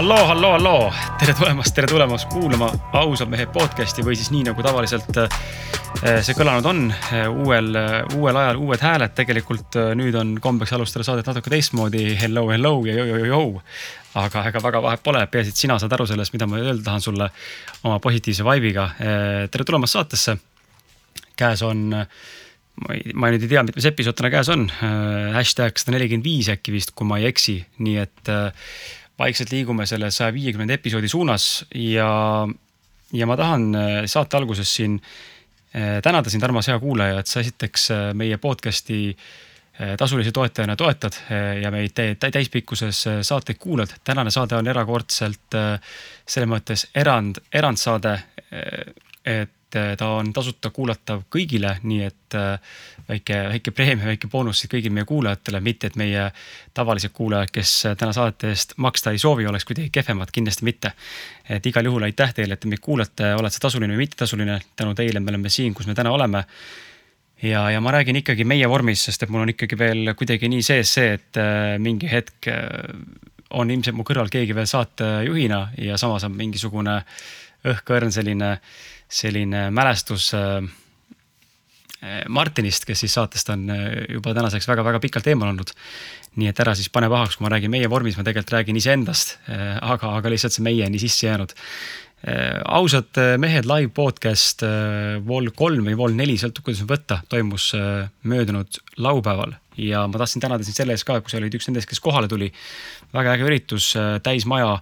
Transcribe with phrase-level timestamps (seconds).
[0.00, 4.62] halloo, halloo, halloo, tere tulemast, tere tulemast kuulama ausad mehed podcast'i või siis nii nagu
[4.64, 7.68] tavaliselt eh, see kõlanud on eh, uuel,
[8.16, 9.12] uuel ajal uued hääled.
[9.18, 12.14] tegelikult nüüd on kombeks alustada saadet natuke teistmoodi.
[12.16, 13.60] Hello, hello ja jo-jo-jo-jo.
[14.22, 17.04] aga ega väga vahet pole, peaasi, et sina saad aru sellest, mida ma öelda tahan
[17.04, 17.28] sulle
[17.82, 18.86] oma positiivse vibe'iga.
[19.50, 20.38] tere tulemast saatesse.
[21.36, 24.64] käes on ma ei, ma nüüd ei tea, mitmes episood täna käes on.
[25.36, 28.34] hashtag sada nelikümmend viis äkki vist, kui ma ei eksi, nii et
[29.20, 32.08] vaikselt liigume selle saja viiekümnenda episoodi suunas ja,
[33.12, 37.44] ja ma tahan äh, saate alguses siin äh, tänada sind, armas hea kuulaja, et sa
[37.44, 39.16] esiteks äh, meie podcast'i
[39.96, 41.14] tasulise toetajana toetad
[41.62, 43.94] ja meid täispikkuses saateid kuulad.
[44.04, 45.56] tänane saade on erakordselt
[46.28, 48.12] selles mõttes erand, erandsaade.
[49.24, 49.54] et
[49.98, 52.76] ta on tasuta kuulatav kõigile, nii et äh,
[53.08, 56.26] väike, väike preemia, väike boonus siis kõigile meie kuulajatele, mitte et meie
[56.76, 60.92] tavalised kuulajad, kes täna saate eest maksta ei soovi, oleks kuidagi kehvemad, kindlasti mitte.
[61.48, 64.94] et igal juhul aitäh teile, et te meid kuulate, oled sa tasuline või mittetasuline, tänu
[64.94, 66.44] teile me oleme siin, kus me täna oleme
[67.42, 70.62] ja, ja ma räägin ikkagi meie vormis, sest et mul on ikkagi veel kuidagi nii
[70.62, 72.50] sees see, et äh, mingi hetk
[73.50, 77.00] on ilmselt mu kõrval keegi veel saatejuhina ja samas on mingisugune
[77.66, 78.54] õhkõrn selline
[79.10, 80.62] selline mälestus äh,
[82.28, 85.74] Martinist, kes siis saatest on äh, juba tänaseks väga-väga pikalt eemal olnud.
[86.38, 89.34] nii et ära siis pane pahaks, kui ma räägin meie vormis, ma tegelikult räägin iseendast,
[89.50, 91.56] äh, aga, aga lihtsalt see meie nii sisse jäänud.
[92.68, 94.60] ausad mehed live podcast
[95.24, 97.70] Vol kolm või Vol neli, sõltub kuidas võtta, toimus
[98.28, 101.88] möödunud laupäeval ja ma tahtsin tänada sind selle eest ka, kui sa olid üks nendest,
[101.88, 102.50] kes kohale tuli.
[103.14, 103.92] väga äge üritus,
[104.22, 104.76] täismaja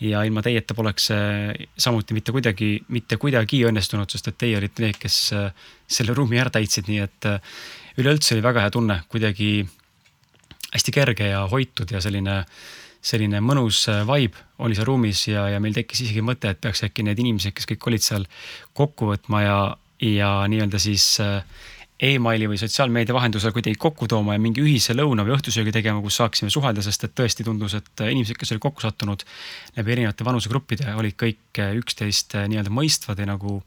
[0.00, 4.82] ja ilma teieta poleks see samuti mitte kuidagi, mitte kuidagi õnnestunud, sest et teie olite
[4.82, 7.52] need, kes äh, selle ruumi ära täitsid, nii et äh,
[8.00, 9.50] üleüldse oli väga hea tunne, kuidagi
[10.74, 12.40] hästi kerge ja hoitud ja selline,
[13.04, 16.84] selline mõnus äh, vibe oli seal ruumis ja, ja meil tekkis isegi mõte, et peaks
[16.86, 18.26] äkki need inimesed, kes kõik olid seal
[18.74, 19.58] kokku võtma ja,
[20.02, 21.40] ja nii-öelda siis äh,
[22.02, 26.18] emaili või sotsiaalmeedia vahendusel kuidagi kokku tooma ja mingi ühise lõuna või õhtusöögi tegema, kus
[26.18, 29.22] saaksime suhelda, sest et tõesti tundus, et inimesed, kes olid kokku sattunud
[29.76, 33.60] läbi erinevate vanusegruppide, olid kõik üksteist nii-öelda mõistvad ja nagu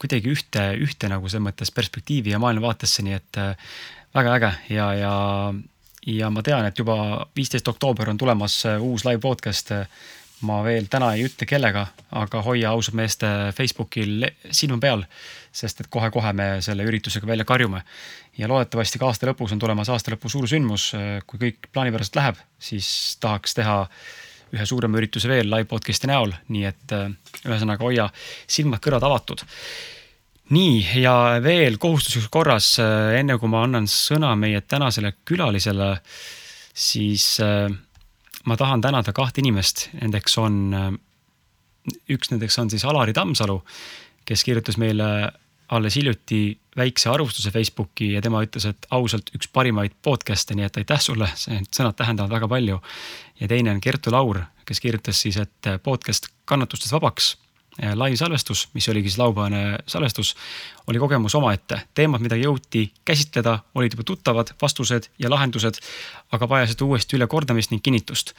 [0.00, 3.76] kuidagi ühte, ühte nagu selles mõttes perspektiivi ja maailmavaatesse, nii et äh,
[4.16, 4.50] väga äge.
[4.72, 5.12] Ja, ja,
[6.08, 6.96] ja ma tean, et juba
[7.36, 9.76] viisteist oktoober on tulemas uus live podcast
[10.42, 11.86] ma veel täna ei ütle kellega,
[12.18, 15.04] aga hoia ausad meeste Facebookil silma peal
[15.52, 17.82] sest et kohe-kohe me selle üritusega välja karjume.
[18.38, 20.92] ja loodetavasti ka aasta lõpus on tulemas aasta lõpu suur sündmus,
[21.26, 23.82] kui kõik plaanipäraselt läheb, siis tahaks teha
[24.52, 27.08] ühe suurema ürituse veel live podcast'i näol, nii et äh,
[27.46, 28.08] ühesõnaga hoia
[28.50, 29.44] silmad-kõrvad avatud.
[30.52, 35.94] nii ja veel kohustuslikus korras, äh, enne kui ma annan sõna meie tänasele külalisele,
[36.74, 37.70] siis äh,
[38.44, 40.98] ma tahan tänada kahte inimest, nendeks on,
[42.10, 43.62] üks nendeks on siis Alari Tammsalu,
[44.28, 45.32] kes kirjutas meile
[45.72, 50.80] alles hiljuti väikse arvustuse Facebooki ja tema ütles, et ausalt üks parimaid podcast'e, nii et
[50.82, 52.80] aitäh sulle, need sõnad tähendavad väga palju.
[53.40, 57.36] ja teine on Kertu Laur, kes kirjutas siis, et podcast Kannatustest vabaks
[57.94, 60.36] laivsalvestus, mis oligi siis laupäevane salvestus,
[60.86, 61.80] oli kogemus omaette.
[61.94, 65.80] teemad, mida jõuti käsitleda, olid juba tuttavad, vastused ja lahendused,
[66.32, 68.34] aga vajasid uuesti ülekordamist ning kinnitust.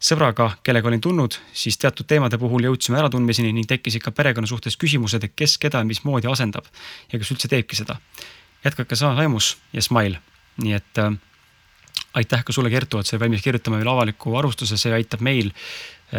[0.00, 4.76] sõbraga, kellega olin tundnud, siis teatud teemade puhul jõudsime äratundmiseni ning tekkisid ka perekonna suhtes
[4.76, 6.66] küsimused, et kes keda mismoodi asendab
[7.12, 7.96] ja kas üldse teebki seda.
[8.64, 10.18] jätkake samas vaimus ja smile,
[10.56, 11.12] nii et äh,
[12.14, 15.52] aitäh ka sulle, Kertu, et sa oled valmis kirjutama meile avaliku arvustuse, see aitab meil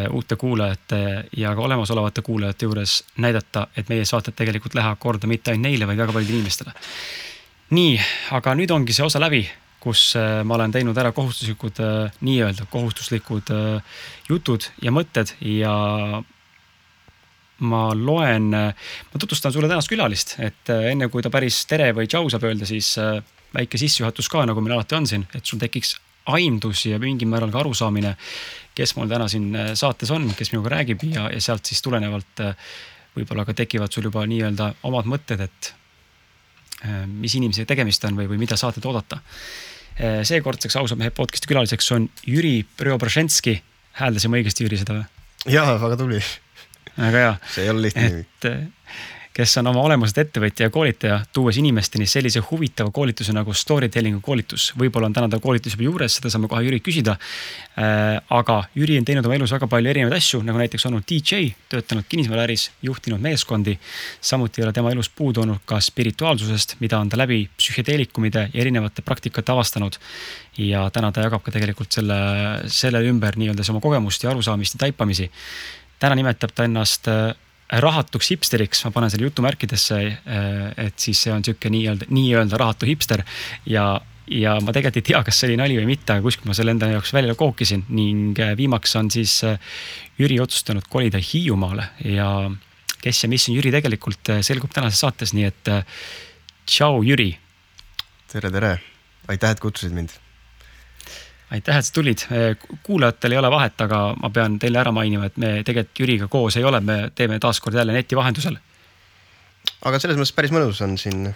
[0.09, 0.99] uute kuulajate
[1.37, 5.87] ja ka olemasolevate kuulajate juures näidata, et meie saated tegelikult lähevad korda mitte ainult neile,
[5.89, 6.73] vaid väga paljudele inimestele.
[7.73, 7.97] nii,
[8.37, 9.43] aga nüüd ongi see osa läbi,
[9.83, 13.53] kus eh, ma olen teinud ära kohustuslikud, eh, nii-öelda kohustuslikud
[14.29, 15.73] jutud ja mõtted ja
[17.63, 22.27] ma loen, ma tutvustan sulle tänast külalist, et enne kui ta päris tere või tšau
[22.33, 22.97] saab öelda, siis
[23.53, 25.95] väike sissejuhatus ka, nagu meil alati on siin, et sul tekiks
[26.33, 28.15] aimdus ja mingil määral ka arusaamine,
[28.75, 32.43] kes mul täna siin äh, saates on, kes minuga räägib ja, ja sealt siis tulenevalt
[32.43, 32.73] äh,
[33.13, 35.73] võib-olla ka tekivad sul juba nii-öelda omad mõtted, et
[36.85, 39.21] äh, mis inimesega tegemist on või, või mida saated oodata.
[40.25, 43.59] seekordseks ausa mehe podcast'i külaliseks on Jüri Preobraženski.
[43.99, 45.03] hääldasin ma õigesti, Jüri, seda või?
[45.53, 46.21] jaa, väga tubli.
[46.97, 47.35] väga hea.
[47.53, 48.25] see ei ole lihtne nimi.
[49.33, 54.21] Kes on oma olemuselt ettevõtja ja koolitaja, tuues inimesteni sellise huvitava koolituse nagu story telling'u
[54.21, 54.71] koolitus.
[54.77, 57.15] võib-olla on täna ta koolitus juba juures, seda saame kohe Jürilt küsida.
[57.77, 61.49] Äh, aga Jüri on teinud oma elus väga palju erinevaid asju, nagu näiteks olnud DJ,
[61.69, 63.77] töötanud kinnisvaraäris, juhtinud meeskondi.
[64.21, 68.61] samuti ei ole tema elus puudu olnud ka spirituaalsusest, mida on ta läbi psühhedeelikumide ja
[68.61, 69.97] erinevate praktikate avastanud.
[70.57, 72.15] ja täna ta jagab ka tegelikult selle,
[72.67, 75.31] selle ümber nii-öelda oma kogemust ja arusaamist ja taipamisi.
[75.99, 77.33] täna nimetab ta ennast äh,
[77.71, 82.89] rahatuks hipsteriks, ma panen selle jutumärkidesse, äh, et siis see on sihuke nii-öelda, nii-öelda rahatu
[82.89, 83.23] hipster.
[83.65, 84.01] Ja
[84.33, 86.71] ja ma tegelikult ei tea, kas see oli nali või mitte, aga kuskilt ma selle
[86.71, 89.59] enda jaoks välja kookisin ning äh, viimaks on siis äh,
[90.17, 91.89] Jüri otsustanud kolida Hiiumaale.
[92.07, 92.29] Ja
[93.03, 95.71] kes ja mis on Jüri tegelikult, selgub tänases saates, nii et
[96.63, 97.33] tšau, Jüri.
[98.31, 98.77] tere, tere,
[99.27, 100.15] aitäh, et kutsusid mind
[101.53, 102.25] aitäh, et sa tulid.
[102.83, 106.57] kuulajatel ei ole vahet, aga ma pean teile ära mainima, et me tegelikult Jüriga koos
[106.57, 108.57] ei ole, me teeme taaskord jälle neti vahendusel.
[109.85, 111.29] aga selles mõttes päris mõnus on siin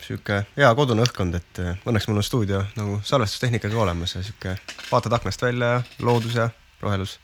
[0.00, 4.56] sihuke hea kodune õhkkond, et õnneks mul on stuudio nagu salvestustehnika ka olemas ja sihuke
[4.90, 6.50] vaatad aknast välja ja loodus ja
[6.82, 7.18] rohelus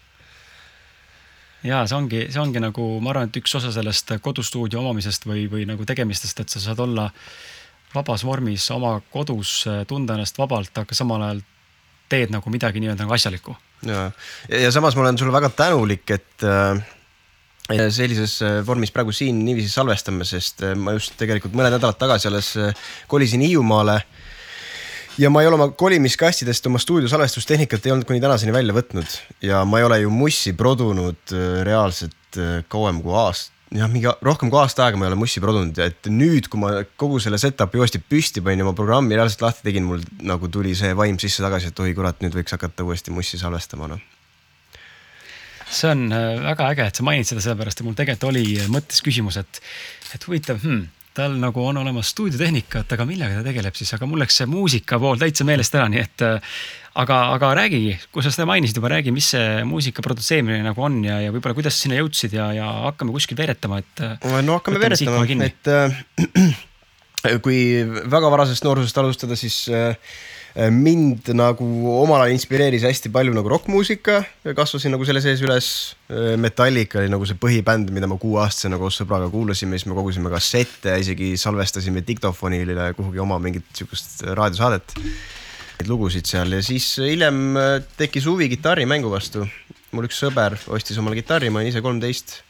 [1.67, 5.47] ja see ongi, see ongi nagu, ma arvan, et üks osa sellest kodustuudio omamisest või,
[5.51, 7.09] või nagu tegemistest, et sa saad olla
[7.95, 11.43] vabas vormis oma kodus, tunda ennast vabalt, aga samal ajal
[12.12, 13.56] teed nagu midagi nii-öelda nagu asjalikku.
[13.87, 14.11] ja,
[14.50, 19.73] ja samas ma olen sulle väga tänulik, et äh, sellises äh, vormis praegu siin niiviisi
[19.73, 22.53] salvestame, sest äh, ma just tegelikult mõned nädalad tagasi alles
[23.11, 24.00] kolisin Hiiumaale.
[25.19, 29.19] ja ma ei ole oma kolimiskastidest oma stuudio salvestustehnikat ei olnud kuni tänaseni välja võtnud
[29.43, 34.61] ja ma ei ole ju mussi produnud reaalselt kauem kui aasta jah, mingi rohkem kui
[34.61, 38.00] aasta aega ma ei ole mussi produnud et nüüd, kui ma kogu selle setup'i uuesti
[38.02, 41.73] püsti panin ja oma programmi reaalselt lahti tegin, mul nagu tuli see vaim sisse tagasi,
[41.73, 44.02] et oi kurat, nüüd võiks hakata uuesti mussi salvestama, noh.
[45.67, 49.02] See on äh, väga äge, et sa mainid seda, sellepärast et mul tegelikult oli mõttes
[49.02, 49.61] küsimus, et,
[50.14, 50.87] et huvitav hmm,,
[51.17, 54.99] tal nagu on olemas stuudiotehnikat, aga millega ta tegeleb siis, aga mul läks see muusika
[55.03, 56.59] pool täitsa meelest ära, nii et äh,
[57.03, 61.03] aga, aga räägigi, kui sa seda mainisid juba, räägi, mis see muusika produtseerimine nagu on
[61.07, 64.07] ja, ja võib-olla kuidas sinna jõudsid ja, ja hakkame kuskil veeretama, et.
[64.47, 67.61] no hakkame veeretama, et äh, kui
[68.17, 69.97] väga varasest noorusest alustada, siis äh,
[70.73, 71.67] mind nagu
[72.00, 74.23] omal ajal inspireeris hästi palju nagu rokkmuusika,
[74.56, 75.70] kasvasin nagu selle sees üles.
[76.08, 80.32] Äh, Metallica oli nagu see põhibänd, mida ma kuueaastasena koos sõbraga kuulasime, siis me kogusime
[80.32, 84.97] kassette, isegi salvestasime diktofonile kuhugi oma mingit sihukest raadiosaadet
[85.76, 89.47] neid lugusid seal ja siis hiljem äh, tekkis huvi kitarrimängu vastu.
[89.93, 92.41] mul üks sõber ostis omale kitarri, ma olin ise kolmteist.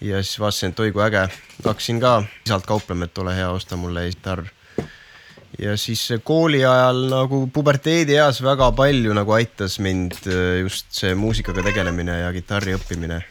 [0.00, 1.26] ja siis vaatasin, et oi kui äge,
[1.64, 4.46] hakkasin ka isalt kauplema, et ole hea, osta mulle kitarr.
[5.58, 11.64] Ja siis kooli ajal nagu puberteedieas väga palju nagu aitas mind äh, just see muusikaga
[11.64, 13.22] tegelemine ja kitarri õppimine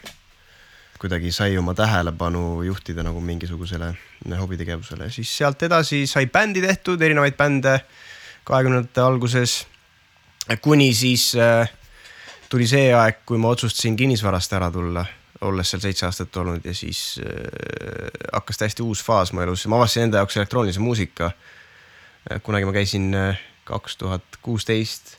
[0.98, 3.92] kuidagi sai oma tähelepanu juhtida nagu mingisugusele
[4.40, 7.78] hobitegevusele, siis sealt edasi sai bändi tehtud, erinevaid bände
[8.48, 9.66] kahekümnendate alguses.
[10.62, 11.70] kuni siis äh,
[12.48, 15.04] tuli see aeg, kui ma otsustasin kinnisvarast ära tulla,
[15.40, 19.76] olles seal seitse aastat olnud ja siis äh, hakkas täiesti uus faas mu elus, ma
[19.76, 21.26] avastasin enda jaoks elektroonilise muusika.
[21.26, 21.55] Äh,
[22.42, 23.12] kunagi ma käisin
[23.66, 25.16] kaks tuhat kuusteist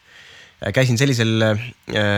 [0.74, 1.59] käisin sellisel äh,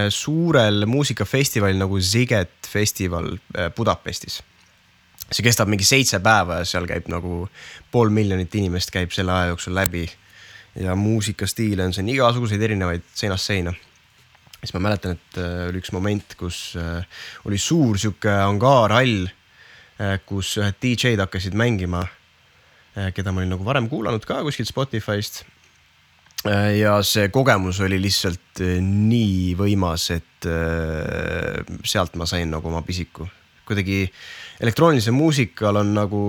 [0.10, 4.44] suurel muusikafestivalil nagu Ziget festival äh, Budapestis.
[5.30, 7.44] see kestab mingi seitse päeva ja seal käib nagu
[7.92, 10.08] pool miljonit inimest käib selle aja jooksul läbi
[10.80, 13.74] ja muusikastiile on siin igasuguseid erinevaid seinast seina.
[14.60, 17.06] siis ma mäletan, et äh, oli üks moment, kus äh,
[17.46, 19.28] oli suur sihuke angaarhall,
[20.00, 22.08] äh, kus ühed DJ-d hakkasid mängima,
[23.16, 25.44] keda ma olin nagu varem kuulanud ka kuskilt Spotify'st
[26.80, 30.48] ja see kogemus oli lihtsalt nii võimas, et
[31.84, 33.28] sealt ma sain nagu oma pisiku.
[33.68, 34.06] kuidagi
[34.64, 36.22] elektroonilisel muusikal on nagu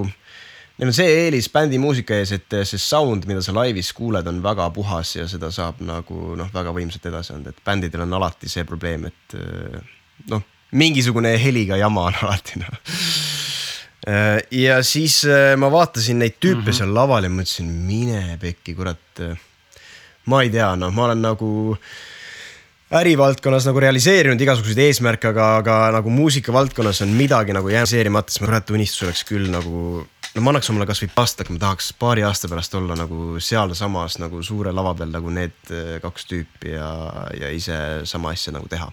[0.80, 4.38] Neil on see eelis bändi muusika ees, et see sound, mida sa laivis kuuled, on
[4.40, 8.48] väga puhas ja seda saab nagu noh, väga võimsalt edasi anda, et bändidel on alati
[8.48, 9.34] see probleem, et
[10.32, 10.40] noh,
[10.72, 12.80] mingisugune heliga jama on alati noh.
[14.00, 15.22] Ja siis
[15.60, 16.76] ma vaatasin neid tüüpe mm -hmm.
[16.78, 19.20] seal laval ja mõtlesin, mine pekki, kurat.
[20.24, 21.50] ma ei tea, noh, ma olen nagu
[22.90, 28.40] ärivaldkonnas nagu realiseerinud igasuguseid eesmärke, aga, aga nagu muusikavaldkonnas on midagi nagu jäänud realiseerimata, siis
[28.42, 31.92] ma kurat unistus oleks küll nagu no ma annaks omale kasvõi aasta, aga ma tahaks
[32.00, 36.74] paari aasta pärast olla nagu sealsamas nagu suure lava peal nagu need äh, kaks tüüpi
[36.74, 36.90] ja,
[37.38, 37.78] ja ise
[38.10, 38.90] sama asja nagu teha.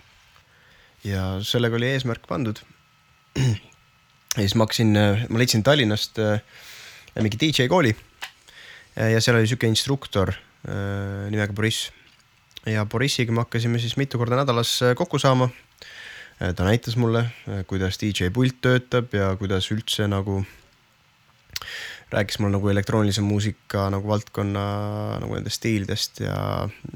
[1.05, 2.61] ja sellega oli eesmärk pandud.
[4.37, 6.41] Ja siis ma hakkasin, äh, ma leidsin Tallinnast äh,
[7.21, 7.95] mingi DJ kooli.
[8.97, 10.31] ja seal oli sihuke instruktor
[11.29, 11.91] nimega Boriss.
[12.65, 15.49] ja Borissiga me hakkasime siis mitu korda nädalas kokku saama.
[16.39, 17.25] ta näitas mulle,
[17.67, 20.43] kuidas DJ pult töötab ja kuidas üldse nagu
[22.11, 24.65] rääkis mulle nagu elektroonilise muusika nagu valdkonna
[25.21, 26.37] nagu nendest stiilidest ja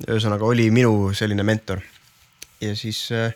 [0.08, 1.82] ühesõnaga oli minu selline mentor.
[2.62, 3.34] ja siis äh,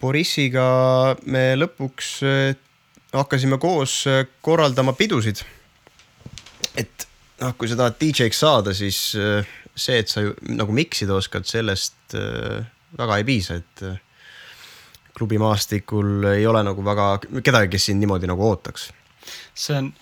[0.00, 2.56] Borissiga me lõpuks äh,
[3.20, 5.42] hakkasime koos äh, korraldama pidusid.
[6.76, 7.06] et
[7.40, 9.46] noh, kui sa tahad DJ-ks saada, siis äh,
[9.76, 12.64] see, et sa ju nagu miksida oskad, sellest äh,
[12.96, 13.84] väga ei piisa, et
[15.16, 17.06] klubimaastikul ei ole nagu väga
[17.44, 18.90] kedagi, kes sind niimoodi nagu ootaks.
[19.54, 19.92] see on.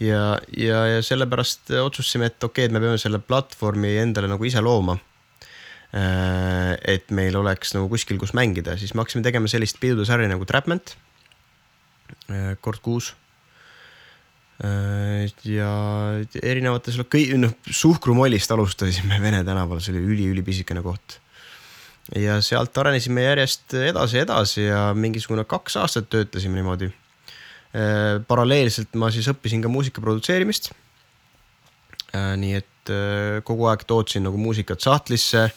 [0.00, 4.44] ja, ja, ja sellepärast otsustasime, et okei okay,, et me peame selle platvormi endale nagu
[4.44, 4.98] ise looma.
[5.88, 10.92] Et meil oleks nagu kuskil, kus mängida, siis me hakkasime tegema sellist pidudesarja nagu Trapment.
[10.92, 11.07] Äh,
[12.64, 13.12] kord kuus
[14.64, 15.70] äh, ja
[16.42, 21.20] erinevates, noh, Suhkrumollist alustasime Vene tänaval, see oli üli-ülipisikene koht
[22.16, 26.88] ja sealt arenesime järjest edasi, edasi ja mingisugune kaks aastat töötasime niimoodi.
[27.76, 30.70] Äh, paralleelselt ma siis õppisin ka muusika produtseerimist.
[32.16, 35.50] Äh, nii et äh, kogu aeg tootsin nagu muusikat sahtlisse.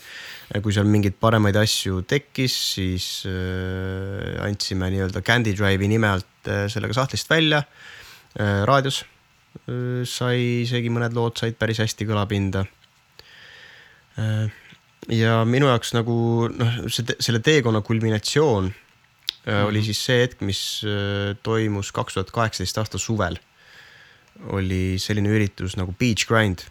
[0.60, 3.05] Kui seal mingeid paremaid asju tekkis, siis
[4.43, 7.62] andsime nii-öelda Candy Drive'i nime alt sellega sahtlist välja
[8.67, 9.05] raadios.
[10.08, 12.65] sai isegi mõned lood said päris hästi kõlapinda
[15.12, 16.15] ja minu jaoks nagu
[16.51, 18.72] noh, see, selle teekonna kulminatsioon
[19.50, 23.39] oli siis see hetk, mis äh, toimus kaks tuhat kaheksateist aasta suvel.
[24.50, 26.63] oli selline üritus nagu Beach Grind,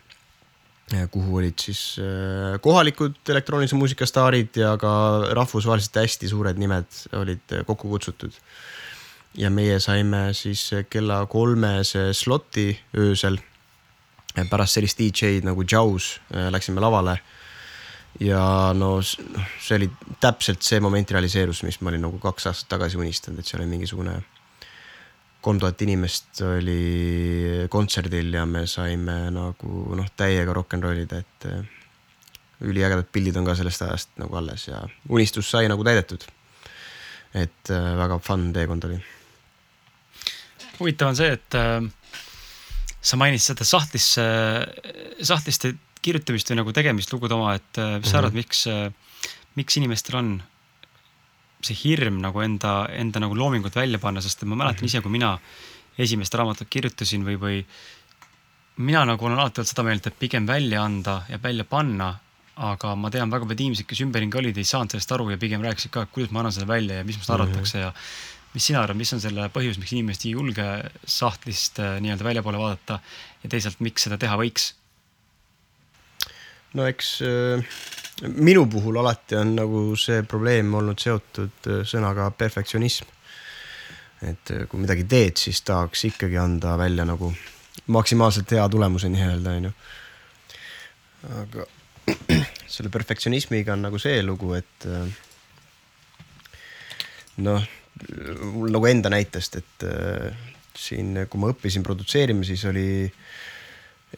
[1.11, 4.92] kuhu olid siis äh, kohalikud elektroonilise muusika staarid ja ka
[5.38, 8.32] rahvusvaheliselt hästi suured nimed olid kokku kutsutud.
[9.38, 13.38] ja meie saime siis kella kolmese sloti öösel
[14.50, 16.16] pärast sellist DJ-d nagu Jaws
[16.50, 17.18] läksime lavale
[18.18, 19.88] ja no noh, see oli
[20.20, 23.70] täpselt see moment realiseerus, mis ma olin nagu kaks aastat tagasi unistanud, et seal oli
[23.70, 24.16] mingisugune
[25.40, 31.47] kolm tuhat inimest oli kontserdil ja me saime nagu noh, täiega rock n rollida, et
[31.49, 31.62] äh,
[32.61, 36.26] üliägedad pildid on ka sellest ajast nagu alles ja unistus sai nagu täidetud.
[37.35, 38.99] et äh, väga fun teekond oli.
[40.80, 41.80] huvitav on see, et äh,
[43.00, 44.25] sa mainisid seda sahtlisse,
[45.23, 48.44] sahtliste kirjutamist või nagu tegemist lugude oma, et äh, mis sa arvad, mhm.
[48.44, 48.66] miks,
[49.56, 50.35] miks inimestel on
[51.64, 55.35] see hirm nagu enda, enda nagu loomingut välja panna, sest ma mäletan ise, kui mina
[56.00, 57.61] esimest raamatut kirjutasin või, või
[58.81, 62.14] mina nagu olen alati olnud seda meelt, et pigem välja anda ja välja panna,
[62.71, 65.62] aga ma tean väga palju inimesi, kes ümberringi olid, ei saanud sellest aru ja pigem
[65.64, 67.87] rääkisid ka, et kuidas ma annan selle välja ja mis must arvatakse mm -hmm.
[67.87, 67.93] ja
[68.55, 70.67] mis sina arvad, mis on selle põhjus, miks inimesed ei julge
[71.07, 72.99] sahtlist äh, nii-öelda väljapoole vaadata
[73.45, 74.75] ja teisalt, miks seda teha võiks?
[76.75, 77.64] no eks äh,
[78.29, 83.09] minu puhul alati on nagu see probleem olnud seotud äh, sõnaga perfektsionism.
[84.23, 87.33] et äh, kui midagi teed, siis tahaks ikkagi anda välja nagu
[87.87, 89.73] maksimaalselt hea tulemuse nii-öelda onju.
[91.43, 91.67] aga
[92.75, 94.89] selle perfektsionismiga on nagu see lugu, et
[97.45, 97.65] noh,
[98.53, 99.87] mul nagu enda näitest, et
[100.77, 103.15] siin, kui ma õppisin produtseerima, siis oli äh,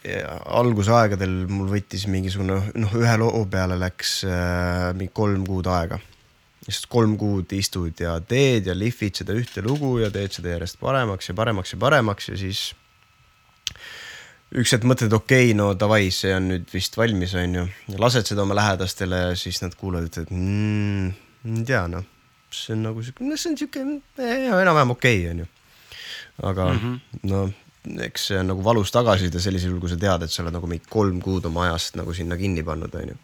[0.03, 6.01] algusaegadel mul võttis mingisugune noh, ühe loo peale läks äh, mingi kolm kuud aega.
[6.63, 10.79] sest kolm kuud istud ja teed ja lihvid seda ühte lugu ja teed seda järjest
[10.81, 12.73] paremaks ja paremaks ja paremaks ja siis
[14.53, 17.67] üks hetk mõtled, okei okay,, no davai, see on nüüd vist valmis, onju.
[17.99, 21.09] lased seda oma lähedastele ja siis nad kuulevad, et mm,
[21.49, 22.05] ei tea noh,
[22.53, 25.49] see on nagu siuke, no see on siuke enam-vähem okei okay,, onju.
[26.43, 27.29] aga mm -hmm.
[27.31, 27.49] no
[27.83, 30.71] eks see on nagu valus tagasiside sellisel juhul, kui sa tead, et sa oled nagu
[30.71, 33.17] mingi kolm kuud oma ajast nagu sinna kinni pannud, onju.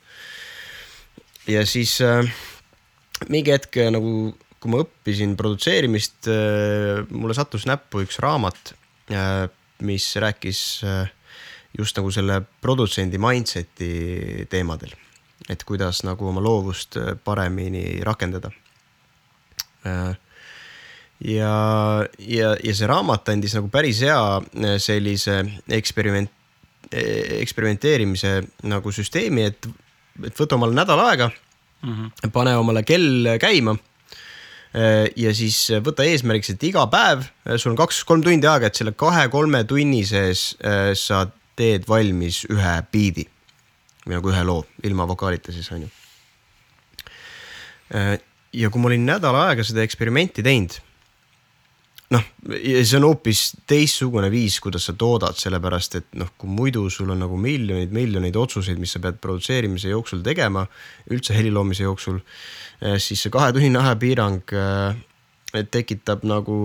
[1.54, 2.26] ja siis äh,
[3.30, 8.74] mingi hetk äh, nagu, kui ma õppisin produtseerimist äh,, mulle sattus näppu üks raamat
[9.14, 9.46] äh,,
[9.86, 11.06] mis rääkis äh,
[11.78, 14.94] just nagu selle produtsendi mindset'i teemadel.
[15.48, 18.50] et kuidas nagu oma loovust äh, paremini rakendada
[19.86, 20.16] äh,
[21.24, 25.40] ja, ja, ja see raamat andis nagu päris hea äh, sellise
[25.78, 26.30] eksperiment,
[26.92, 28.38] e-, eksperimenteerimise
[28.70, 29.68] nagu süsteemi, et,
[30.24, 32.32] et võta omale nädal aega mm, -hmm.
[32.34, 33.76] pane omale kell käima.
[34.76, 38.92] Äh, ja siis võta eesmärgiks, et iga päev, sul on kaks-kolm tundi aega, et selle
[38.92, 40.54] kahe-kolme tunni sees
[40.94, 43.26] sa teed valmis ühe biidi
[44.06, 45.88] või nagu ühe loo ilma vokaalita siis on ju.
[48.52, 50.78] ja kui ma olin nädal aega seda eksperimenti teinud
[52.14, 57.10] noh, see on hoopis teistsugune viis, kuidas sa toodad, sellepärast et noh, kui muidu sul
[57.12, 60.64] on nagu miljoneid, miljoneid otsuseid, mis sa pead produtseerimise jooksul tegema,
[61.12, 62.22] üldse heliloomise jooksul,
[62.80, 66.56] eh, siis see kahetunnine ajapiirang eh, tekitab nagu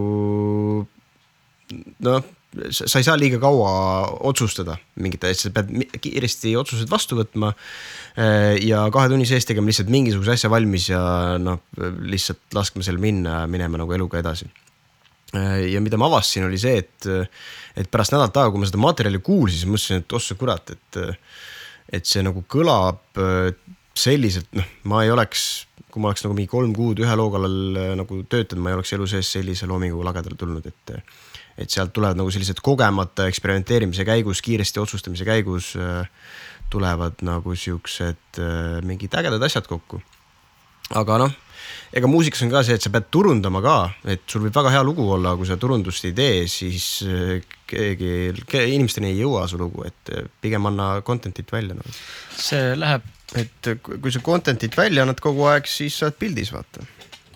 [2.04, 2.32] noh,
[2.70, 3.70] sa ei saa liiga kaua
[4.30, 7.54] otsustada mingite asja, sa pead kiiresti otsused vastu võtma.
[8.16, 11.02] Äh, ja kahe tunni sees tegema lihtsalt mingisuguse asja valmis ja
[11.42, 11.64] noh,
[12.06, 14.48] lihtsalt laskma seal minna ja minema nagu eluga edasi.
[15.34, 17.10] Äh, ja mida ma avastasin, oli see, et,
[17.80, 21.04] et pärast nädalat aega, kui ma seda materjali kuulsin, siis mõtlesin, et ossa kurat, et,
[22.00, 23.22] et see nagu kõlab
[23.94, 27.78] selliselt, noh, ma ei oleks kui ma oleks nagu mingi kolm kuud ühe loo kallal
[27.78, 30.98] äh, nagu töötanud, ma ei oleks elu sees sellise loominguga lagedale tulnud, et.
[31.54, 36.08] et sealt tulevad nagu sellised kogemata eksperimenteerimise käigus, kiiresti otsustamise käigus äh,
[36.74, 40.02] tulevad nagu siuksed äh, mingid ägedad asjad kokku.
[40.98, 41.36] aga noh,
[41.94, 43.78] ega muusikas on ka see, et sa pead turundama ka,
[44.10, 46.88] et sul võib väga hea lugu olla, kui sa turundust ei tee, siis
[47.70, 48.14] keegi,
[48.66, 51.94] inimesteni ei jõua su lugu, et pigem anna content'it välja nagu.
[52.38, 53.06] see läheb
[53.40, 56.86] et kui sa content'it välja annad kogu aeg, siis sa oled pildis, vaata.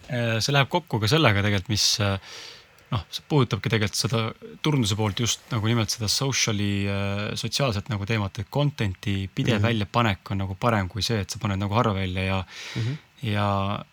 [0.07, 4.21] See läheb kokku ka sellega tegelikult, mis noh, see puudutabki tegelikult seda
[4.63, 6.87] turunduse poolt just nagu nimelt seda social'i,
[7.39, 9.67] sotsiaalset nagu teemat, et content'i pidev mm -hmm.
[9.67, 12.95] väljapanek on nagu parem kui see, et sa paned nagu harva välja ja mm, -hmm.
[13.25, 13.47] Ja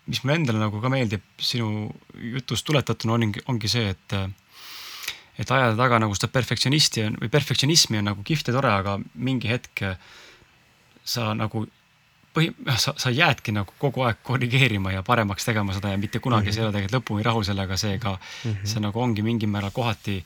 [0.06, 1.88] mis mulle endale nagu ka meeldib sinu
[2.34, 4.16] jutust tuletatuna ongi, ongi see, et
[5.38, 8.98] et ajada taga nagu seda perfektsionisti on või perfektsionismi on nagu kihvt ja tore, aga
[9.14, 9.82] mingi hetk
[11.04, 11.64] sa nagu
[12.34, 16.20] põhi, noh, sa, sa jäädki nagu kogu aeg korrigeerima ja paremaks tegema seda ja mitte
[16.22, 16.54] kunagi mm -hmm.
[16.54, 18.66] sa ei ole tegelikult lõpuni rahul sellega, seega mm -hmm.
[18.66, 20.24] see nagu ongi mingil määral kohati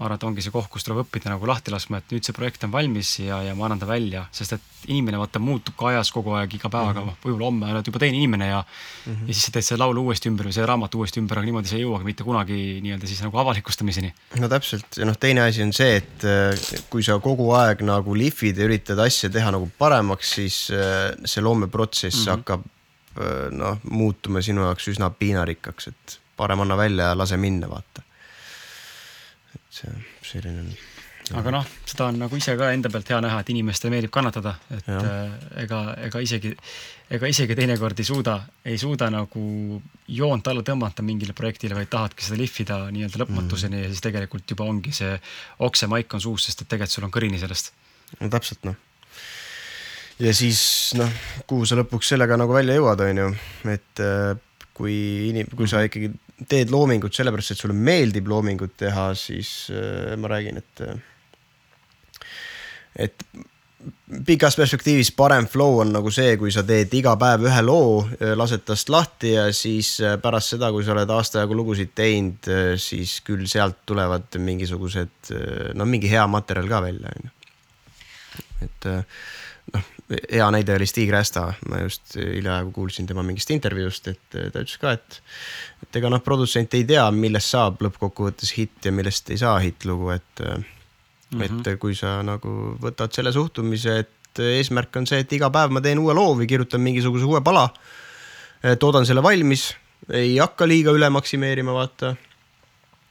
[0.00, 2.32] ma arvan, et ongi see koht, kus tuleb õppida nagu lahti laskma, et nüüd see
[2.32, 5.90] projekt on valmis ja, ja ma annan ta välja, sest et inimene vaata muutub ka
[5.90, 9.12] ajas kogu aeg iga päevaga mm -hmm., võib-olla homme oled juba teine inimene ja mm,
[9.12, 9.28] -hmm.
[9.28, 11.68] ja siis sa teed selle laulu uuesti ümber või selle raamatu uuesti ümber, aga niimoodi
[11.68, 14.14] sa ei jõuagi mitte kunagi nii-öelda siis nagu avalikustamiseni.
[14.40, 18.16] no täpselt ja noh, teine asi on see, et äh, kui sa kogu aeg nagu
[18.16, 22.36] lihvid ja üritad asja teha nagu paremaks, siis äh, see loomeprotsess mm -hmm.
[22.38, 22.64] hakkab
[23.20, 28.08] äh, noh, muutuma sinu jaoks üsna piinarikkaks, et parem anna välja ja lase minna, vaata
[29.70, 29.92] see
[30.26, 30.72] selline on.
[31.40, 34.56] aga noh, seda on nagu ise ka enda pealt hea näha, et inimestele meeldib kannatada,
[34.74, 36.52] et äh, ega, ega isegi,
[37.18, 39.44] ega isegi teinekord ei suuda, ei suuda nagu
[40.20, 43.86] joont alla tõmmata mingile projektile, vaid tahadki seda lihvida nii-öelda lõpmatuseni mm.
[43.86, 45.16] ja siis tegelikult juba ongi see
[45.68, 47.74] oksemaik on suus, sest et tegelikult sul on kõrini sellest.
[48.18, 48.78] no täpselt noh
[50.20, 50.60] ja siis
[50.98, 51.10] noh,
[51.48, 53.28] kuhu sa lõpuks sellega nagu välja jõuad, on ju,
[53.72, 54.34] et äh,
[54.76, 54.96] kui
[55.30, 56.12] inim-, kui sa ikkagi
[56.48, 61.00] teed loomingut sellepärast, et sulle meeldib loomingut teha, siis äh, ma räägin, et äh,,
[63.06, 63.24] et
[64.26, 68.34] pikas perspektiivis parem flow on nagu see, kui sa teed iga päev ühe loo, äh,
[68.38, 72.50] lased tast lahti ja siis äh, pärast seda, kui sa oled aasta jagu lugusid teinud,
[72.80, 75.34] siis küll sealt tulevad mingisugused,
[75.76, 77.36] no mingi hea materjal ka välja, on ju.
[78.60, 78.86] et
[79.74, 84.62] noh, hea näide oli Stig Rästa, ma just hiljaaegu kuulsin tema mingist intervjuust, et ta
[84.62, 85.20] ütles ka, et.
[85.90, 90.12] Et ega noh, produtsent ei tea, millest saab lõppkokkuvõttes hitt ja millest ei saa hittlugu,
[90.14, 90.64] et mm.
[91.34, 91.60] -hmm.
[91.66, 95.82] et kui sa nagu võtad selle suhtumise, et eesmärk on see, et iga päev ma
[95.82, 97.68] teen uue loo või kirjutan mingisuguse uue pala.
[98.78, 99.74] toodan selle valmis,
[100.12, 102.14] ei hakka liiga üle maksimeerima, vaata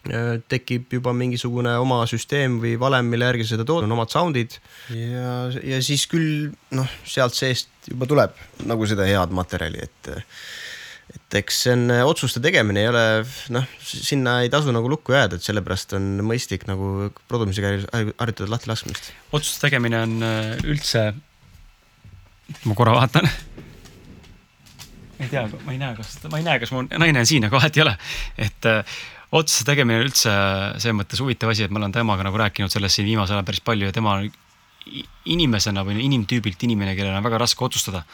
[0.07, 4.53] Äh, tekib juba mingisugune oma süsteem või valem, mille järgi seda toodad, on omad sound'id
[4.95, 8.37] ja, ja siis küll noh, sealt seest juba tuleb
[8.69, 10.09] nagu seda head materjali, et
[11.10, 13.04] et eks see on otsuste tegemine ei ole
[13.56, 18.50] noh, sinna ei tasu nagu lukku jääda, et sellepärast on mõistlik nagu produmise käigus harjutada
[18.52, 19.12] lahti laskmist.
[19.32, 21.10] otsuste tegemine on äh, üldse,
[22.65, 23.30] ma korra vaatan
[25.19, 27.60] ei tea, ma ei näe, kas, ma ei näe, kas mu naine on siin, aga
[27.60, 27.95] vahet ei ole,
[28.39, 29.00] et äh,
[29.36, 30.32] otsuse tegemine on üldse
[30.80, 33.63] selles mõttes huvitav asi, et ma olen temaga nagu rääkinud sellest siin viimasel ajal päris
[33.65, 34.30] palju ja tema on
[35.30, 38.06] inimesena või inimtüübilt inimene, kellel on väga raske otsustada.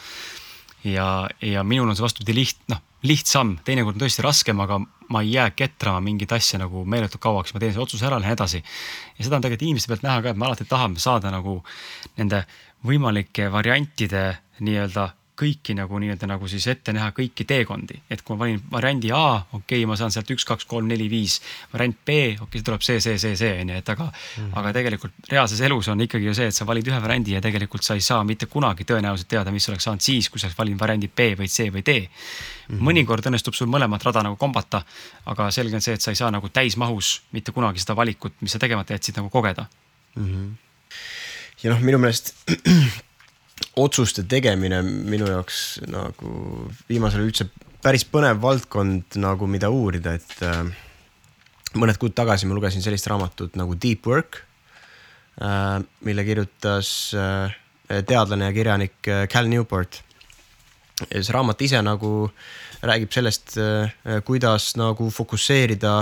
[0.84, 4.80] Ja, ja minul on see vastupidi liht-, noh, lihtsam, teinekord on tõesti raskem, aga
[5.12, 8.34] ma ei jää ketrama mingit asja nagu meeletult kauaks, ma teen selle otsuse ära, lähen
[8.36, 8.62] edasi.
[9.18, 11.60] ja seda on tegelikult inimeste pealt näha ka, et me alati tahame saada nagu
[12.18, 12.42] nende
[12.86, 14.26] võimalike variantide
[14.60, 19.12] nii-öelda kõiki nagu nii-öelda nagu siis ette näha kõiki teekondi, et kui ma valin variandi
[19.12, 21.38] A, okei okay,, ma saan sealt üks, kaks, kolm, neli, viis.
[21.72, 24.72] variant B, okei okay,, tuleb see, see, see, see on ju, et aga mm, aga
[24.78, 27.98] tegelikult reaalses elus on ikkagi ju see, et sa valid ühe variandi ja tegelikult sa
[27.98, 31.12] ei saa mitte kunagi tõenäoliselt teada, mis oleks saanud siis, kui sa oleks valinud variandi
[31.12, 32.82] B või C või D mm.
[32.88, 34.82] mõnikord õnnestub sul mõlemat rada nagu kombata,
[35.32, 38.56] aga selge on see, et sa ei saa nagu täismahus mitte kunagi seda valikut, mis
[38.56, 39.68] sa tegemata jätsid, nagu kogeda
[40.16, 40.24] mm.
[40.24, 40.54] -hmm.
[41.64, 42.34] ja noh, minu meelest
[43.76, 47.48] otsuste tegemine minu jaoks nagu viimasel ajal üldse
[47.84, 50.64] päris põnev valdkond nagu, mida uurida, et äh,
[51.78, 54.40] mõned kuud tagasi ma lugesin sellist raamatut nagu Deep Work
[55.40, 57.54] äh,, mille kirjutas äh,
[57.86, 60.02] teadlane ja kirjanik äh, Cal Newport
[61.10, 62.30] ja see raamat ise nagu
[62.86, 63.56] räägib sellest,
[64.24, 65.92] kuidas nagu fokusseerida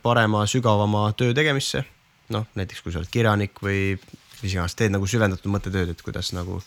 [0.00, 1.82] parema, sügavama töö tegemisse.
[2.30, 3.96] noh, näiteks kui sa oled kirjanik või
[4.42, 6.60] mis iganes, teed nagu süvendatud mõttetööd, et kuidas nagu,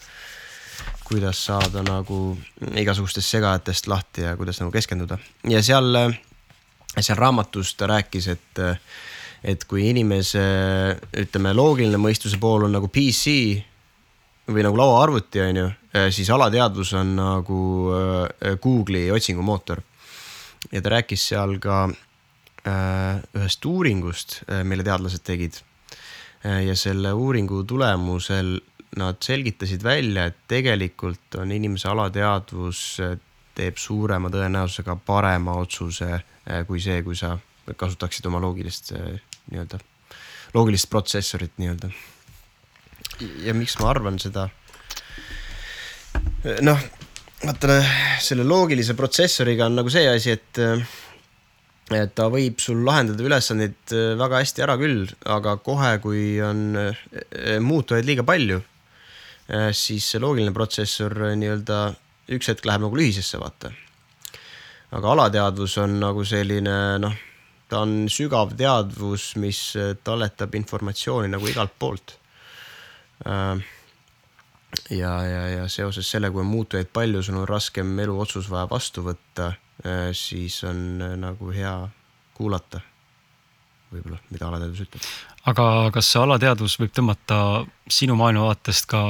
[1.07, 2.37] kuidas saada nagu
[2.79, 5.97] igasugustest segajatest lahti ja kuidas nagu keskenduda ja seal,
[6.99, 8.63] seal raamatus ta rääkis, et
[9.43, 10.41] et kui inimese,
[11.19, 13.33] ütleme, loogiline mõistuse pool on nagu PC
[14.47, 15.65] või nagu lauaarvuti, on ju,
[16.15, 17.59] siis alateadvus on nagu
[17.95, 19.81] äh, Google'i otsingumootor.
[20.71, 21.89] ja ta rääkis seal ka
[22.67, 25.59] äh, ühest uuringust, äh, mille teadlased tegid.
[26.43, 28.57] Ja selle uuringu tulemusel
[28.99, 32.81] nad selgitasid välja, et tegelikult on inimese alateadvus
[33.55, 36.19] teeb suurema tõenäosusega parema otsuse
[36.67, 37.37] kui see, kui sa
[37.79, 39.79] kasutaksid oma loogilist nii-öelda,
[40.53, 41.89] loogilist protsessorit nii-öelda.
[43.45, 44.49] ja miks ma arvan seda?
[46.61, 46.83] noh,
[47.45, 47.79] vaata
[48.21, 50.61] selle loogilise protsessoriga on nagu see asi, et
[51.91, 56.77] et ta võib sul lahendada ülesandeid väga hästi ära küll, aga kohe, kui on
[57.59, 58.61] muutujaid liiga palju,
[59.75, 61.81] siis see loogiline protsessor nii-öelda
[62.33, 63.73] üks hetk läheb nagu lühisesse, vaata.
[64.95, 67.21] aga alateadvus on nagu selline noh
[67.73, 72.15] ta on sügav teadvus, mis äh, talletab informatsiooni nagu igalt poolt.
[73.25, 73.63] Äh,
[74.93, 79.05] ja, ja, ja seoses sellega, kui on muutujaid palju, sul on raskem eluotsus vaja vastu
[79.07, 79.62] võtta, äh,
[80.13, 81.73] siis on nagu hea
[82.37, 82.81] kuulata
[83.93, 85.07] võib-olla, mida alateadvus ütleb.
[85.51, 87.39] aga kas see alateadvus võib tõmmata
[87.91, 89.03] sinu maailmavaatest ka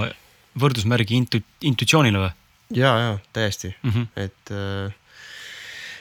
[0.60, 2.34] võrdusmärgi intu-, intuitsioonile või?
[2.80, 4.08] ja, ja täiesti mm, -hmm.
[4.16, 4.94] et äh,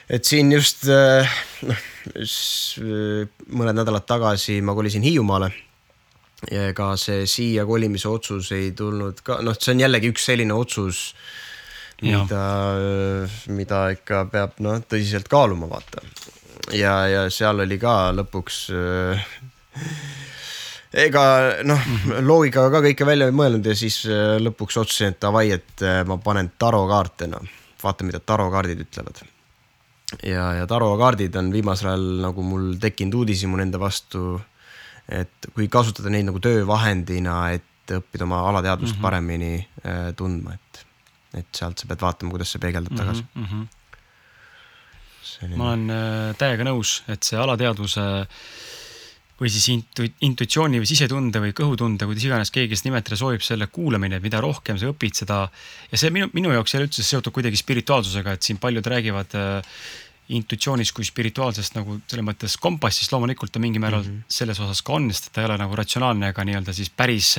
[0.09, 1.85] et siin just äh, noh,
[3.59, 5.51] mõned nädalad tagasi ma kolisin Hiiumaale.
[6.51, 10.53] ja ega see siia kolimise otsus ei tulnud ka, noh, see on jällegi üks selline
[10.53, 11.13] otsus,
[12.03, 12.43] mida,
[13.53, 16.03] mida ikka peab noh, tõsiselt kaaluma, vaata.
[16.75, 19.27] ja, ja seal oli ka lõpuks äh,
[21.05, 21.25] ega
[21.63, 25.51] noh mm -hmm., loogikaga ka kõike välja mõelnud ja siis äh, lõpuks otsustasin, et davai,
[25.51, 27.53] et ma panen tarokaarte, noh.
[27.83, 29.23] vaata, mida tarokaardid ütlevad
[30.21, 34.41] ja, ja tarokaardid on viimasel ajal nagu mul tekkinud uudishimu nende vastu.
[35.09, 39.01] et kui kasutada neid nagu töövahendina, et õppida oma alateadvust mm -hmm.
[39.01, 40.85] paremini äh, tundma, et,
[41.37, 43.47] et sealt sa pead vaatama, kuidas see peegeldub tagasi mm.
[43.47, 43.65] -hmm.
[45.23, 45.57] Selline...
[45.57, 48.05] ma olen äh, täiega nõus, et see alateadvuse
[49.39, 53.67] või siis intu-, intuitsiooni või sisetunde või kõhutunde, kuidas iganes keegi seda nimetada soovib, selle
[53.67, 55.39] kuulamine, mida rohkem sa õpid, seda.
[55.91, 59.35] ja see minu, minu jaoks ei ole üldse seotud kuidagi spirituaalsusega, et siin paljud räägivad
[59.39, 59.79] äh,
[60.37, 64.23] intuitsioonist kui spirituaalsest nagu selles mõttes kompassist loomulikult ta mingil määral mm -hmm.
[64.27, 67.35] selles osas ka on, sest ta ei ole nagu ratsionaalne ega nii-öelda siis päris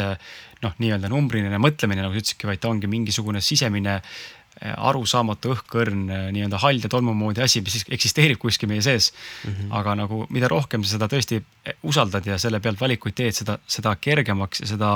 [0.64, 6.04] noh, nii-öelda numbriline mõtlemine, nagu sa ütlesidki, vaid ta ongi mingisugune sisemine eh, arusaamatu õhkõrn,
[6.08, 9.50] eh, nii-öelda hall ja tolmu moodi asi, mis eksisteerib kuskil meie sees mm.
[9.50, 9.72] -hmm.
[9.80, 13.58] aga nagu mida rohkem sa seda tõesti eh, usaldad ja selle pealt valikuid teed, seda,
[13.66, 14.94] seda kergemaks ja seda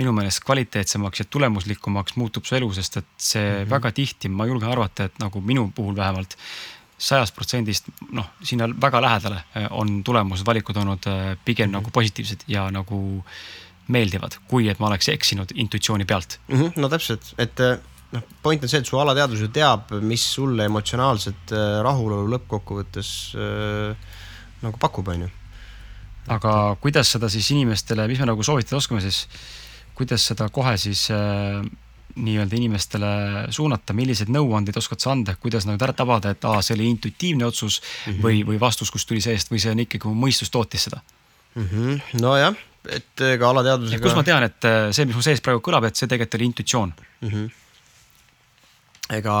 [0.00, 3.70] minu meelest kvaliteetsemaks ja tulemuslikumaks muutub su elu, sest et see mm -hmm.
[3.70, 6.36] väga tihti, ma julgen arvata, et nagu minu puhul vähemalt
[7.00, 11.78] sajast protsendist noh, sinna väga lähedale eh, on tulemused, valikud olnud eh, pigem mm -hmm.
[11.78, 13.24] nagu positiivsed ja nagu
[13.88, 16.60] meeldivad, kui et ma oleks eksinud intuitsiooni pealt mm.
[16.60, 17.78] -hmm, no täpselt, et eh,
[18.12, 23.96] noh, point on see, et su alateadvus ju teab, mis sulle emotsionaalset rahulolu lõppkokkuvõttes äh,
[24.62, 25.30] nagu pakub, on ju.
[26.28, 29.26] aga kuidas seda siis inimestele, mis me nagu soovitada oskame siis,
[29.94, 31.64] kuidas seda kohe siis äh,
[32.16, 33.10] nii-öelda inimestele
[33.54, 37.46] suunata, milliseid nõuandeid oskad sa anda, kuidas nagu ära tabada, et aa, see oli intuitiivne
[37.46, 38.24] otsus mm -hmm.
[38.24, 41.00] või, või vastus, kust tuli seest või see on ikkagi mu mõistus tootis seda
[41.54, 41.68] mm?
[41.68, 42.20] -hmm.
[42.20, 42.54] nojah,
[42.88, 44.02] et ega alateadvusega.
[44.02, 46.50] kus ma tean, et äh, see, mis mu sees praegu kõlab, et see tegelikult oli
[46.50, 47.28] intuitsioon mm?
[47.28, 47.50] -hmm.
[49.18, 49.36] ega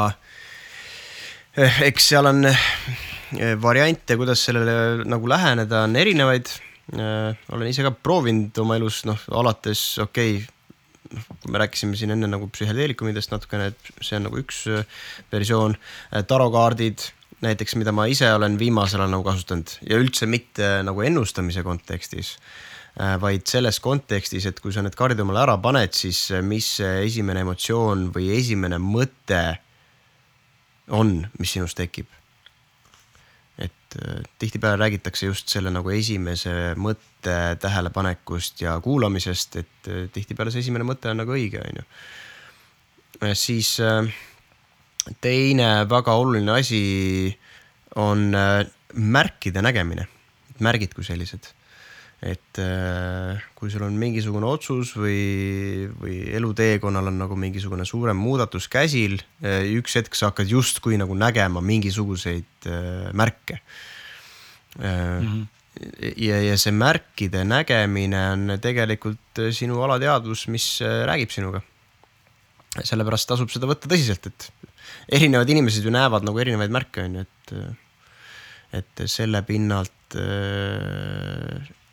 [1.56, 6.48] eh, eks seal on eh, variante, kuidas sellele nagu läheneda, on erinevaid.
[6.90, 10.59] Äh, olen ise ka proovinud oma elus noh, alates okei okay,
[11.08, 14.84] noh, me rääkisime siin enne nagu psühhedeelikumidest natukene, et see on nagu üks äh,
[15.32, 15.76] versioon.
[16.12, 17.10] Äh, tarokaardid
[17.44, 22.34] näiteks, mida ma ise olen viimasel ajal nagu kasutanud ja üldse mitte nagu ennustamise kontekstis
[22.36, 27.04] äh, vaid selles kontekstis, et kui sa need kaardid omale ära paned, siis mis see
[27.08, 29.44] esimene emotsioon või esimene mõte
[30.90, 32.19] on, mis sinus tekib
[33.90, 40.50] et äh, tihtipeale räägitakse just selle nagu esimese mõtte tähelepanekust ja kuulamisest, et äh, tihtipeale
[40.50, 41.86] see esimene mõte on nagu õige, on ju.
[43.34, 44.06] siis äh,
[45.20, 47.38] teine väga oluline asi
[47.96, 48.30] on
[48.94, 50.06] märkide nägemine,
[50.62, 51.50] märgid kui sellised.
[52.20, 58.66] Et äh, kui sul on mingisugune otsus või, või eluteekonnal on nagu mingisugune suurem muudatus
[58.68, 63.56] käsil, äh, üks hetk sa hakkad justkui nagu nägema mingisuguseid äh, märke
[64.76, 64.84] mm.
[64.84, 65.48] -hmm.
[66.20, 71.64] ja, ja see märkide nägemine on tegelikult sinu alateadvus, mis räägib sinuga.
[72.84, 74.52] sellepärast tasub seda võtta tõsiselt, et
[75.08, 77.52] erinevad inimesed ju näevad nagu erinevaid märke, on ju, et,
[78.76, 80.14] et selle pinnalt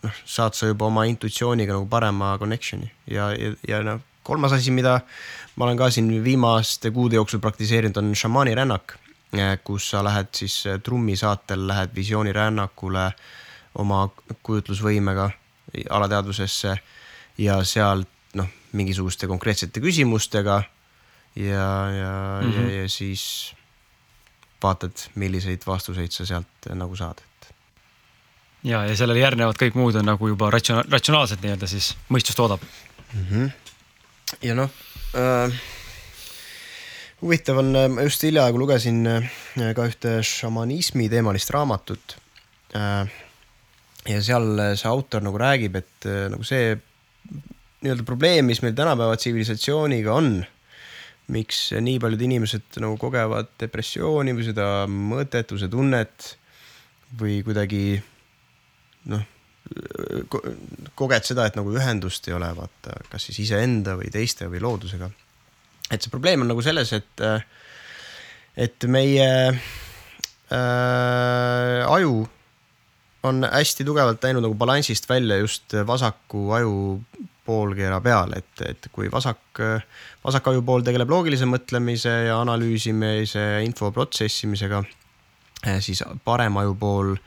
[0.04, 4.72] noh, saad sa juba oma intuitsiooniga nagu parema connection'i ja, ja, ja noh, kolmas asi,
[4.76, 5.00] mida
[5.56, 8.98] ma olen ka siin viimaste kuude jooksul praktiseerinud, on šamaani rännak,
[9.64, 13.10] kus sa lähed siis trummisaatel, lähed visioonirännakule
[13.82, 14.08] oma
[14.44, 15.30] kujutlusvõimega
[15.94, 16.78] alateadvusesse
[17.44, 20.62] ja sealt noh, mingisuguste konkreetsete küsimustega
[21.36, 22.70] ja, ja mm, -hmm.
[22.70, 23.54] ja, ja siis
[24.64, 27.22] vaatad, milliseid vastuseid sa sealt nagu saad
[28.64, 32.64] ja, ja sellele järgnevad kõik muud on nagu juba ratsiona-, ratsionaalselt nii-öelda siis mõistus toodab
[32.64, 33.26] mm.
[33.30, 33.52] -hmm.
[34.48, 34.72] ja noh
[35.18, 35.60] äh,,
[37.22, 39.30] huvitav on, ma just hiljaaegu lugesin äh,
[39.76, 42.18] ka ühte šamanismi teemalist raamatut
[42.76, 43.08] äh,.
[44.08, 46.76] ja seal see autor nagu räägib, et äh, nagu see
[47.82, 50.46] nii-öelda probleem, mis meil tänapäeva tsivilisatsiooniga on
[51.34, 56.34] miks nii paljud inimesed nagu kogevad depressiooni või seda mõttetuse tunnet
[57.20, 58.00] või kuidagi
[59.12, 59.26] noh,
[60.98, 65.10] koged seda, et nagu ühendust ei ole, vaata, kas siis iseenda või teiste või loodusega.
[65.92, 67.24] et see probleem on nagu selles, et,
[68.58, 69.58] et meie äh,
[71.88, 72.28] aju
[73.28, 76.76] on hästi tugevalt läinud nagu balansist välja just vasaku aju
[77.48, 79.60] poolkeera peal, et, et kui vasak,
[80.24, 84.84] vasak ajupool tegeleb loogilise mõtlemise ja analüüsimise, info protsessimisega,
[85.84, 87.22] siis parem ajupool äh,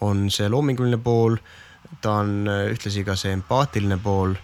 [0.00, 1.36] on see loominguline pool,
[2.02, 4.36] ta on äh, ühtlasi ka see empaatiline pool,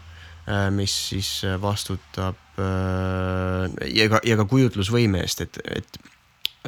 [0.49, 5.99] äh, mis siis äh, vastutab ja ka, ja ka kujutlusvõime eest, et, et,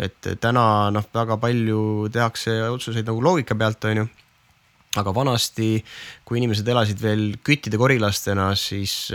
[0.04, 4.04] et täna noh, väga palju tehakse otsuseid nagu loogika pealt, on ju
[5.00, 5.70] aga vanasti,
[6.28, 9.08] kui inimesed elasid veel küttide korilastena, siis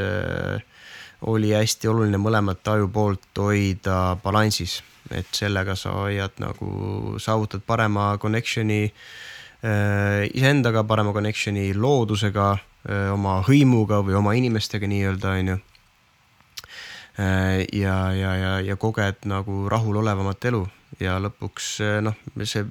[1.30, 4.80] oli hästi oluline mõlemat ajupoolt hoida balansis,
[5.13, 9.30] et sellega sa hoiad nagu, saavutad parema connection'i Äh,
[9.63, 12.47] iseendaga parema connection'i loodusega,
[12.89, 15.60] äh, oma hõimuga või oma inimestega nii-öelda, on ju.
[17.19, 20.63] Äh, ja, ja, ja, ja koged nagu rahulolevamat elu
[20.99, 22.65] ja lõpuks noh, see,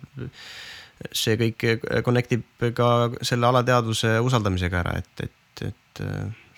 [1.14, 1.64] see kõik
[2.04, 2.88] connect ib ka
[3.22, 6.02] selle alateadvuse usaldamisega ära, et, et, et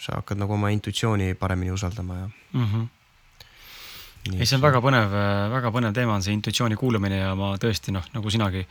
[0.01, 2.66] sa hakkad nagu oma intuitsiooni paremini usaldama ja mm.
[2.66, 2.92] -hmm
[4.33, 5.12] ei, see on väga põnev,
[5.53, 8.62] väga põnev teema on see intuitsiooni kuulamine ja ma tõesti noh, nagu sinagi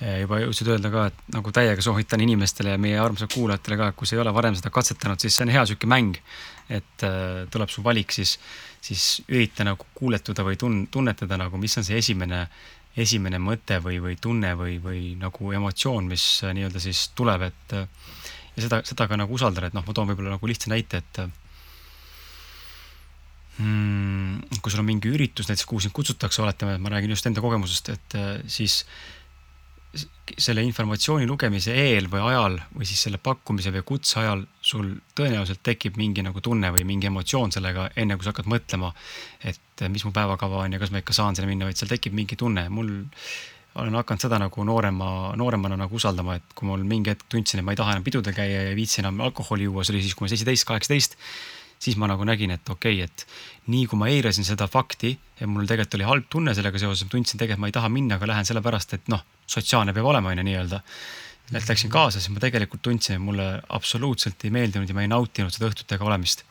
[0.00, 3.98] juba jõudsid öelda ka, et nagu täiega soovitan inimestele ja meie armsatele kuulajatele ka, et
[4.00, 6.16] kui sa ei ole varem seda katsetanud, siis see on hea sihuke mäng.
[6.70, 8.36] et äh, tuleb su valik, siis,
[8.80, 12.44] siis ürita nagu kuuletuda või tun-, tunnetada nagu, mis on see esimene,
[12.94, 17.74] esimene mõte või, või tunne või, või nagu emotsioon, mis äh, nii-öelda siis tuleb, et
[17.74, 17.88] äh,
[18.54, 21.22] ja seda, seda ka nagu usaldada, et noh, ma toon võib-olla nagu lihtsa näite, et
[23.58, 27.26] mm, kui sul on mingi üritus näiteks, kuhu sind kutsutakse, oletame, et ma räägin just
[27.26, 28.84] enda kogemusest, et siis
[30.38, 35.62] selle informatsiooni lugemise eel või ajal või siis selle pakkumise või kutse ajal sul tõenäoliselt
[35.66, 38.92] tekib mingi nagu tunne või mingi emotsioon sellega, enne kui sa hakkad mõtlema,
[39.42, 42.14] et mis mu päevakava on ja kas ma ikka saan sinna minna, vaid seal tekib
[42.14, 42.68] mingi tunne.
[42.68, 42.92] mul
[43.80, 47.66] olen hakanud seda nagu noorema, nooremana nagu usaldama, et kui mul mingi hetk tundsin, et
[47.66, 50.16] ma ei taha enam pidudel käia ja ei viitsi enam alkoholi juua, see oli siis,
[50.18, 51.18] kui ma seitseteist, kaheksateist
[51.80, 55.48] siis ma nagu nägin, et okei okay,, et nii kui ma eirasin seda fakti ja
[55.48, 58.28] mul tegelikult oli halb tunne sellega seoses, ma tundsin tegelikult, ma ei taha minna, aga
[58.34, 60.80] lähen sellepärast, et noh, sotsiaalne peab olema, on ju nii-öelda.
[61.50, 65.10] et läksin kaasa, siis ma tegelikult tundsin, et mulle absoluutselt ei meeldinud ja ma ei
[65.10, 66.44] nautinud seda õhtutega olemist.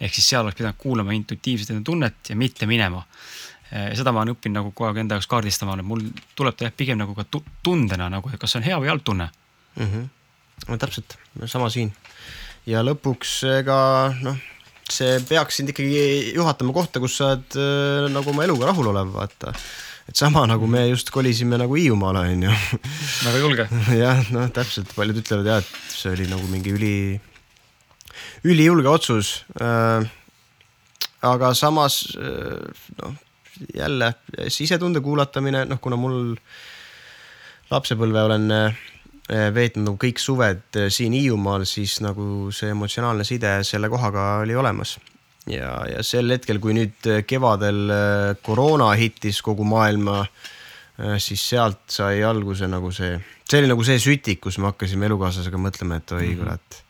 [0.00, 3.04] ehk siis seal oleks pidanud kuulama intuitiivselt enda tunnet ja mitte minema.
[3.94, 6.04] seda ma olen õppinud nagu kogu aeg enda jaoks kaardistama, et mul
[6.36, 7.24] tuleb ta jah, pigem nagu ka
[7.62, 9.30] tundena nagu, et kas see on hea või halb tunne
[9.76, 9.86] mm.
[9.86, 10.08] -hmm.
[10.68, 11.16] no täpselt,
[11.50, 11.90] sama siin
[12.70, 13.78] ja lõpuks ega
[14.24, 14.38] noh,
[14.90, 19.54] see peaks sind ikkagi juhatama kohta, kus sa oled äh, nagu oma eluga rahulolev, vaata.
[20.08, 22.56] Et sama nagu me just kolisime nagu Hiiumaale, on ju.
[23.24, 23.68] väga julge.
[24.04, 26.94] jah, noh, täpselt, paljud ütlevad jah, et see oli nagu mingi üli,
[28.44, 30.04] ülijulge otsus äh,.
[31.24, 33.14] aga samas äh, noh,
[33.74, 34.12] jälle
[34.48, 36.34] sisetunde kuulatamine, noh, kuna mul
[37.70, 38.76] lapsepõlve olen äh,
[39.54, 44.98] veetnud nagu kõik suved siin Hiiumaal, siis nagu see emotsionaalne side selle kohaga oli olemas.
[45.50, 47.90] Ja, ja sel hetkel, kui nüüd eh, kevadel
[48.44, 50.22] koroona hittis kogu maailma,
[51.18, 55.58] siis sealt sai alguse nagu see, see oli nagu see sütik, kus me hakkasime elukaaslasega
[55.58, 56.38] mõtlema, et oi -hmm.
[56.38, 56.82] kurat.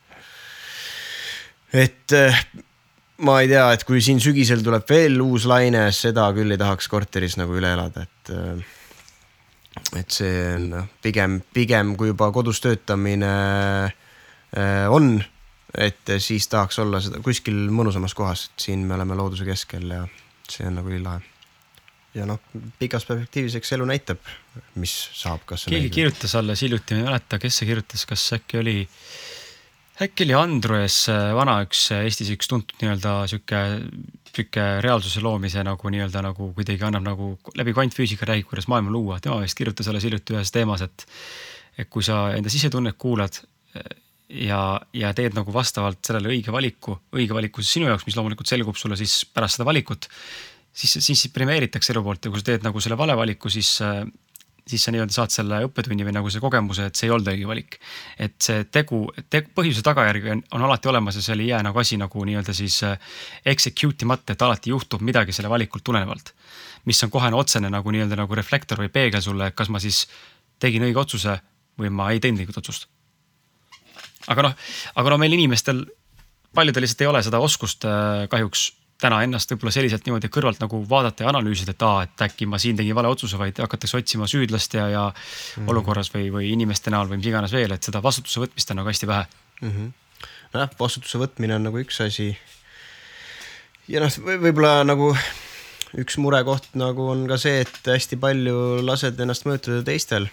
[1.73, 2.13] et
[3.25, 6.89] ma ei tea, et kui siin sügisel tuleb veel uus laine, seda küll ei tahaks
[6.93, 8.33] korteris nagu üle elada, et.
[9.99, 13.33] et see on noh, pigem, pigem kui juba kodus töötamine
[14.95, 15.17] on
[15.79, 20.03] et siis tahaks olla seda kuskil mõnusamas kohas, et siin me oleme looduse keskel ja
[20.51, 21.23] see on nagu ülilahe.
[22.15, 22.41] ja noh,
[22.79, 24.21] pikas perspektiivis, eks elu näitab,
[24.79, 25.67] mis saab, kas.
[25.67, 25.95] keegi näitab.
[25.99, 28.77] kirjutas alles hiljuti, ma ei mäleta, kes see kirjutas, kas äkki oli,
[30.07, 31.01] äkki oli Andrus
[31.35, 33.65] vana üks Eestis üks tuntud nii-öelda sihuke,
[34.31, 39.19] sihuke reaalsuse loomise nagu nii-öelda nagu kuidagi annab nagu läbi kvantfüüsika räägib, kuidas maailma luua.
[39.19, 41.09] tema vist kirjutas alles hiljuti ühes teemas, et,
[41.79, 43.43] et kui sa enda sisetunnet kuulad
[44.29, 48.51] ja, ja teed nagu vastavalt sellele õige valiku, õige valiku siis sinu jaoks, mis loomulikult
[48.51, 50.09] selgub sulle siis pärast seda valikut.
[50.73, 53.77] siis, siis premeeritakse elu poolt ja kui sa teed nagu selle vale valiku, siis,
[54.67, 57.47] siis sa nii-öelda saad selle õppetunni või nagu see kogemuse, et see ei olnud õige
[57.47, 57.79] valik.
[58.19, 61.79] et see tegu, tegu, põhjuse tagajärg on, on alati olemas ja seal ei jää nagu
[61.79, 62.81] asi nagu nii-öelda siis
[63.45, 66.35] execute imata, et alati juhtub midagi selle valikult tulenevalt.
[66.85, 70.07] mis on kohene otsene nagu nii-öelda nagu reflektor või peegel sulle, kas ma siis
[70.59, 71.39] tegin õige otsuse
[71.79, 72.89] või ma ei teinud õiget otsust
[74.33, 74.57] aga noh,
[74.95, 75.85] aga no meil inimestel,
[76.55, 78.71] paljudel lihtsalt ei ole seda oskust äh, kahjuks
[79.05, 82.61] täna ennast võib-olla selliselt niimoodi kõrvalt nagu vaadata ja analüüsida, et aa, et äkki ma
[82.63, 85.71] siin tegin vale otsuse, vaid hakatakse otsima süüdlast ja, ja mm -hmm.
[85.75, 88.93] olukorras või, või inimeste näol või mis iganes veel, et seda vastutuse võtmist on nagu
[88.93, 89.27] hästi vähe
[89.61, 89.93] mm -hmm..
[90.55, 92.37] nojah, vastutuse võtmine on nagu üks asi.
[93.89, 95.17] ja noh, võib-olla nagu
[95.99, 100.31] üks murekoht nagu on ka see, et hästi palju lased ennast mõjutada teistel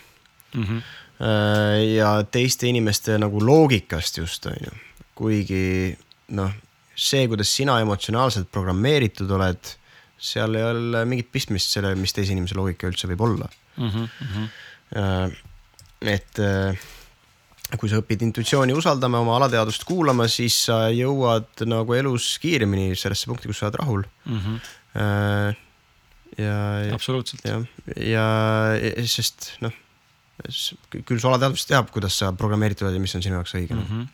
[0.53, 0.63] mm.
[0.63, 0.81] -hmm
[1.21, 4.71] ja teiste inimeste nagu loogikast just on ju,
[5.17, 5.65] kuigi
[6.37, 6.53] noh,
[6.95, 9.75] see, kuidas sina emotsionaalselt programmeeritud oled,
[10.21, 13.91] seal ei ole mingit pistmist sellel, mis teise inimese loogika üldse võib olla mm.
[13.91, 15.35] -hmm.
[16.13, 16.87] et äh,
[17.77, 23.29] kui sa õpid intuitsiooni usaldama, oma alateadvust kuulama, siis sa jõuad nagu elus kiiremini sellesse
[23.29, 24.39] punkti, kus sa oled rahul mm.
[24.39, 24.57] -hmm.
[26.41, 26.57] ja.
[26.93, 27.45] absoluutselt.
[27.45, 27.63] jah,
[27.95, 28.27] ja,
[28.81, 29.73] ja sest noh
[30.91, 33.85] küll su alateadvus teab, kuidas sa programmeeritud oled ja mis on sinu jaoks õige mm.
[33.91, 34.09] -hmm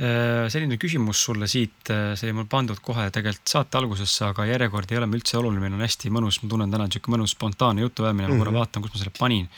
[0.00, 4.92] selline küsimus sulle siit, äh, see oli mul pandud kohe tegelikult saate algusesse, aga järjekord
[4.92, 7.84] ei ole meil üldse oluline, meil on hästi mõnus, ma tunnen täna sihuke mõnus spontaanne
[7.84, 8.38] jutuajamine mm, -hmm.
[8.38, 8.60] ma korra mhm.
[8.62, 9.50] vaatan, kus ma selle panin.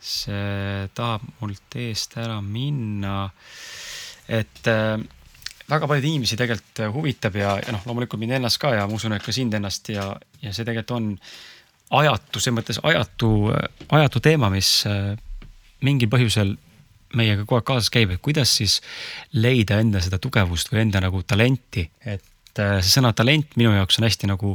[0.00, 3.30] see tahab mult eest ära minna.
[4.26, 4.98] et äh,
[5.70, 9.12] väga paljusid inimesi tegelikult huvitab ja, ja noh, loomulikult mind ennast ka ja ma usun,
[9.12, 10.10] et ka sind ennast ja,
[10.42, 11.10] ja see tegelikult on
[11.90, 13.30] ajatu, selles mõttes ajatu,
[13.90, 15.14] ajatu teema, mis äh,
[15.86, 16.54] mingil põhjusel
[17.18, 18.78] meiega kogu aeg kaasas käib, et kuidas siis
[19.34, 23.98] leida enda seda tugevust või enda nagu talenti, et äh, see sõna talent minu jaoks
[23.98, 24.54] on hästi nagu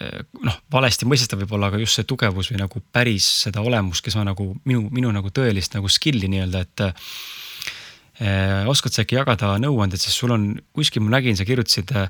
[0.00, 4.16] äh, noh, valesti mõistetav võib-olla, aga just see tugevus või nagu päris seda olemust, kes
[4.16, 6.86] on nagu minu, minu nagu tõelist nagu skill'i nii-öelda, et
[8.18, 12.08] oskad sa äkki jagada nõuanded, sest sul on kuskil ma nägin, sa kirjutasid eh,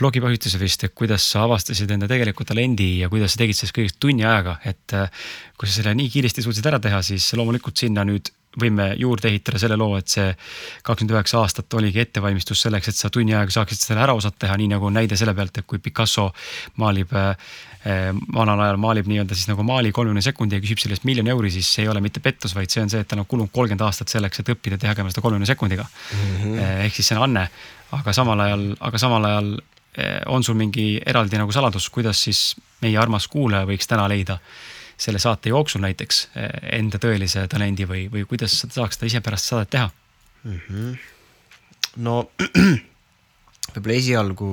[0.00, 4.00] blogipõhjutuse vist, et kuidas sa avastasid enda tegeliku talendi ja kuidas sa tegid sellest kõigest
[4.02, 8.02] tunni ajaga, et eh, kui sa selle nii kiiresti suutsid ära teha, siis loomulikult sinna
[8.08, 10.30] nüüd võime juurde ehitada selle loo, et see
[10.82, 14.58] kakskümmend üheksa aastat oligi ettevalmistus selleks, et sa tunni ajaga saaksid selle ära osata teha,
[14.60, 16.30] nii nagu on näide selle pealt, et kui Picasso
[16.82, 17.14] maalib
[17.84, 21.28] Ehm, vanal ajal maalib nii-öelda siis nagu maali kolmekümne sekundi ja küsib selle eest miljoni
[21.34, 23.52] euri, siis see ei ole mitte pettus, vaid see on see, et tal on kulunud
[23.52, 26.30] kolmkümmend aastat selleks, et õppida tegema seda kolmekümne sekundiga mm.
[26.38, 26.62] -hmm.
[26.86, 27.42] ehk siis see on anne,
[27.92, 32.40] aga samal ajal, aga samal ajal eh, on sul mingi eraldi nagu saladus, kuidas siis
[32.80, 34.38] meie armas kuulaja võiks täna leida
[35.00, 39.22] selle saate jooksul näiteks eh, enda tõelise talendi või, või kuidas sa saaks seda ise
[39.24, 39.90] pärast saadet teha
[40.44, 40.58] mm?
[40.68, 40.96] -hmm.
[42.06, 42.16] no
[43.74, 44.50] võib-olla esialgu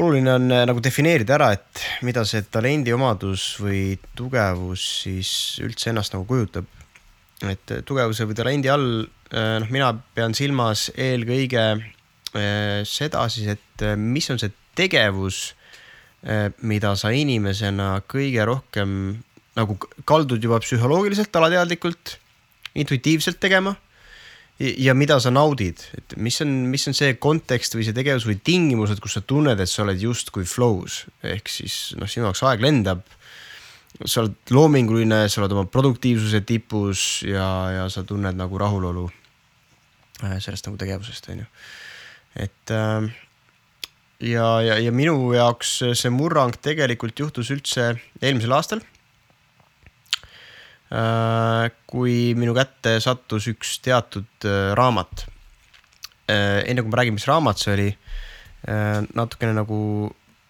[0.00, 5.32] oluline on äh, nagu defineerida ära, et mida see talendi omadus või tugevus siis
[5.64, 6.68] üldse ennast nagu kujutab.
[7.42, 9.04] et tugevuse või talendi all,
[9.34, 11.66] äh, noh, mina pean silmas eelkõige
[12.88, 15.50] seda siis, et mis on see tegevus,
[16.62, 18.92] mida sa inimesena kõige rohkem
[19.58, 19.76] nagu
[20.08, 22.16] kaldud juba psühholoogiliselt, alateadlikult,
[22.78, 23.74] intuitiivselt tegema
[24.62, 28.38] ja mida sa naudid, et mis on, mis on see kontekst või see tegevus või
[28.44, 32.62] tingimused, kus sa tunned, et sa oled justkui flow's ehk siis noh, sinu jaoks aeg
[32.64, 33.02] lendab.
[34.04, 39.08] sa oled loominguline, sa oled oma produktiivsuse tipus ja, ja sa tunned nagu rahulolu
[40.24, 41.50] äh, sellest nagu tegevusest, on ju.
[42.46, 43.10] et äh,
[44.22, 47.92] ja, ja, ja minu jaoks see murrang tegelikult juhtus üldse
[48.22, 48.82] eelmisel aastal
[50.92, 55.24] Äh, kui minu kätte sattus üks teatud äh, raamat.
[56.28, 57.92] Äh, enne kui ma räägin, mis raamat see oli,
[58.62, 59.76] natukene nagu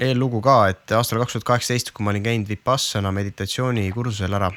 [0.03, 4.51] eellugu ka, et aastal kaks tuhat kaheksateist, kui ma olin käinud Vipassana meditatsioonikursusel ära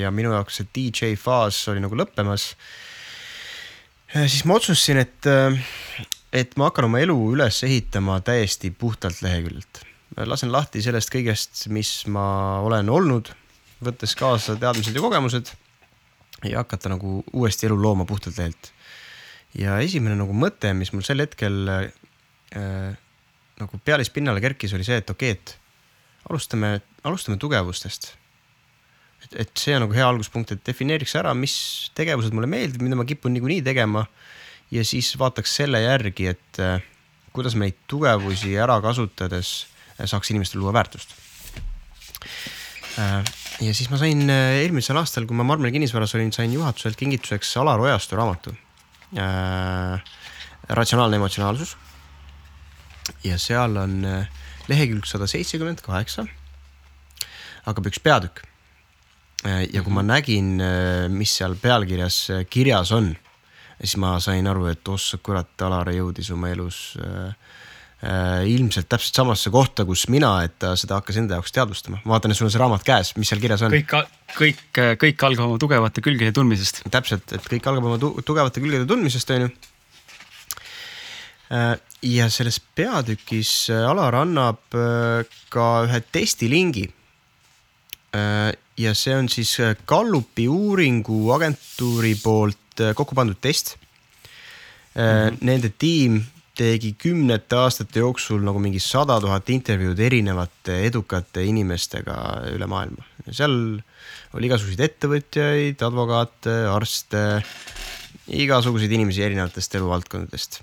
[0.00, 2.46] ja minu jaoks see DJ faas oli nagu lõppemas.
[4.14, 5.28] siis ma otsustasin, et,
[6.32, 9.82] et ma hakkan oma elu üles ehitama täiesti puhtalt leheküljelt.
[10.16, 13.32] lasen lahti sellest kõigest, mis ma olen olnud,
[13.84, 15.52] võttes kaasa teadmised ja kogemused
[16.44, 18.72] ja hakata nagu uuesti elu looma puhtalt lehelt.
[19.58, 22.96] ja esimene nagu mõte, mis mul sel hetkel äh,
[23.60, 25.58] nagu pealispinnale kerkis, oli see, et okei okay,, et
[26.30, 28.12] alustame, alustame tugevustest.
[29.24, 31.54] et, et see on nagu hea alguspunkt, et defineeriks ära, mis
[31.98, 34.06] tegevused mulle meeldivad, mida ma kipun niikuinii tegema.
[34.72, 36.80] Ja siis vaataks selle järgi, et äh,
[37.36, 39.52] kuidas me neid tugevusi ära kasutades
[39.98, 41.14] äh, saaks inimestele luua väärtust
[42.98, 43.20] äh,
[43.60, 47.80] ja siis ma sain eelmisel aastal, kui ma Marmeli kinnisvaras olin, sain juhatuselt kingituseks Alar
[47.84, 48.54] Ojastu raamatu
[50.72, 51.74] ratsionaalne emotsionaalsus
[53.26, 53.98] ja seal on
[54.70, 56.24] lehekülg sada seitsekümmend kaheksa,
[57.66, 58.40] hakkab üks peatükk.
[59.42, 60.08] Ja kui ma mhm.
[60.08, 60.50] nägin,
[61.12, 63.10] mis seal pealkirjas kirjas on,
[63.82, 67.34] siis ma sain aru, et ossa kurat, Alar jõudis oma elus äh,
[68.48, 72.00] ilmselt täpselt samasse kohta, kus mina, et ta seda hakkas enda jaoks teadvustama.
[72.04, 73.74] ma vaatan, et sul on see raamat käes, mis seal kirjas on?
[73.74, 73.92] kõik,
[74.38, 76.82] kõik, kõik algab oma tugevate külgede tundmisest.
[76.90, 79.52] täpselt, et kõik algab oma tugevate külgede tundmisest, on ju
[81.52, 86.88] Äh, ja selles peatükis äh, Alar annab äh, ka ühe testilingi.
[88.76, 89.54] ja see on siis
[89.88, 92.58] Gallupi uuringuagentuuri poolt
[92.96, 95.02] kokku pandud test mm.
[95.02, 95.38] -hmm.
[95.40, 96.22] Nende tiim
[96.54, 102.16] tegi kümnete aastate jooksul nagu mingi sada tuhat intervjuud erinevate edukate inimestega
[102.52, 103.04] üle maailma.
[103.30, 103.80] seal
[104.36, 107.42] oli igasuguseid ettevõtjaid, advokaate, arste,
[108.28, 110.60] igasuguseid inimesi erinevatest eluvaldkondadest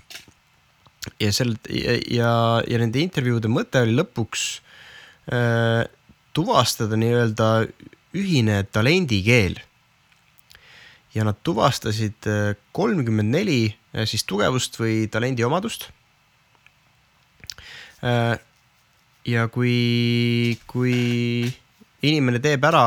[1.20, 2.32] ja seal ja, ja,
[2.68, 4.44] ja nende intervjuude mõte oli lõpuks
[5.32, 5.84] äh,
[6.36, 7.48] tuvastada nii-öelda
[8.16, 9.58] ühine talendikeel.
[11.14, 15.88] Ja nad tuvastasid äh, kolmkümmend neli äh, siis tugevust või talendiomadust
[18.04, 18.36] äh,.
[19.26, 20.94] ja kui, kui
[22.02, 22.84] inimene teeb ära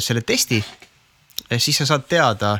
[0.00, 0.56] selle testi,
[1.60, 2.54] siis sa saad teada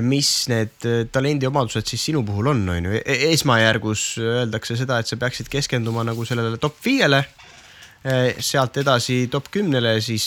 [0.00, 2.96] mis need äh, talendiomadused siis sinu puhul on, on ju.
[2.96, 7.24] E-, esmajärgus öeldakse seda, et sa peaksid keskenduma nagu sellele top viiele.
[8.42, 10.24] Sealt edasi top kümnele, siis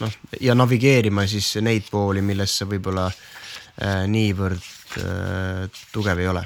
[0.00, 6.44] noh, ja navigeerima siis neid pooli, milles sa võib-olla äh, niivõrd äh, tugev ei ole.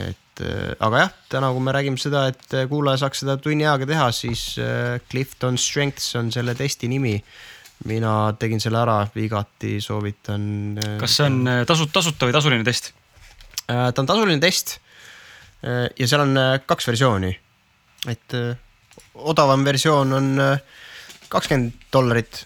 [0.00, 3.90] et äh, aga jah, täna, kui me räägime seda, et kuulaja saaks seda tunni ajaga
[3.94, 7.18] teha, siis äh, Clifton Strengths on selle testi nimi
[7.88, 10.46] mina tegin selle ära, igati soovitan.
[10.80, 12.92] Äh, kas see on äh, tasu, tasuta või tasuline test?
[13.70, 14.78] Äh, ta on tasuline test.
[15.60, 17.34] ja seal on kaks versiooni.
[18.08, 18.34] et
[19.12, 20.28] odavam versioon on
[21.28, 22.38] kakskümmend dollarit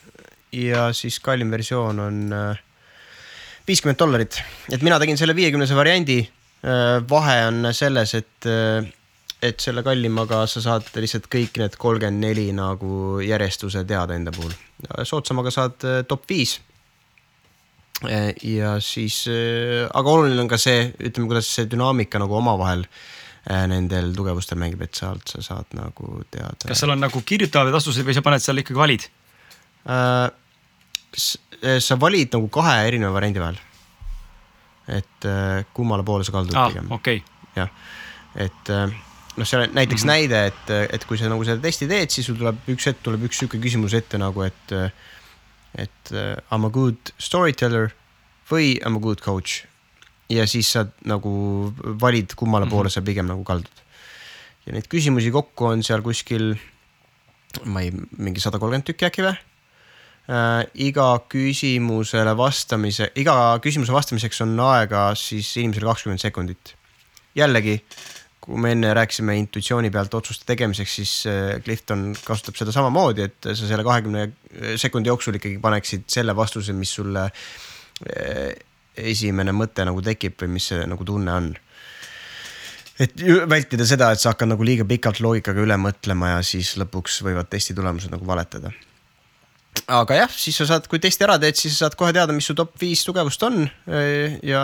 [0.54, 2.18] ja siis kallim versioon on
[3.66, 4.42] viiskümmend dollarit.
[4.70, 6.20] et mina tegin selle viiekümnese variandi.
[7.10, 8.46] vahe on selles, et
[9.44, 14.54] et selle kallimaga sa saad lihtsalt kõik need kolmkümmend neli nagu järjestuse teada enda puhul.
[15.04, 16.58] soodsamaga saad äh, top viis.
[18.04, 22.86] Äh, ja siis, äh, aga oluline on ka see, ütleme, kuidas see dünaamika nagu omavahel
[23.44, 26.56] nendel tugevustel mängib, et sealt sa saad nagu teada.
[26.64, 29.04] kas seal on nagu kirjutavad vastused või sa paned seal ikkagi valid
[31.14, 31.80] äh,?
[31.80, 33.58] sa valid nagu kahe erineva variandi vahel.
[34.88, 35.28] et
[35.72, 37.22] kummale poole sa kaldud ah, pigem okay..
[37.56, 37.70] jah,
[38.36, 38.92] et äh,
[39.36, 40.12] noh, seal näiteks mm -hmm.
[40.12, 43.26] näide, et, et kui sa nagu seda testi teed, siis sul tuleb üks hetk tuleb
[43.28, 44.74] üks sihuke küsimus ette nagu, et,
[45.74, 47.94] et I m a good storyteller
[48.50, 49.64] või I m a good coach.
[50.28, 52.74] ja siis sa nagu valid, kummale mm -hmm.
[52.74, 53.82] poole sa pigem nagu kaldud.
[54.66, 56.56] ja neid küsimusi kokku on seal kuskil,
[57.64, 59.36] ma ei, mingi sada kolmkümmend tükki äkki või
[60.24, 66.72] Uh, iga küsimusele vastamise, iga küsimuse vastamiseks on aega siis inimesele kakskümmend sekundit.
[67.36, 67.74] jällegi
[68.44, 73.48] kui me enne rääkisime intuitsiooni pealt otsuste tegemiseks, siis äh, Clifton kasutab seda samamoodi, et
[73.50, 74.26] sa selle kahekümne
[74.80, 78.50] sekundi jooksul ikkagi paneksid selle vastuse, mis sulle äh,
[79.00, 81.52] esimene mõte nagu tekib või mis see nagu tunne on.
[83.00, 87.22] et vältida seda, et sa hakkad nagu liiga pikalt loogikaga üle mõtlema ja siis lõpuks
[87.26, 88.70] võivad testi tulemused nagu valetada
[89.90, 92.46] aga jah, siis sa saad, kui testi ära teed, siis sa saad kohe teada, mis
[92.48, 93.64] su top viis tugevust on
[94.46, 94.62] ja,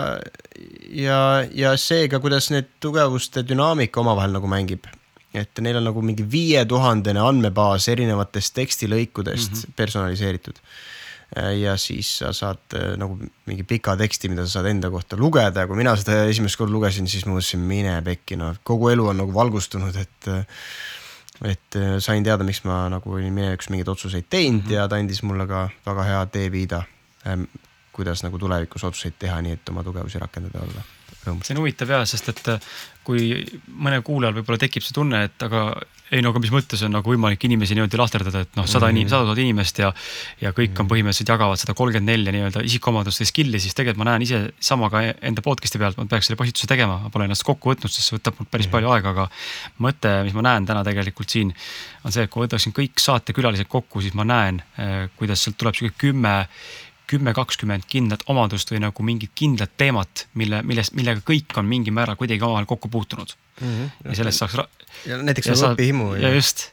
[0.97, 1.19] ja,
[1.55, 4.87] ja seega, kuidas need tugevuste dünaamika omavahel nagu mängib.
[5.33, 9.75] et neil on nagu mingi viietuhandene andmebaas erinevatest tekstilõikudest mm -hmm.
[9.75, 10.57] personaliseeritud.
[11.61, 15.67] ja siis sa saad nagu mingi pika teksti, mida sa saad enda kohta lugeda ja
[15.67, 19.17] kui mina seda esimest korda lugesin, siis ma mõtlesin, mine pekki, noh kogu elu on
[19.17, 20.27] nagu valgustunud, et
[21.45, 24.73] et sain teada, miks ma nagu olin minevikus mingeid otsuseid teinud mm -hmm.
[24.73, 26.83] ja ta andis mulle ka väga hea teeviida,
[27.91, 30.81] kuidas nagu tulevikus otsuseid teha, nii et oma tugevusi rakendada olla.
[31.23, 32.69] See on huvitav ja, sest et äh,
[33.05, 33.33] kui
[33.67, 35.71] mõne kuulajal võib-olla tekib see tunne, et aga
[36.11, 38.89] ei no aga mis mõttes on nagu võimalik inimesi niimoodi lahterdada, et noh, sada mm
[38.89, 38.97] -hmm.
[38.97, 39.91] inimest, sada tuhat inimest ja.
[40.41, 40.91] ja kõik on mhm.
[40.91, 45.01] põhimõtteliselt jagavad seda kolmkümmend nelja nii-öelda isikuomaduste skill'i, siis tegelikult ma näen ise sama ka
[45.21, 48.17] enda podcast'i pealt, ma peaks selle postituse tegema, ma pole ennast kokku võtnud, sest see
[48.17, 48.71] võtab mul päris mm -hmm.
[48.71, 49.29] palju aega, aga.
[49.79, 51.55] mõte, mis ma näen täna tegelikult siin
[52.03, 55.75] on see, et kui võtaksin kõik saatekülalised kokku, siis ma näen, äh, kuidas sealt tuleb
[55.75, 56.47] sihuke kümme
[57.11, 61.95] kümme, kakskümmend kindlat omadust või nagu mingit kindlat teemat, mille, millest, millega kõik on mingil
[61.95, 63.67] määral kuidagi omavahel kokku puutunud mm.
[63.67, 64.09] -hmm.
[64.09, 64.59] ja sellest saaks.
[65.09, 66.13] ja näiteks nagu õpihimu.
[66.21, 66.69] ja just.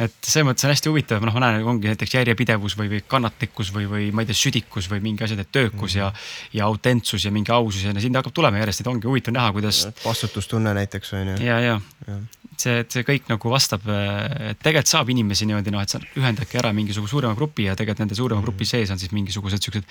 [0.00, 3.72] Et selles mõttes on hästi huvitav, noh, ma näen, ongi näiteks järjepidevus või, või kannatlikkus
[3.74, 6.22] või, või ma ei tea, südikus või mingi asjade töökus mm -hmm.
[6.52, 9.52] ja, ja autentsus ja mingi ausus ja sind hakkab tulema järjest, et ongi huvitav näha,
[9.52, 9.86] kuidas.
[10.04, 11.36] vastutustunne näiteks on ju.
[11.46, 12.18] ja, ja, ja
[12.60, 16.58] see, et see kõik nagu vastab, et tegelikult saab inimesi niimoodi noh, et sa ühendadki
[16.60, 19.88] ära mingisuguse suurema grupi ja tegelikult nende suurema grupi sees on siis mingisugused siuksed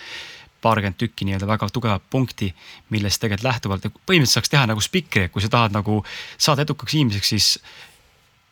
[0.63, 2.53] paarkümmend tükki nii-öelda väga tugevat punkti,
[2.93, 5.99] millest tegelikult lähtuvalt põhimõtteliselt saaks teha nagu spikri, et kui sa tahad nagu
[6.37, 7.49] saada edukaks inimeseks, siis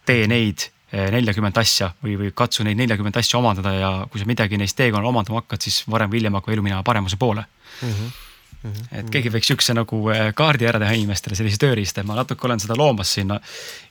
[0.10, 4.28] tee neid eh, neljakümmet asja või, või katsu neid neljakümmet asja omandada ja kui sa
[4.28, 7.46] midagi neist teekonnal omandama hakkad, siis varem või hiljem hakkab elu minema paremuse poole
[7.82, 7.90] mm.
[7.90, 8.20] -hmm
[8.64, 8.98] Mm -hmm.
[9.00, 12.60] et keegi võiks sihukese nagu äh, kaardi ära teha inimestele, sellise tööriista, ma natuke olen
[12.62, 13.40] seda loomas sinna.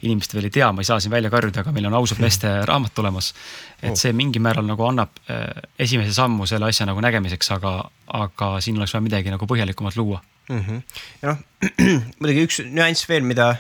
[0.03, 2.47] inimesed veel ei tea, ma ei saa siin välja karjuda, aga meil on ausalt meeste
[2.47, 2.65] -hmm.
[2.65, 3.35] raamat tulemas.
[3.83, 3.97] et oh.
[3.97, 8.77] see mingil määral nagu annab äh, esimese sammu selle asja nagu nägemiseks, aga, aga siin
[8.77, 10.61] oleks vaja midagi nagu põhjalikumat luua mm.
[10.61, 10.83] -hmm.
[11.23, 11.39] ja noh,
[12.21, 13.57] muidugi üks nüanss veel, mida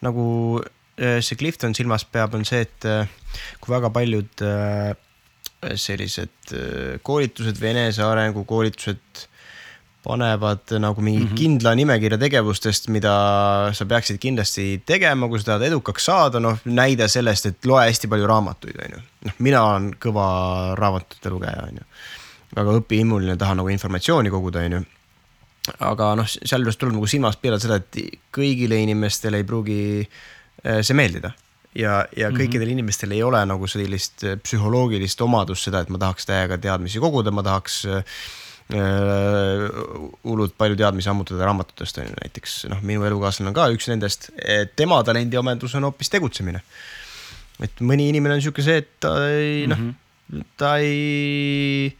[0.00, 0.60] nagu
[0.98, 2.86] see Clifton silmas peab, on see, et
[3.62, 4.44] kui väga paljud
[5.78, 6.52] sellised
[7.06, 9.28] koolitused või enesearengu koolitused
[10.08, 11.34] panevad nagu mingi mm -hmm.
[11.34, 13.14] kindla nimekirja tegevustest, mida
[13.72, 18.08] sa peaksid kindlasti tegema, kui sa tahad edukaks saada, noh näide sellest, et loe hästi
[18.08, 19.02] palju raamatuid, on ju.
[19.24, 20.28] noh, mina olen kõva
[20.78, 21.84] raamatute lugeja, on ju.
[22.56, 24.82] väga õpihimuline, tahan nagu informatsiooni koguda, on ju.
[25.90, 30.08] aga noh, sealjuures tuleb nagu silmas pidada seda, et kõigile inimestele ei pruugi eh,
[30.64, 31.30] see meeldida
[31.74, 32.36] ja, ja mhm.
[32.40, 32.72] kõikidel mm -hmm.
[32.78, 37.42] inimestel ei ole nagu sellist psühholoogilist omadust seda, et ma tahaks täiega teadmisi koguda, ma
[37.46, 38.02] tahaks äh,
[38.68, 39.62] Äh,
[40.28, 44.26] hullult palju teadmisi ammutada raamatutest on ju näiteks noh, minu elukaaslane on ka üks nendest,
[44.76, 46.60] tema talendiomandus on hoopis tegutsemine.
[47.64, 49.86] et mõni inimene on sihuke see, et ta ei mm -hmm.
[49.88, 50.44] noh, mhm.
[50.60, 51.96] ta ei,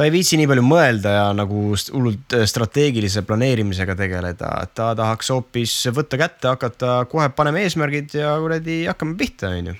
[0.00, 5.74] ta ei viitsi nii palju mõelda ja nagu hullult strateegilise planeerimisega tegeleda, ta tahaks hoopis
[5.92, 9.78] võtta kätte, hakata kohe panema eesmärgid ja kuradi hakkame pihta, on ju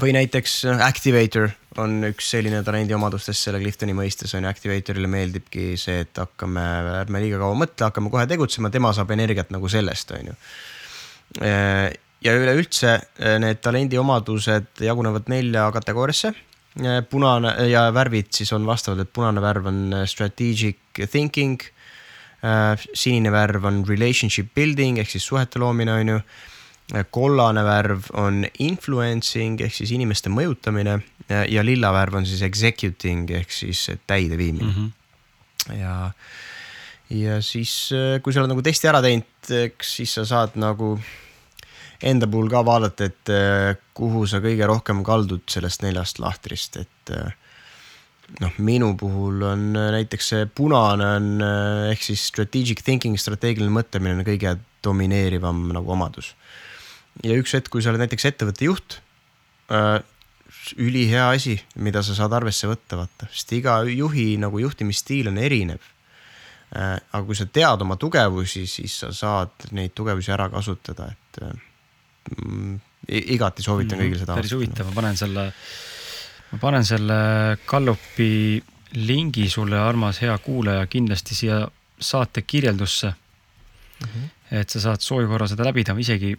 [0.00, 1.48] või näiteks äh, Activator
[1.80, 6.62] on üks selline talendi omadustest selle Cliftoni mõistes on ju, Activatorile meeldibki see, et hakkame,
[7.00, 10.40] ärme liiga kaua mõtle, hakkame kohe tegutsema, tema saab energiat nagu sellest, on ju.
[11.42, 11.92] Äh,
[12.24, 16.34] ja üleüldse äh, need talendi omadused jagunevad nelja kategooriasse.
[17.10, 21.60] Punane ja värvid siis on vastavad, et punane värv on strategic thinking.
[22.94, 26.18] sinine värv on relationship building ehk siis suhete loomine, on ju
[27.10, 30.98] kollane värv on influencing ehk siis inimeste mõjutamine
[31.48, 34.74] ja lilla värv on siis executing ehk siis täideviimine mm.
[34.76, 35.78] -hmm.
[35.78, 36.10] ja,
[37.08, 37.90] ja siis,
[38.22, 40.98] kui sa oled nagu testi ära teinud, siis sa saad nagu
[42.04, 43.32] enda puhul ka vaadata, et
[43.96, 47.12] kuhu sa kõige rohkem kaldud sellest neljast lahtrist, et
[48.42, 51.46] noh, minu puhul on näiteks see punane on
[51.90, 56.34] ehk siis strategic thinking, strateegiline mõtlemine on kõige domineerivam nagu omadus
[57.22, 58.98] ja üks hetk, kui sa oled näiteks ettevõtte juht
[59.72, 60.00] äh,,
[60.80, 65.82] ülihea asi, mida sa saad arvesse võtta, vaata, sest iga juhi nagu juhtimisstiil on erinev
[66.74, 66.96] äh,.
[66.98, 71.70] aga kui sa tead oma tugevusi, siis sa saad neid tugevusi ära kasutada, et äh,
[73.08, 74.36] igati soovitan mm, kõigil seda.
[74.38, 75.48] päris huvitav, ma panen selle,
[76.52, 77.18] ma panen selle
[77.66, 78.62] Gallupi
[78.94, 81.60] lingi sulle, armas hea kuulaja, kindlasti siia
[82.00, 84.08] saate kirjeldusse mm.
[84.08, 84.32] -hmm.
[84.60, 86.34] et sa saad soovi korra seda läbida, isegi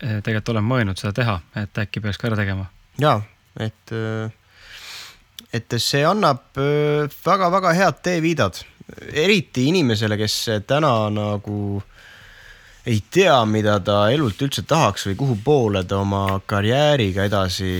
[0.00, 2.64] Eh, tegelikult olen mõelnud seda teha, et äkki peaks ka ära tegema.
[2.98, 3.18] ja,
[3.60, 4.30] et, eh,
[5.52, 8.62] et see annab väga-väga eh, head teeviidad,
[9.12, 11.82] eriti inimesele, kes täna nagu
[12.90, 17.78] ei tea, mida ta elult üldse tahaks või kuhu poole ta oma karjääriga edasi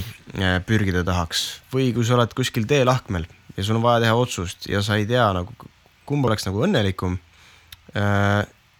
[0.66, 1.60] pürgida tahaks.
[1.72, 5.06] või kui sa oled kuskil teelahkmel ja sul on vaja teha otsust ja sa ei
[5.10, 5.70] tea nagu,
[6.06, 7.18] kumb oleks nagu õnnelikum.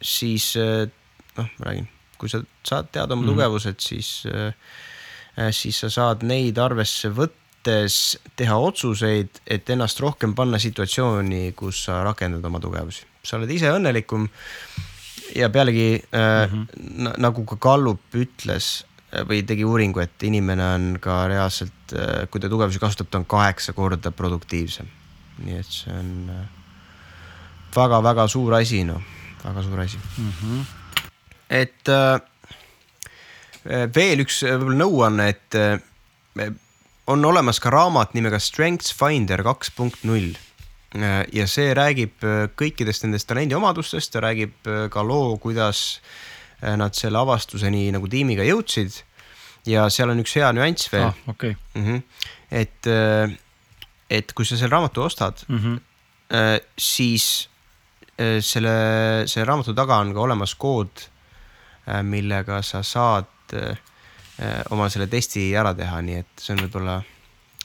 [0.03, 1.89] siis noh, ma räägin
[2.21, 3.33] kui sa saad teada oma mm -hmm.
[3.33, 10.33] tugevused, siis, äh, siis sa saad neid arvesse võtta mõttes teha otsuseid, et ennast rohkem
[10.35, 13.05] panna situatsiooni, kus sa rakendad oma tugevusi.
[13.23, 14.29] sa oled ise õnnelikum
[15.37, 17.13] ja pealegi äh, mm -hmm.
[17.19, 22.41] nagu ka Gallup ütles äh, või tegi uuringu, et inimene on ka reaalselt, äh, kui
[22.41, 24.87] ta tugevusi kasutab, ta on kaheksa korda produktiivsem.
[25.45, 26.31] nii et see on
[27.77, 29.01] väga-väga suur asi, noh,
[29.45, 30.33] väga suur asi mm.
[30.43, 30.65] -hmm.
[31.51, 32.21] et äh,
[33.95, 36.53] veel üks võib-olla nõuanne, et äh,
[37.07, 40.50] on olemas ka raamat nimega Strengths Finder kaks punkt null Äh,
[41.33, 46.01] ja see räägib äh, kõikidest nendest talendiomadustest, ta räägib äh, ka loo, kuidas
[46.61, 48.99] nad selle avastuseni nagu tiimiga jõudsid.
[49.65, 51.15] ja seal on üks hea nüanss veel ah,.
[51.33, 51.55] Okay.
[51.75, 52.03] Mm -hmm.
[52.51, 52.89] et,
[54.11, 55.81] et kui sa selle raamatu ostad mm, -hmm.
[56.79, 57.49] siis
[58.41, 61.09] selle, selle raamatu taga on ka olemas kood,
[62.03, 63.57] millega sa saad
[64.71, 67.03] oma selle testi ära teha, nii et see on võib-olla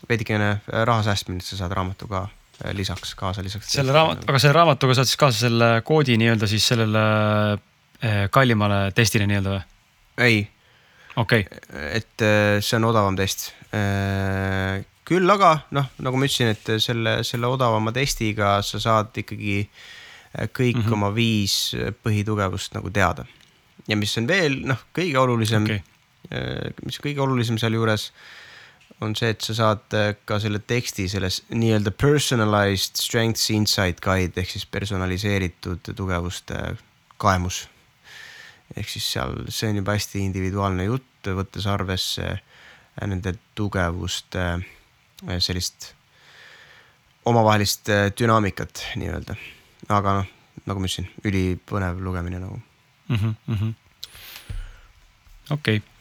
[0.10, 3.70] veidikene raha säästmine, et sa saad raamatu ka Äh, lisaks kaasa lisaks.
[3.72, 7.06] selle raamat, aga selle raamatuga saad siis kaasa selle koodi nii-öelda siis sellele
[7.56, 9.64] äh, kallimale testile nii-öelda või?
[10.28, 10.40] ei.
[11.16, 11.90] okei okay..
[12.00, 13.50] et äh, see on odavam test.
[15.06, 19.66] küll aga noh, nagu ma ütlesin, et selle, selle odavama testiga sa saad ikkagi
[20.56, 20.94] kõik mm -hmm.
[20.96, 23.26] oma viis põhitugevust nagu teada.
[23.88, 25.84] ja mis on veel noh, kõige olulisem okay.,
[26.86, 28.12] mis kõige olulisem sealjuures
[29.02, 34.40] on see, et sa saad äh, ka selle teksti selles nii-öelda personalized strengths insight guide
[34.40, 36.62] ehk siis personaliseeritud tugevuste
[37.22, 37.66] kaemus.
[38.76, 45.40] ehk siis seal, see on juba hästi individuaalne jutt, võttes arvesse äh, nende tugevuste äh,
[45.40, 45.92] sellist
[47.26, 47.90] omavahelist
[48.20, 49.36] dünaamikat nii-öelda.
[49.90, 50.32] aga noh,
[50.66, 52.62] nagu ma ütlesin, ülipõnev lugemine nagu
[53.10, 53.36] mm.
[53.50, 53.76] -hmm.
[55.52, 55.95] okei okay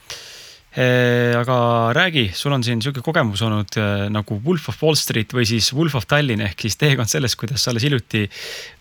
[0.75, 1.57] aga
[1.95, 5.69] räägi, sul on siin sihuke kogemus olnud eh, nagu Wolf of Wall Street või siis
[5.77, 8.25] Wolf of Tallinn ehk siis teekond sellest, kuidas sa alles hiljuti,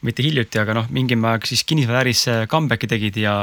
[0.01, 3.35] mitte hiljuti, aga noh, mingil aeg siis kinnisvaraäris comeback'i tegid ja,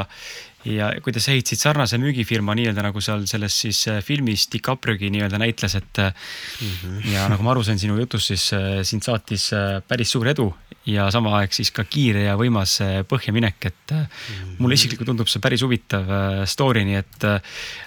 [0.65, 5.75] ja kuidas ehitasid sarnase müügifirma nii-öelda nagu seal selles siis äh, filmis DiCapriogi nii-öelda näitles,
[5.75, 6.67] et mm.
[6.67, 7.13] -hmm.
[7.13, 9.51] ja nagu ma aru sain sinu jutust, siis äh, sind saatis
[9.87, 10.53] päris suur edu
[10.85, 14.55] ja samal ajal siis ka kiire ja võimas põhjaminek, et mm -hmm.
[14.57, 16.05] mulle isiklikult tundub see päris huvitav
[16.45, 17.27] story, nii et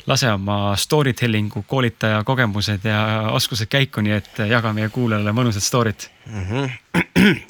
[0.06, 5.66] lase oma story telling'u koolitaja kogemused ja oskused käiku, nii et jaga meie kuulajale mõnusat
[5.66, 6.46] story't mm.
[6.50, 7.42] -hmm.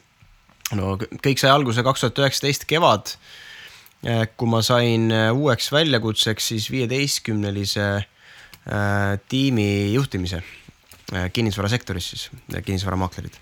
[0.78, 3.16] no kõik sai alguse kaks tuhat üheksateist kevad
[4.36, 10.42] kui ma sain äh, uueks väljakutseks siis viieteistkümnelise äh, tiimi juhtimise
[11.32, 12.22] kinnisvarasektoris siis,
[12.64, 13.34] kinnisvaramaaklerid.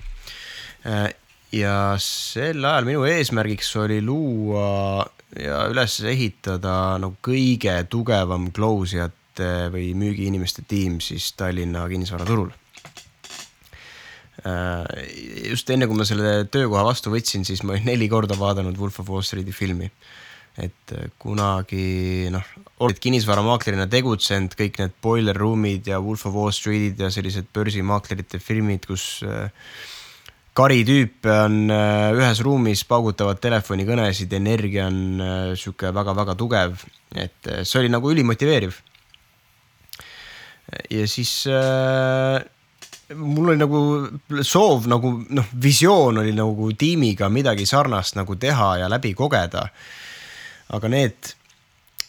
[1.55, 5.07] ja sel ajal minu eesmärgiks oli luua
[5.39, 12.51] ja üles ehitada nagu kõige tugevam close jate või müügiinimeste tiim siis Tallinna kinnisvaraturul
[15.47, 19.01] just enne, kui ma selle töökoha vastu võtsin, siis ma olin neli korda vaadanud Wolf
[19.01, 19.89] of Wall Streeti filmi
[20.61, 22.45] et äh, kunagi noh,
[22.85, 28.41] oled kinnisvaramaaklerina tegutsenud, kõik need Boiler Room'id ja Wolf of Wall Street'id ja sellised börsimaaklerite
[28.43, 29.49] firmid, kus äh,
[30.57, 36.83] kari tüüpe on äh, ühes ruumis, paugutavad telefonikõnesid, energia on sihuke väga-väga tugev,
[37.17, 38.77] et see oli nagu ülimotiveeriv.
[40.93, 41.33] ja siis
[43.17, 43.81] mul oli nagu
[44.45, 49.67] soov nagu noh, visioon oli nagu tiimiga midagi sarnast nagu teha ja läbi kogeda
[50.73, 51.35] aga need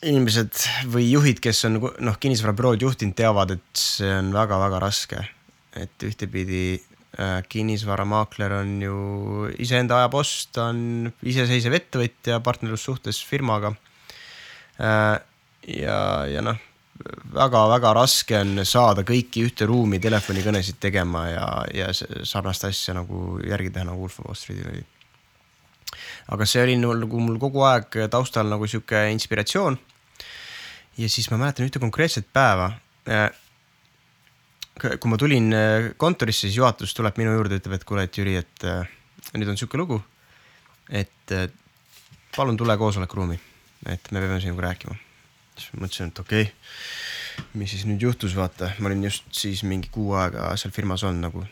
[0.03, 5.23] inimesed või juhid, kes on noh, kinnisvarabürood juhtinud, teavad, et see on väga-väga raske.
[5.73, 6.77] et ühtepidi
[7.17, 8.97] äh, kinnisvaramaakler on ju
[9.57, 13.73] iseenda aja boss, ta on iseseisev ettevõtja partnerlussuhtes firmaga
[14.77, 15.17] äh,.
[15.67, 15.97] ja,
[16.29, 16.59] ja noh,
[17.33, 23.73] väga-väga raske on saada kõiki ühte ruumi telefonikõnesid tegema ja, ja sarnast asja nagu järgi
[23.73, 24.85] teha, nagu Wolf of Wall Streetil oli
[26.31, 29.77] aga see oli nagu mul kogu aeg taustal nagu sihuke inspiratsioon.
[30.97, 32.71] ja siis ma mäletan ühte konkreetset päeva.
[33.09, 33.29] Äh,
[34.79, 38.35] kui ma tulin äh, kontorisse, siis juhatus tuleb minu juurde, ütleb, et kuule, et Jüri,
[38.37, 38.85] et äh,
[39.33, 40.01] nüüd on sihuke lugu.
[40.89, 41.31] et
[42.35, 43.37] palun tule koosolekuruumi,
[43.89, 44.95] et me peame sinuga rääkima.
[45.57, 49.63] siis ma mõtlesin, et okei okay., mis siis nüüd juhtus, vaata, ma olin just siis
[49.63, 51.45] mingi kuu aega seal firmas olnud nagu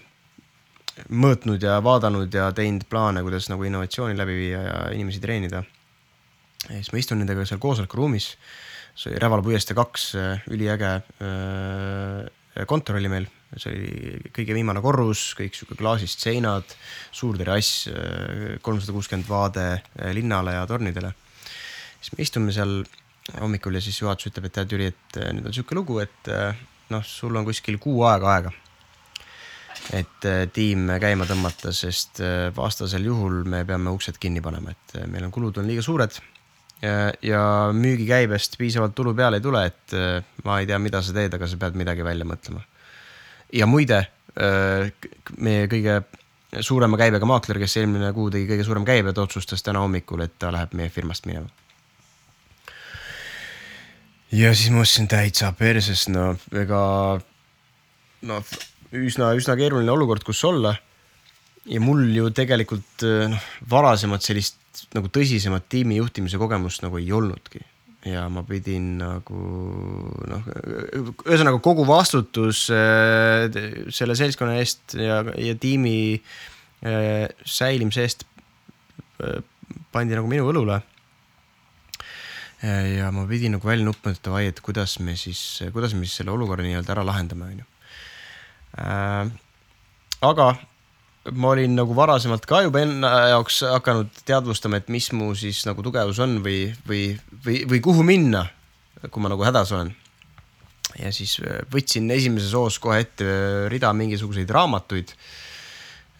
[1.11, 5.63] mõõtnud ja vaadanud ja teinud plaane, kuidas nagu innovatsiooni läbi viia ja inimesi treenida.
[6.67, 8.35] ja siis ma istun nendega seal koosolekuruumis.
[8.95, 14.81] see oli Rävala puiestee kaks, äh, üliäge äh, kontor oli meil, see oli kõige viimane
[14.83, 16.75] korrus, kõik sihuke klaasist seinad,
[17.11, 19.67] suur terrass, äh, kolmsada kuuskümmend vaade
[20.13, 21.13] linnale ja tornidele.
[22.01, 22.83] siis me istume seal
[23.39, 26.27] hommikul ja siis juhatus ütleb, et tead Jüri, et nüüd on sihuke lugu, et
[26.89, 28.51] noh, sul on kuskil kuu aega aega
[29.95, 32.21] et tiim käima tõmmata, sest
[32.55, 36.19] vastasel juhul me peame uksed kinni panema, et meil on kulud on liiga suured.
[37.21, 37.41] ja,
[37.77, 39.97] müügikäibest piisavalt tulu peale ei tule, et
[40.45, 42.63] ma ei tea, mida sa teed, aga sa pead midagi välja mõtlema.
[43.53, 44.05] ja muide,
[45.37, 46.01] meie kõige
[46.59, 50.35] suurema käibega maakler, kes eelmine kuu tegi kõige suurem käibe, ta otsustas täna hommikul, et
[50.39, 51.47] ta läheb meie firmast minema.
[54.31, 56.81] ja siis ma mõtlesin täitsa perses, no ega
[58.27, 58.53] noh,
[58.91, 60.75] üsna, üsna keeruline olukord, kus olla.
[61.65, 64.57] ja mul ju tegelikult noh, varasemat sellist
[64.95, 67.61] nagu tõsisemat tiimi juhtimise kogemust nagu ei olnudki
[68.07, 69.41] ja ma pidin nagu
[70.31, 70.47] noh,
[71.27, 73.45] ühesõnaga kogu vastutus äh,
[73.93, 78.25] selle seltskonna eest ja, ja tiimi äh, säilimise eest
[79.93, 80.79] pandi nagu minu õlule.
[82.61, 86.21] ja ma pidin nagu välja nuppima, et davai, et kuidas me siis, kuidas me siis
[86.21, 87.67] selle olukorra nii-öelda ära lahendame, on ju.
[88.77, 90.51] Aga
[91.29, 95.83] ma olin nagu varasemalt ka juba enda jaoks hakanud teadvustama, et mis mu siis nagu
[95.85, 97.03] tugevus on või, või,
[97.45, 98.47] või, või kuhu minna,
[99.07, 99.93] kui ma nagu hädas olen.
[100.99, 103.27] ja siis äh, võtsin esimeses hoos kohe ette
[103.71, 105.13] rida mingisuguseid raamatuid.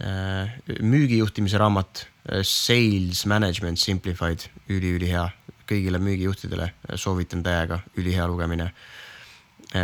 [0.02, 5.28] Äh, müügijuhtimise raamat, äh, Sales Management Simplified üli,, üliülihea,
[5.70, 8.72] kõigile müügijuhtidele soovitan täiega, ülihea lugemine.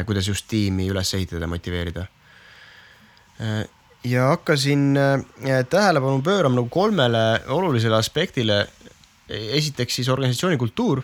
[0.06, 2.02] kuidas just tiimi üles ehitada motiveerida
[4.08, 8.68] ja hakkasin äh, tähelepanu pöörama nagu kolmele olulisele aspektile.
[9.30, 11.02] esiteks siis organisatsiooni kultuur.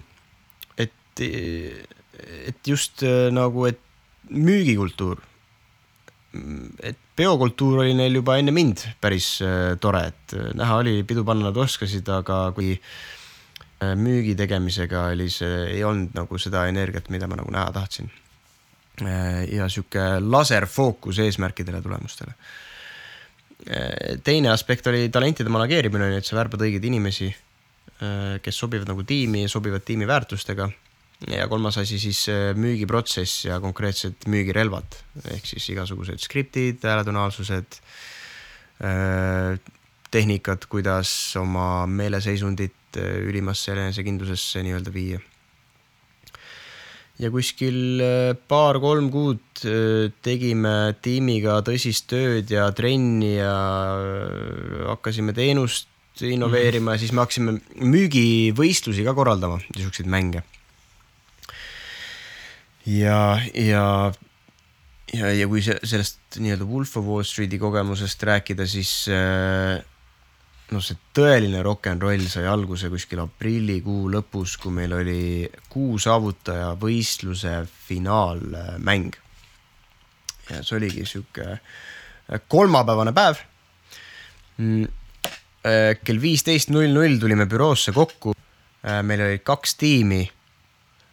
[0.77, 3.79] et, et just äh, nagu, et
[4.29, 5.21] müügikultuur.
[6.79, 11.51] et peokultuur oli neil juba enne mind päris äh, tore, et näha oli, pidu panna
[11.51, 12.79] nad oskasid, aga kui
[13.83, 18.07] müügi tegemisega oli see, ei olnud nagu seda energiat, mida ma nagu näha tahtsin.
[19.01, 22.35] Ja sihuke laserfookus eesmärkidele, tulemustele.
[23.63, 28.59] Äh, teine aspekt oli talentide manageerimine, on ju, et sa värbad õigeid inimesi, äh, kes
[28.59, 30.69] sobivad nagu tiimi, sobivad tiimi väärtustega.
[31.31, 34.97] ja kolmas asi siis äh, müügiprotsess ja konkreetsed müügirelvad.
[35.31, 37.79] Ehk siis igasugused skriptid, hääletonaalsused,
[40.11, 45.21] tehnikad, kuidas oma meeleseisundit ülimasse enesekindlusesse nii-öelda viia
[47.21, 53.53] ja kuskil äh, paar-kolm kuud äh, tegime tiimiga tõsist tööd ja trenni ja
[53.99, 55.89] äh, hakkasime teenust
[56.21, 60.43] innoveerima ja siis me hakkasime müügivõistlusi ka korraldama, niisuguseid mänge.
[62.85, 63.85] ja, ja,
[65.13, 69.81] ja, ja kui sellest nii-öelda Wolf of Wall Street'i kogemusest rääkida, siis äh,
[70.71, 75.99] noh, see tõeline rock n roll sai alguse kuskil aprillikuu lõpus, kui meil oli kuu
[76.01, 79.15] saavutaja võistluse finaalmäng.
[80.49, 83.39] ja see oligi sihuke äh, kolmapäevane päev.
[84.57, 84.87] Mm,
[85.65, 88.35] äh, kell viisteist null null tulime büroosse kokku.
[88.83, 90.25] Äh, meil olid kaks tiimi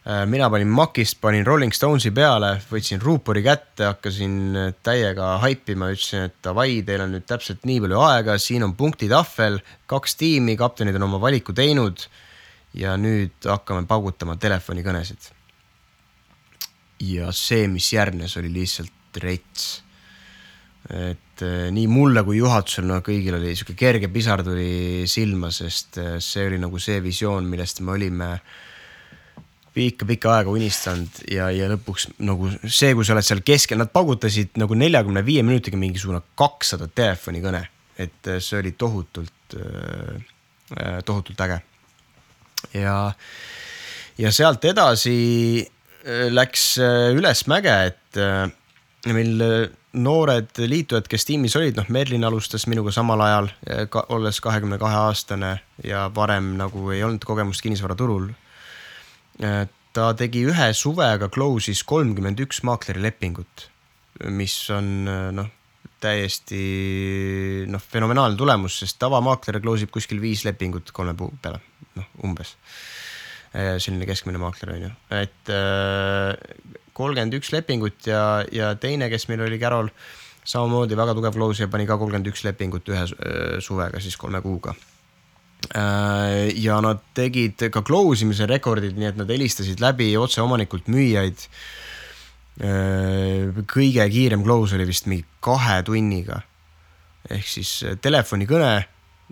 [0.01, 6.39] mina panin Makist, panin Rolling Stonesi peale, võtsin ruupori kätte, hakkasin täiega haipima, ütlesin, et
[6.41, 9.59] davai, teil on nüüd täpselt nii palju aega, siin on punktitahvel,
[9.91, 12.07] kaks tiimi, kaptenid on oma valiku teinud.
[12.73, 15.29] ja nüüd hakkame paugutama telefonikõnesid.
[17.03, 19.83] ja see, mis järgnes, oli lihtsalt rets.
[20.89, 25.97] et äh, nii mulle kui juhatusele, no kõigil oli sihuke kerge pisar tuli silma, sest
[26.01, 28.33] äh, see oli nagu see visioon, millest me olime
[29.75, 34.59] pikka-pikka aega unistanud ja, ja lõpuks nagu see, kui sa oled seal keskel, nad paugutasid
[34.59, 37.67] nagu neljakümne viie minutiga mingisugune kakssada telefonikõne.
[37.97, 40.15] et äh, see oli tohutult, äh,
[40.75, 41.61] äh, tohutult äge.
[42.73, 43.13] ja,
[44.17, 45.67] ja sealt edasi
[46.33, 46.79] läks
[47.13, 48.17] ülesmäge, et
[49.05, 49.43] meil
[49.93, 53.51] noored liitujad, kes tiimis olid, noh, Merlin alustas minuga samal ajal
[53.93, 55.51] ka,, olles kahekümne kahe aastane
[55.85, 58.31] ja varem nagu ei olnud kogemust kinnisvaraturul
[59.41, 63.67] ta tegi ühe suvega close'is kolmkümmend üks maaklerilepingut,
[64.31, 64.91] mis on
[65.35, 65.49] noh,
[66.01, 66.61] täiesti
[67.69, 71.61] noh, fenomenaalne tulemus, sest tavamaakler close ib kuskil viis lepingut kolme kuu peale,
[71.97, 72.55] noh umbes.
[73.51, 75.49] selline keskmine maakler on ju, et
[76.95, 79.91] kolmkümmend üks lepingut ja, ja teine, kes meil oli Carol,
[80.47, 83.03] samamoodi väga tugev close ja pani ka kolmkümmend üks lepingut ühe
[83.61, 85.00] suvega siis kolme kuuga Äh,
[85.69, 91.45] ja nad tegid ka close imise rekordid, nii et nad helistasid läbi otse omanikult müüjaid.
[92.61, 96.41] Äh, kõige kiirem close oli vist mingi kahe tunniga.
[97.29, 98.73] ehk siis äh, telefonikõne,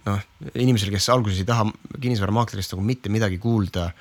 [0.06, 0.22] noh
[0.54, 1.66] inimesel, kes alguses ei taha
[2.00, 3.92] kinnisvaramaaklerist nagu mitte midagi kuulda.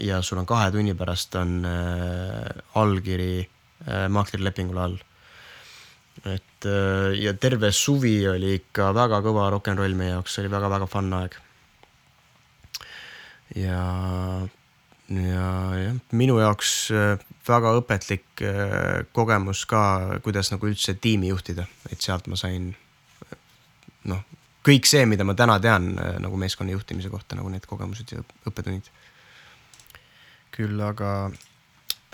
[0.00, 1.66] ja sul on kahe tunni pärast on
[2.80, 3.44] allkiri
[4.08, 4.96] maakleri lepingule all
[6.64, 10.52] et ja terve suvi oli ikka väga kõva rock n roll meie jaoks, see oli
[10.52, 11.36] väga-väga fun aeg.
[13.56, 13.80] ja,
[15.12, 15.48] ja
[15.80, 16.70] jah, minu jaoks
[17.48, 18.46] väga õpetlik
[19.12, 19.82] kogemus ka,
[20.24, 22.72] kuidas nagu üldse tiimi juhtida, et sealt ma sain
[24.08, 24.24] noh,
[24.64, 28.22] kõik see, mida ma täna tean äh, nagu meeskonna juhtimise kohta, nagu need kogemused ja
[28.48, 28.88] õppetunnid.
[30.54, 31.10] küll aga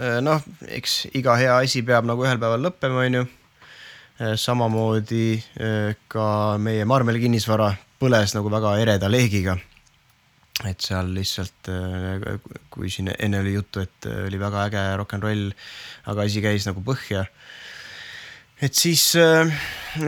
[0.00, 0.42] äh, noh,
[0.72, 3.26] eks iga hea asi peab nagu ühel päeval lõppema, onju.
[4.20, 5.40] Äh, samamoodi
[6.08, 6.24] ka
[6.60, 9.58] meie Marmeli kinnisvara põles nagu väga ereda leegiga.
[10.68, 11.70] et seal lihtsalt,
[12.68, 15.46] kui siin enne oli juttu, et oli väga äge rock n roll,
[16.12, 17.24] aga asi käis nagu põhja
[18.60, 19.48] et siis, äh,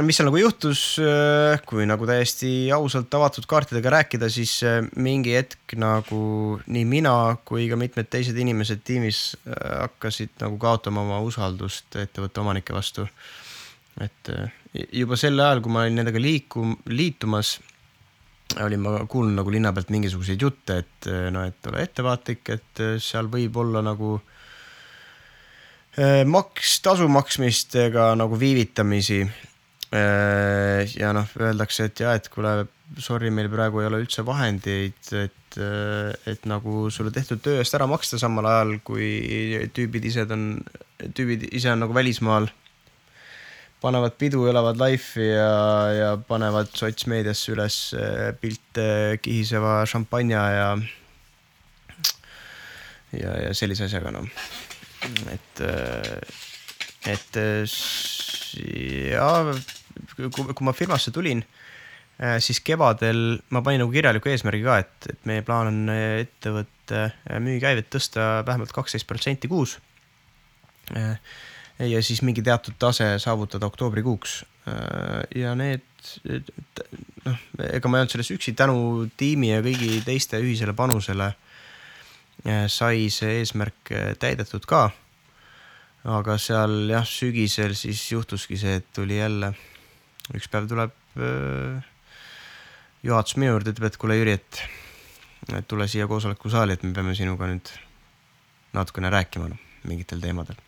[0.05, 5.35] mis seal nagu juhtus, äh, kui nagu täiesti ausalt avatud kaartidega rääkida, siis äh, mingi
[5.37, 7.15] hetk nagu nii mina
[7.49, 13.09] kui ka mitmed teised inimesed tiimis hakkasid nagu kaotama oma usaldust ettevõtte omanike vastu.
[14.01, 14.32] Et
[14.97, 17.59] juba sel ajal, kui ma olin nendega liiku-, liitumas,
[18.62, 23.28] olin ma kuulnud nagu linna pealt mingisuguseid jutte, et no, et ole ettevaatlik, et seal
[23.32, 24.18] võib olla nagu
[26.28, 29.22] maks, tasu maksmist ega nagu viivitamisi.
[29.93, 32.62] Ja noh, öeldakse, et ja, et kuule,
[32.97, 35.59] sorry, meil praegu ei ole üldse vahendeid, et,
[36.32, 39.11] et nagu sulle tehtud töö eest ära maksta, samal ajal kui
[39.76, 40.47] tüübid ise on,
[41.12, 42.49] tüübid ise on nagu välismaal.
[43.83, 45.53] Panevad pidu, elavad life'i ja,
[45.97, 47.78] ja panevad sotsmeediasse üles
[48.41, 48.89] pilte
[49.22, 50.68] kihiseva šampanja ja,
[53.18, 54.28] ja, ja sellise asjaga noh
[55.33, 55.62] et,
[57.11, 57.39] et
[58.62, 59.28] ja
[60.14, 61.43] kui, kui ma firmasse tulin,
[62.43, 67.09] siis kevadel ma panin nagu kirjaliku eesmärgi ka, et, et meie plaan on ettevõtte
[67.43, 69.78] müügikäivet tõsta vähemalt kaksteist protsenti kuus.
[71.89, 74.45] Ja siis mingi teatud tase saavutada oktoobrikuuks.
[75.35, 75.83] ja need,
[77.24, 81.33] noh, ega ma ei olnud selles üksi, tänu tiimi ja kõigi teiste ühisele panusele
[82.43, 84.91] Äh, sai see eesmärk äh, täidetud ka.
[86.03, 89.53] aga seal jah, sügisel siis juhtuski see, et tuli jälle,
[90.35, 91.85] üks päev tuleb äh,
[93.07, 94.62] juhatus minu juurde, ütleb, et kuule Jüri, et,
[95.55, 97.70] et tule siia koosolekusaali, et me peame sinuga nüüd
[98.74, 100.59] natukene rääkima noh, mingitel teemadel.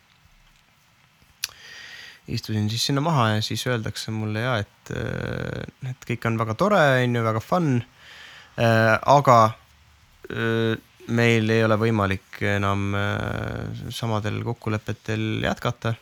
[2.29, 4.95] Istusin siis sinna maha ja siis öeldakse mulle ja, et,
[5.91, 7.71] et kõik on väga tore, on ju, väga fun.
[8.57, 9.39] aga
[11.13, 15.95] meil ei ole võimalik enam äh, samadel kokkulepetel jätkata.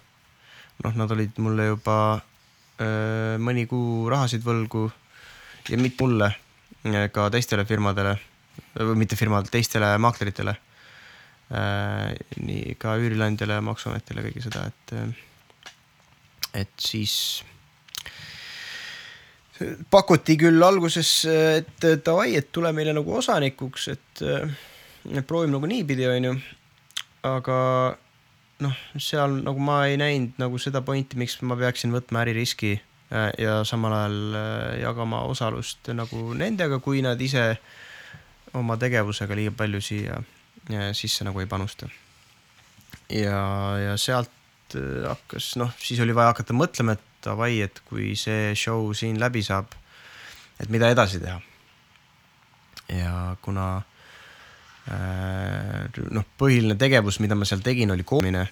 [0.85, 4.89] noh, nad olid mulle juba äh, mõni kuu rahasid võlgu
[5.71, 6.33] ja mitte mulle,
[6.87, 8.19] äh, ka teistele firmadele
[8.97, 10.55] mitte firmadele, teistele maakleritele.
[12.41, 14.93] nii ka üürileandjale ja maksuametile kõige seda, et,
[16.55, 17.15] et siis
[19.91, 24.23] pakuti küll alguses, et davai, et tule meile nagu osanikuks, et
[25.27, 26.35] proovime nagu niipidi, onju.
[27.23, 27.59] aga
[28.63, 33.31] noh, seal nagu ma ei näinud nagu seda pointi, miks ma peaksin võtma äririski äh,
[33.41, 37.57] ja samal ajal äh, jagama osalust nagu nendega, kui nad ise
[38.59, 40.21] oma tegevusega liiga palju siia
[40.95, 41.89] sisse nagu ei panusta.
[43.11, 43.41] ja,
[43.83, 44.42] ja sealt äh,
[44.77, 49.45] hakkas, noh, siis oli vaja hakata mõtlema, et davai, et kui see show siin läbi
[49.47, 49.75] saab,
[50.61, 51.41] et mida edasi teha.
[52.93, 53.83] ja kuna
[54.91, 58.43] Äh, noh, põhiline tegevus, mida ma seal tegin, oli koomine.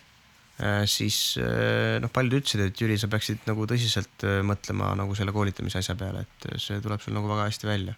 [0.61, 5.35] Äh, siis äh, noh, paljud ütlesid, et Jüri, sa peaksid nagu tõsiselt mõtlema nagu selle
[5.35, 7.97] koolitamise asja peale, et see tuleb sul nagu väga hästi välja.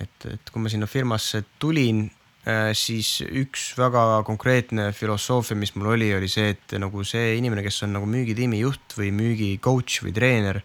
[0.00, 2.04] et, et kui ma sinna firmasse tulin,
[2.72, 7.82] siis üks väga konkreetne filosoofia, mis mul oli, oli see, et nagu see inimene, kes
[7.84, 10.62] on nagu müügitiimi juht või müügi coach või treener,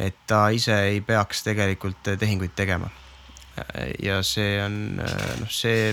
[0.00, 2.88] et ta ise ei peaks tegelikult tehinguid tegema.
[4.00, 5.92] Ja see on noh, see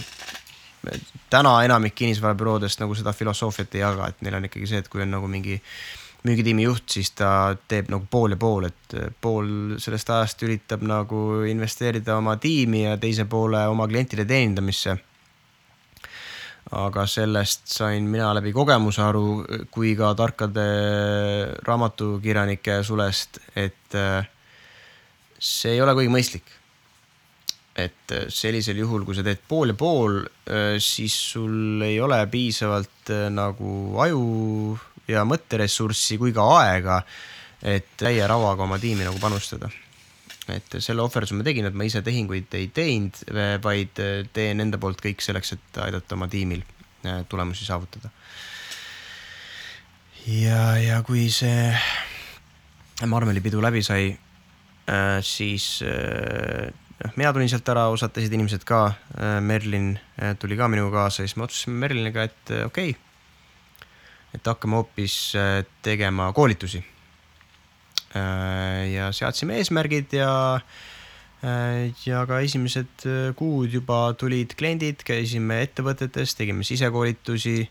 [1.30, 5.04] täna enamik kinnisvarabüroodest nagu seda filosoofiat ei jaga, et neil on ikkagi see, et kui
[5.04, 5.58] on nagu mingi
[6.28, 7.30] müügitiimi juht, siis ta
[7.70, 12.98] teeb nagu pool ja pool, et pool sellest ajast üritab nagu investeerida oma tiimi ja
[13.02, 14.98] teise poole oma klientide teenindamisse.
[16.68, 20.66] aga sellest sain mina läbi kogemuse aru, kui ka tarkade
[21.64, 23.96] raamatukirjanike sulest, et
[25.40, 26.58] see ei ole kuigi mõistlik
[27.78, 32.20] et äh, sellisel juhul, kui sa teed pool ja pool, äh, siis sul ei ole
[32.32, 33.72] piisavalt äh, nagu
[34.02, 34.24] aju
[35.08, 37.02] ja mõtteressurssi kui ka aega,
[37.64, 39.70] et täie rauaga oma tiimi nagu panustada.
[40.48, 43.18] et selle ohverduse ma tegin, et ma ise tehinguid ei teinud,
[43.64, 44.00] vaid
[44.34, 46.64] teen enda poolt kõik selleks, et aidata oma tiimil
[47.30, 48.10] tulemusi saavutada.
[50.28, 51.76] ja, ja kui see
[53.06, 54.14] marmelipidu läbi sai,
[54.88, 58.94] äh, siis noh, mina tulin sealt ära, osad teised inimesed ka.
[59.44, 59.98] Merlin
[60.40, 63.07] tuli ka minuga kaasa, siis me otsustasime Merliniga, et okei okay,,
[64.36, 65.34] et hakkame hoopis
[65.82, 66.84] tegema koolitusi.
[68.92, 70.60] ja seadsime eesmärgid ja
[72.06, 73.06] ja ka esimesed
[73.38, 77.68] kuud juba tulid kliendid, käisime ettevõtetes, tegime sisekoolitusi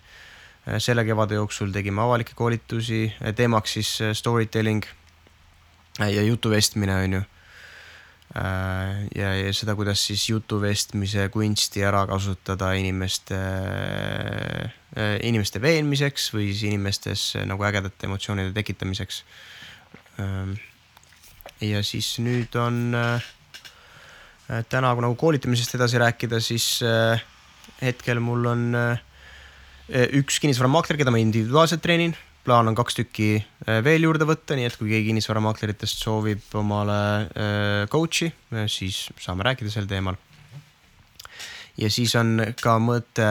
[0.67, 4.83] Äh, selle kevade jooksul tegime avalikke koolitusi, äh, teemaks siis äh, story telling
[5.99, 7.23] ja jutuvestmine, on ju.
[8.37, 13.39] Ja, ja seda, kuidas siis jutuvestmise kunsti ära kasutada inimeste,
[15.25, 19.23] inimeste veenmiseks või siis inimestes nagu ägedate emotsioonide tekitamiseks.
[20.21, 20.59] Ähm,
[21.65, 22.97] ja siis nüüd on
[24.69, 26.75] täna, kui nagu koolitamisest edasi rääkida, siis
[27.83, 29.03] hetkel mul on äh,
[30.17, 32.17] üks kinnisvaramaakler, keda ma individuaalselt treenin,
[32.47, 37.01] plaan on kaks tükki eh, veel juurde võtta, nii et kui keegi kinnisvaramaakleritest soovib omale
[37.27, 38.31] eh, coach'i,
[38.71, 40.19] siis saame rääkida sel teemal.
[41.77, 43.29] ja siis on ka mõte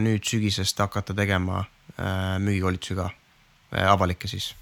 [0.00, 1.64] nüüd sügisest hakata tegema
[2.40, 3.10] müügikoolitusi ka,
[3.92, 4.54] avalikke siis.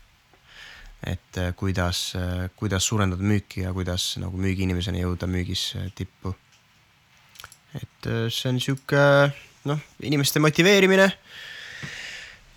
[1.07, 2.16] et kuidas,
[2.57, 6.34] kuidas suurendada müüki ja kuidas nagu müügiinimeseni jõuda müügis tippu.
[7.74, 9.05] et see on sihuke
[9.70, 11.12] noh, inimeste motiveerimine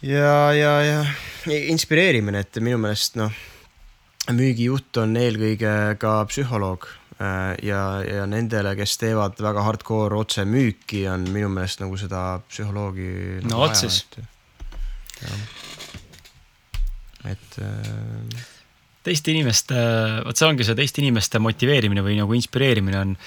[0.03, 0.99] ja, ja, ja
[1.71, 3.31] inspireerimine, et minu meelest noh,
[4.33, 6.87] müügijuht on eelkõige ka psühholoog
[7.17, 13.09] äh, ja, ja nendele, kes teevad väga hardcore otsemüüki, on minu meelest nagu seda psühholoogi.
[13.43, 14.03] no nagu otses.
[17.23, 18.45] et äh....
[19.03, 19.79] teiste inimeste,
[20.27, 23.17] vot see ongi see teiste inimeste motiveerimine või nagu inspireerimine on,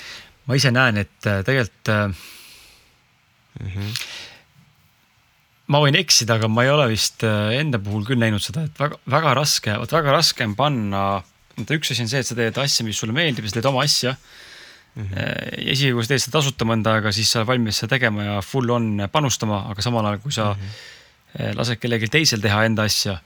[0.47, 3.69] ma ise näen, et äh, tegelikult mm.
[3.75, 4.01] -hmm.
[5.73, 8.81] Ma võin eksida, aga ma ei ole vist äh, enda puhul küll näinud seda, et
[8.81, 11.07] väga, väga raske, vot väga raske on panna.
[11.65, 13.83] üks asi on see, et sa teed asja, mis sulle meeldib ja sa teed oma
[13.87, 15.03] asja mm.
[15.03, 15.71] -hmm.
[15.73, 18.41] isegi kui sa teed seda tasuta mõnda aega, siis sa oled valmis seda tegema ja
[18.43, 21.57] full on panustama, aga samal ajal, kui sa mm -hmm.
[21.57, 23.21] lased kellelgi teisel teha enda asja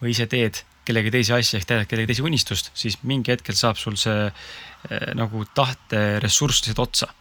[0.00, 3.76] või ise teed kellegi teise asja ehk täidad kellegi teise unistust, siis mingi hetkel saab
[3.76, 4.32] sul see
[5.14, 7.14] nagu tahteressurss lihtsalt otsa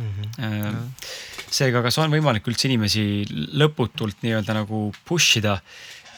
[0.00, 0.26] mm.
[0.38, 0.90] -hmm.
[1.50, 3.04] seega, kas on võimalik üldse inimesi
[3.60, 5.60] lõputult nii-öelda nagu push ida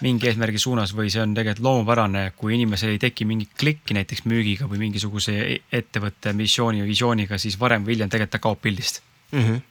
[0.03, 4.25] mingi eesmärgi suunas või see on tegelikult loomupärane, kui inimesel ei teki mingit klikki näiteks
[4.27, 5.37] müügiga või mingisuguse
[5.73, 9.03] ettevõtte missiooni või visiooniga, siis varem või hiljem tegelikult ta kaob pildist
[9.33, 9.45] mm.
[9.45, 9.69] -hmm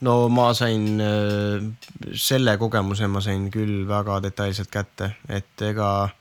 [0.00, 1.64] no ma sain äh,
[2.16, 6.14] selle kogemuse, ma sain küll väga detailselt kätte, et ega äh,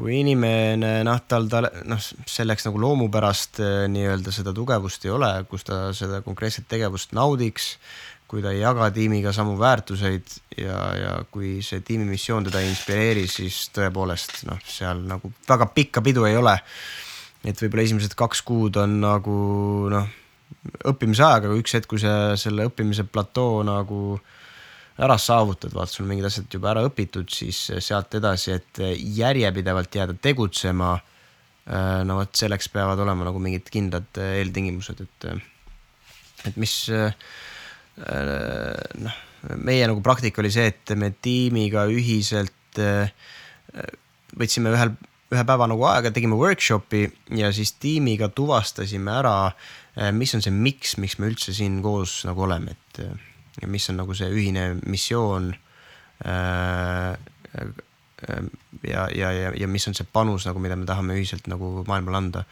[0.00, 5.28] kui inimene noh, tal, ta noh, selleks nagu loomupärast eh, nii-öelda seda tugevust ei ole,
[5.50, 7.74] kus ta seda konkreetset tegevust naudiks,
[8.30, 12.70] kui ta ei jaga tiimiga samu väärtuseid ja, ja kui see tiimi missioon teda ei
[12.72, 16.56] inspireeri, siis tõepoolest noh, seal nagu väga pikka pidu ei ole.
[17.44, 19.38] et võib-olla esimesed kaks kuud on nagu
[19.92, 20.08] noh,
[20.88, 24.36] õppimise aeg, aga üks hetk, kui see selle õppimise platoo nagu äh,
[25.00, 28.82] ära saavutad, vaata sul mingid asjad juba ära õpitud, siis sealt edasi, et
[29.20, 30.92] järjepidevalt jääda tegutsema.
[31.70, 35.28] Äh, no vot selleks peavad olema nagu mingid kindlad eeltingimused, et,
[36.50, 36.76] et mis
[38.00, 39.16] noh,
[39.60, 42.80] meie nagu praktika oli see, et me tiimiga ühiselt
[44.40, 44.94] võtsime ühel,
[45.30, 47.04] ühe päeva nagu aega, tegime workshopi
[47.38, 49.34] ja siis tiimiga tuvastasime ära,
[50.16, 53.02] mis on see miks, miks me üldse siin koos nagu oleme, et
[53.66, 55.52] mis on nagu see ühine missioon
[56.24, 57.18] äh,.
[58.84, 62.18] ja, ja, ja, ja mis on see panus nagu, mida me tahame ühiselt nagu maailmale
[62.18, 62.44] anda.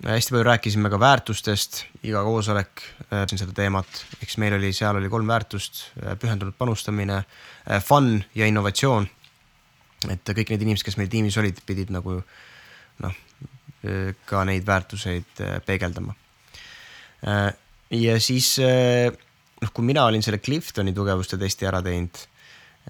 [0.00, 5.10] hästi palju rääkisime ka väärtustest, iga koosolek äh, seda teemat, eks meil oli, seal oli
[5.12, 9.08] kolm väärtust, äh, pühendunud panustamine äh,, fun ja innovatsioon.
[10.08, 12.22] et kõik need inimesed, kes meil tiimis olid, pidid nagu
[13.04, 13.18] noh,
[13.84, 16.14] äh, ka neid väärtuseid äh, peegeldama.
[17.90, 18.54] ja siis
[19.60, 22.22] noh, kui mina olin selle Cliftoni tugevuste testi ära teinud,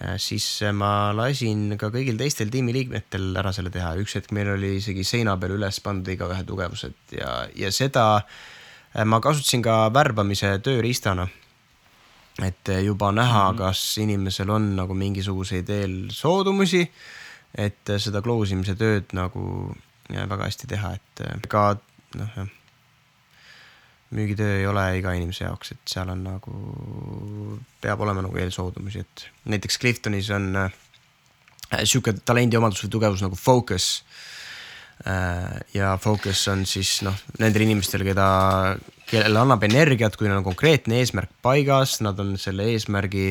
[0.00, 4.52] äh, siis äh, ma lasin ka kõigil teistel tiimiliikmetel ära selle teha, üks hetk meil
[4.54, 9.82] oli isegi seina peal üles pandud igaühe tugevused ja, ja seda äh, ma kasutasin ka
[9.94, 11.28] värbamise tööriistana.
[12.40, 13.58] et juba näha mm, -hmm.
[13.58, 16.90] kas inimesel on nagu mingisuguseid eelsoodumusi,
[17.54, 19.74] et seda close imise tööd nagu
[20.08, 21.76] väga hästi teha, et ka
[22.14, 22.48] noh, jah
[24.10, 26.54] müügitöö ei ole iga inimese jaoks, et seal on nagu,
[27.82, 30.72] peab olema nagu eelsoodumusi, et näiteks Cliftonis on äh,
[31.84, 33.90] sihuke talendiomadus või tugevus nagu focus
[35.06, 35.60] äh,.
[35.74, 38.28] ja focus on siis noh, nendel inimestel, keda,
[39.10, 43.30] kellele annab energiat, kui neil on konkreetne eesmärk paigas, nad on selle eesmärgi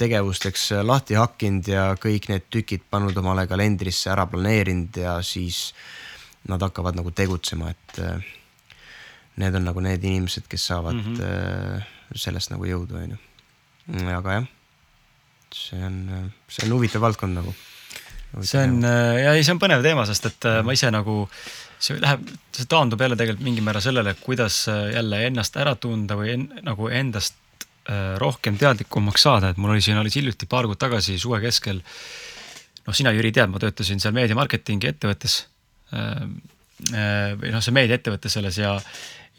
[0.00, 5.72] tegevusteks lahti hakkinud ja kõik need tükid pannud omale kalendrisse ära planeerinud ja siis
[6.48, 8.36] nad hakkavad nagu tegutsema, et äh,
[9.36, 12.16] need on nagu need inimesed, kes saavad mm -hmm.
[12.16, 14.08] sellest nagu jõudu, on ju.
[14.16, 14.46] aga jah,
[15.54, 17.54] see on, see on huvitav valdkond nagu.
[18.42, 21.28] see on ja ei, see on põnev teema, sest et mm ma ise nagu
[21.80, 22.24] see läheb,
[22.54, 26.46] see taandub jälle tegelikult mingil määral sellele, kuidas äh, jälle ennast ära tunda või en,
[26.66, 27.36] nagu endast
[27.88, 31.80] äh, rohkem teadlikumaks saada, et mul oli siin alles hiljuti paar kuud tagasi suve keskel.
[32.86, 35.44] noh, sina, Jüri, tead, ma töötasin seal meediamarketingi ettevõttes.
[35.96, 36.26] Äh,
[37.40, 38.70] või noh, see meediaettevõte selles ja,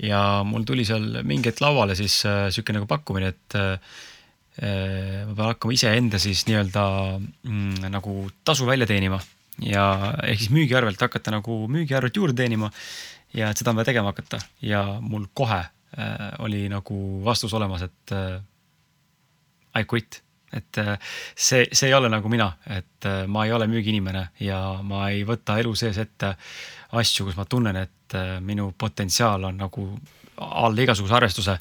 [0.01, 5.75] ja mul tuli seal mingi hetk lauale siis sihuke nagu pakkumine, et ma pean hakkama
[5.75, 6.83] iseenda siis nii-öelda
[7.19, 9.21] mm, nagu tasu välja teenima
[9.61, 9.85] ja
[10.25, 12.71] ehk siis müügiarvelt hakata nagu müügiarvet juurde teenima
[13.35, 14.41] ja et seda on vaja tegema hakata.
[14.61, 18.41] Ja mul kohe äh, oli nagu vastus olemas, et äh,
[19.79, 20.21] I quit,
[20.53, 20.97] et äh,
[21.35, 25.23] see, see ei ole nagu mina, et äh, ma ei ole müügiinimene ja ma ei
[25.27, 26.33] võta elu sees ette
[26.99, 29.87] asju, kus ma tunnen, et äh, minu potentsiaal on nagu
[30.41, 31.57] all igasuguse arvestuse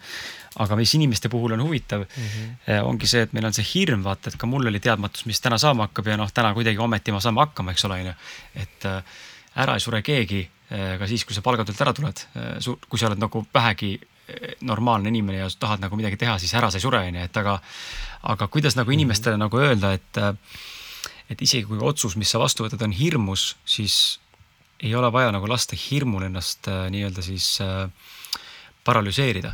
[0.65, 2.87] aga mis inimeste puhul on huvitav mm, -hmm.
[2.89, 5.59] ongi see, et meil on see hirm, vaata, et ka mul oli teadmatus, mis täna
[5.59, 8.15] saama hakkab ja noh, täna kuidagi ometi ma saame hakkama, eks ole, on ju.
[8.55, 8.89] et
[9.55, 12.25] ära ei sure keegi ka siis, kui sa palgatöölt ära tuled.
[12.89, 14.01] kui sa oled nagu vähegi
[14.61, 17.37] normaalne inimene ja tahad nagu midagi teha, siis ära sa ei sure, on ju, et
[17.37, 17.59] aga,
[18.33, 19.45] aga kuidas nagu inimestele mm -hmm.
[19.45, 20.41] nagu öelda, et,
[21.31, 24.21] et isegi kui otsus, mis sa vastu võtad, on hirmus, siis
[24.81, 27.91] ei ole vaja nagu lasta hirmul ennast nii-öelda siis äh,
[28.85, 29.53] paralüseerida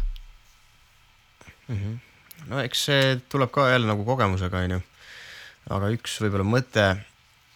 [1.68, 1.76] mm.
[1.76, 1.98] -hmm.
[2.46, 4.80] no eks see tuleb ka jälle nagu kogemusega, onju.
[5.70, 6.86] aga üks võib-olla mõte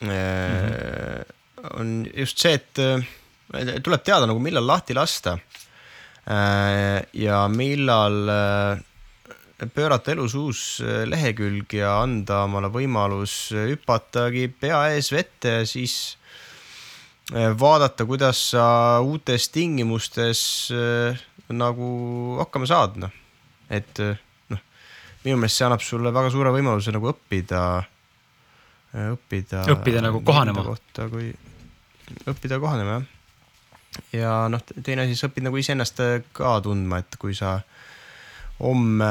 [0.01, 1.81] mm -hmm.
[1.81, 3.07] on just see, et äh,
[3.83, 5.39] tuleb teada nagu millal lahti lasta.
[6.29, 8.19] Äh, ja millal
[9.75, 16.17] pöörata elus uus lehekülg ja anda omale võimalus hüpatagi pea ees vette ja siis
[17.31, 18.65] vaadata, kuidas sa
[19.05, 20.41] uutes tingimustes
[21.53, 21.91] nagu
[22.41, 23.21] hakkama saad, noh
[23.71, 24.61] et noh,
[25.25, 27.63] minu meelest see annab sulle väga suure võimaluse nagu õppida,
[29.15, 29.65] õppida.
[29.77, 30.67] õppida nagu kohanema.
[31.13, 31.31] kui
[32.27, 33.09] õppida kohanema jah.
[34.13, 36.03] Ja noh, teine asi, sa õpid nagu iseennast
[36.37, 37.59] ka tundma, et kui sa
[38.61, 39.11] homme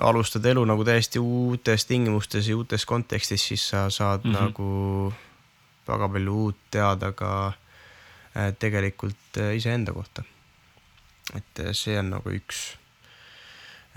[0.00, 4.40] alustad elu nagu täiesti uutes tingimustes ja uutes kontekstis, siis sa saad mm -hmm.
[4.40, 5.14] nagu
[5.88, 7.52] väga palju uut teada ka
[8.36, 10.22] eh, tegelikult iseenda kohta.
[11.34, 12.76] et see on nagu üks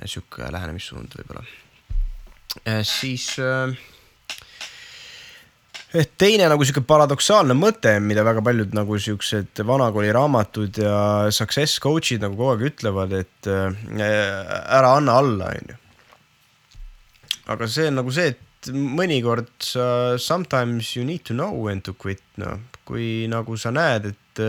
[0.05, 1.45] sihuke lähenemissuund võib-olla.
[2.83, 3.77] siis äh,
[5.93, 10.95] teine nagu sihuke paradoksaalne mõte, mida väga paljud nagu siuksed vanakooli raamatud ja
[11.33, 15.77] success coach'id nagu kogu aeg ütlevad, et äh, ära anna alla, onju.
[17.53, 21.93] aga see on nagu see, et mõnikord sa sometimes you need to know when to
[21.93, 24.43] quit, noh, kui nagu sa näed, et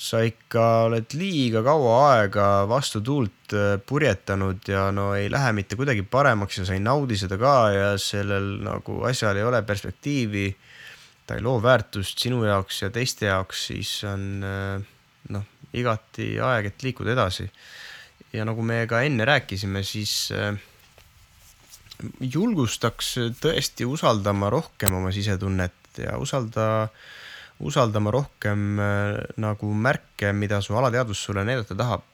[0.00, 5.76] sa ikka oled liiga kaua aega vastu tuult äh, purjetanud ja no ei lähe mitte
[5.76, 10.46] kuidagi paremaks ja sa ei naudi seda ka ja sellel nagu asjal ei ole perspektiivi.
[11.26, 14.88] ta ei loo väärtust sinu jaoks ja teiste jaoks, siis on äh,
[15.36, 15.44] noh,
[15.76, 17.50] igati aeg, et liikuda edasi.
[18.32, 20.56] ja nagu me ka enne rääkisime, siis äh,
[22.20, 26.88] julgustaks tõesti usaldama rohkem oma sisetunnet ja usalda
[27.66, 32.04] usaldama rohkem äh, nagu märke, mida su alateadvus sulle näidata tahab.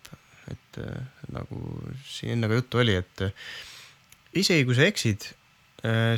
[0.47, 1.03] et äh,
[1.35, 1.59] nagu
[2.07, 3.35] siin enne ka juttu oli, et äh,
[4.35, 5.33] isegi kui sa eksid,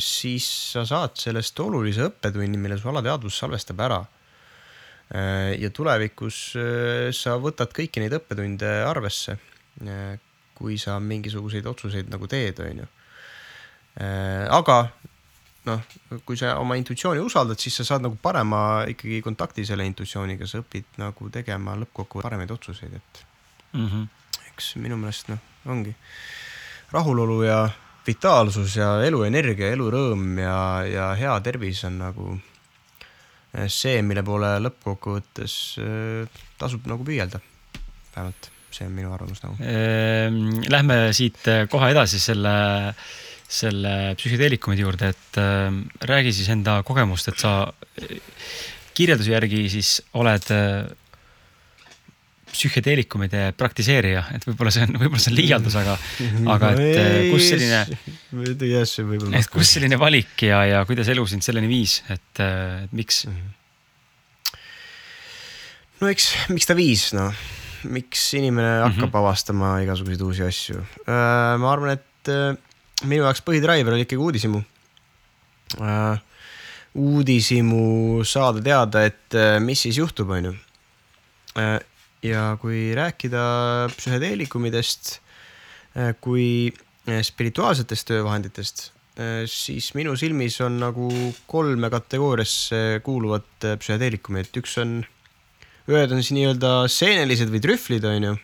[0.00, 3.98] siis sa saad sellest olulise õppetunni, mille su alateadvus salvestab ära.
[5.58, 6.38] ja tulevikus
[7.16, 9.34] sa võtad kõiki neid õppetunde arvesse,
[10.56, 12.88] kui sa mingisuguseid otsuseid nagu teed, on ju.
[14.56, 14.78] aga
[15.68, 18.60] noh, kui sa oma intuitsiooni usaldad, siis sa saad nagu parema
[18.90, 23.22] ikkagi kontakti selle intuitsiooniga, sa õpid nagu tegema lõppkokkuvõttes paremaid otsuseid, et
[23.72, 23.86] mm.
[23.86, 24.08] -hmm.
[24.52, 25.94] eks minu meelest noh, ongi
[26.92, 27.62] rahulolu ja
[28.06, 30.58] vitaalsus ja eluenergia, elurõõm ja,
[30.88, 32.28] ja hea tervis on nagu
[33.54, 37.40] eh, see, mille poole lõppkokkuvõttes eh, tasub nagu püüelda.
[38.14, 39.56] vähemalt see on minu arvamus nagu.
[39.64, 41.40] Ehm, lähme siit
[41.72, 42.52] kohe edasi selle
[43.48, 45.72] selle psühhedeelikumide juurde, et äh,
[46.04, 47.72] räägi siis enda kogemust, et sa
[48.98, 50.88] kirjelduse järgi siis oled äh,
[52.52, 55.96] psühhedeelikumide praktiseerija, et võib-olla see on, võib-olla see on liialdus, aga,
[56.54, 57.82] aga et äh, kus selline,
[59.38, 63.24] et kus selline valik ja, ja kuidas elu sind selleni viis, et, äh, et miks?
[66.02, 67.46] no eks, miks ta viis, noh
[67.88, 69.18] miks inimene hakkab mm -hmm.
[69.20, 70.80] avastama igasuguseid uusi asju?
[71.06, 72.30] ma arvan, et
[73.04, 74.62] minu jaoks põhidriver oli ikkagi uudishimu.
[76.98, 80.54] uudishimu saada teada, et mis siis juhtub, on ju.
[82.22, 83.42] ja kui rääkida
[83.94, 85.18] psühhedeelikumidest
[86.24, 86.72] kui
[87.22, 88.88] spirituaalsetest töövahenditest
[89.18, 91.08] Äh, siis minu silmis on nagu
[91.50, 95.00] kolme kategooriasse kuuluvat äh, psühhedeelikumi, et üks on,
[95.90, 98.36] ühed on siis nii-öelda seenelised või trühvlid, on ju.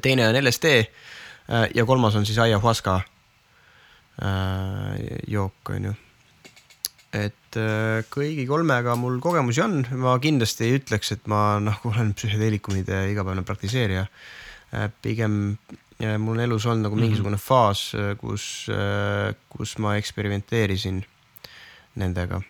[0.00, 3.02] teine on LSD äh, ja kolmas on siis ayahuasca
[5.30, 5.92] jook, on ju.
[7.16, 7.56] et
[8.12, 13.46] kõigi kolmega mul kogemusi on, ma kindlasti ei ütleks, et ma nagu olen psühhedeelikumide igapäevane
[13.48, 14.04] praktiseerija.
[15.02, 15.56] pigem
[16.00, 17.04] mul on elus olnud nagu mhm.
[17.04, 17.46] mingisugune mm -hmm.
[17.46, 21.04] faas, äh, kus, äh, kus ma eksperimenteerisin
[21.94, 22.42] nendega.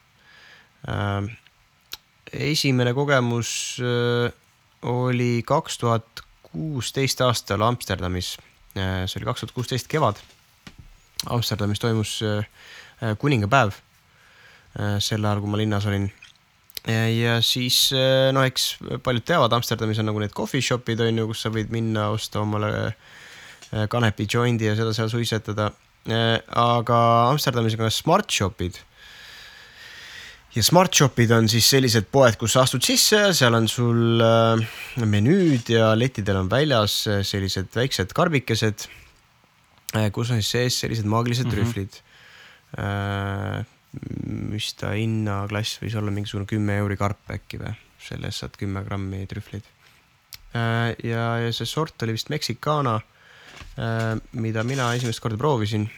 [0.88, 1.36] Äh,
[2.32, 3.80] esimene kogemus
[4.82, 8.38] oli kaks tuhat kuusteist aastal Amsterdamis.
[8.74, 10.16] see oli kaks tuhat kuusteist kevad.
[11.26, 12.16] Amsterdamis toimus
[13.20, 13.74] kuningapäev.
[15.02, 16.05] sel ajal, kui ma linnas olin
[16.86, 17.90] ja siis
[18.32, 21.72] noh, eks paljud teavad, Amsterdamis on nagu need coffee shop'id on ju, kus sa võid
[21.74, 22.70] minna osta omale
[23.70, 25.70] Äh, kanepi joindi ja seda seal suitsetada.
[26.10, 28.80] Äh, aga Amsterdamis on ka smart shop'id.
[30.51, 34.64] ja smart shop'id on siis sellised poed, kus sa astud sisse, seal on sul äh,
[35.06, 38.88] menüüd ja lettidel on väljas sellised väiksed karbikesed,
[40.15, 41.57] kus on siis sees sellised maagilised mm -hmm.
[41.57, 41.93] trühvlid
[44.51, 48.85] mis ta hinnaklass võis olla mingisugune kümme euri karp äkki või, selle eest saad kümme
[48.87, 49.67] grammi trühvleid.
[50.55, 53.01] ja, ja see sort oli vist Mexicana
[53.81, 55.89] Äh, mida mina esimest korda proovisin.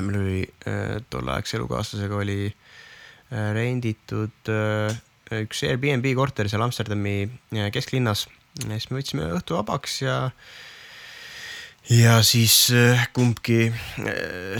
[0.00, 4.50] meil oli äh, tolleaegse elukaaslasega oli äh, renditud
[5.40, 7.28] üks Airbnb korter seal Amsterdami
[7.74, 8.28] kesklinnas.
[8.62, 10.30] ja siis me võtsime õhtu vabaks ja,
[11.90, 12.70] ja siis
[13.16, 13.70] kumbki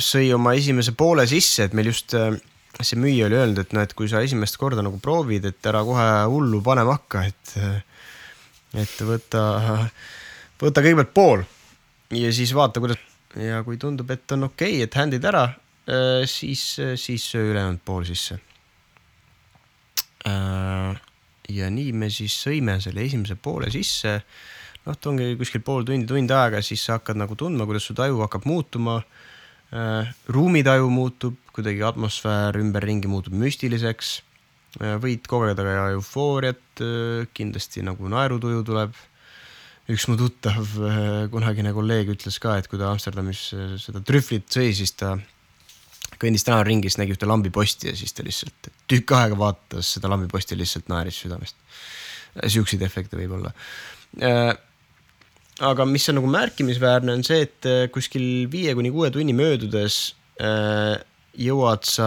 [0.03, 2.17] sõi oma esimese poole sisse, et meil just
[2.81, 5.83] see müüja oli öelnud, et noh, et kui sa esimest korda nagu proovid, et ära
[5.87, 7.55] kohe hullu panema hakka, et,
[8.83, 9.45] et võta,
[10.61, 11.45] võta kõigepealt pool
[12.17, 12.99] ja siis vaata, kuidas
[13.39, 15.45] ja kui tundub, et on okei okay,, et hand'id ära,
[16.27, 16.65] siis,
[16.99, 18.39] siis ülejäänud pool sisse.
[21.51, 24.21] Ja nii me siis sõime selle esimese poole sisse.
[24.87, 27.97] Noh, ta ongi kuskil pool tundi, tund aega, siis sa hakkad nagu tundma, kuidas su
[27.99, 29.01] taju hakkab muutuma.
[29.71, 34.21] Äh, ruumitaju muutub, kuidagi atmosfäär ümberringi muutub müstiliseks.
[35.03, 36.81] võid kogeda ka eufooriat,
[37.35, 38.93] kindlasti nagu naerutuju tuleb
[39.91, 44.47] üks mu tuttav äh, kunagine kolleeg ütles ka, et kui ta Amsterdamis äh, seda trühvlit
[44.53, 45.17] sõi, siis ta
[46.21, 50.91] kõndis tänavaringis, nägi ühte lambiposti ja siis ta lihtsalt tükk aega vaatas seda lambiposti lihtsalt
[50.93, 51.57] naeris südamest.
[52.47, 53.55] Siukseid efekte võib olla.
[55.61, 60.17] Äh, aga mis on nagu märkimisväärne, on see, et kuskil viie kuni kuue tunni möödudes
[61.37, 62.07] jõuad sa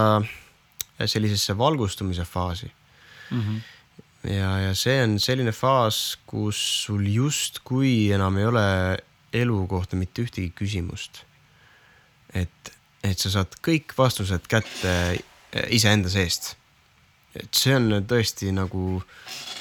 [1.05, 2.71] sellisesse valgustumise faasi
[3.29, 3.41] mm.
[3.41, 3.61] -hmm
[4.29, 8.65] ja, ja see on selline faas, kus sul justkui enam ei ole
[9.35, 11.23] elu kohta mitte ühtegi küsimust.
[12.33, 12.73] et,
[13.03, 14.93] et sa saad kõik vastused kätte
[15.69, 16.55] iseenda seest.
[17.35, 19.01] Et see on tõesti nagu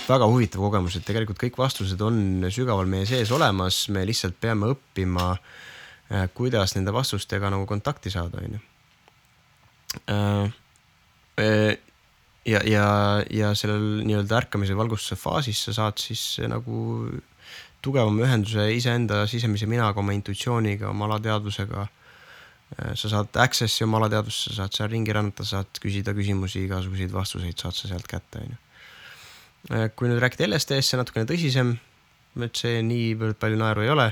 [0.09, 4.73] väga huvitav kogemus, et tegelikult kõik vastused on sügaval meie sees olemas, me lihtsalt peame
[4.75, 5.31] õppima,
[6.11, 8.63] eh, kuidas nende vastustega nagu kontakti saada, on ju
[10.11, 10.53] äh,
[12.47, 12.87] ja, ja,
[13.31, 17.05] ja sellel nii-öelda ärkamise valgustuse faasis sa saad siis nagu
[17.83, 21.87] tugevama ühenduse iseenda sisemise minaga, oma intuitsiooniga, oma alateadvusega.
[22.77, 27.59] Sa saad access'i oma alateadvusse, sa saad seal ringi rännata, saad küsida küsimusi, igasuguseid vastuseid
[27.61, 29.91] saad sa sealt kätte, on ju.
[29.97, 31.77] kui nüüd rääkida LSD-st, see natukene tõsisem,
[32.43, 34.09] et see niivõrd palju naeru ei ole.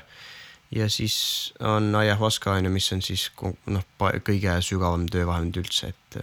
[0.70, 3.27] ja siis on ayahuasca on ju, mis on siis
[3.66, 6.23] noh, kõige sügavam töövahend üldse, et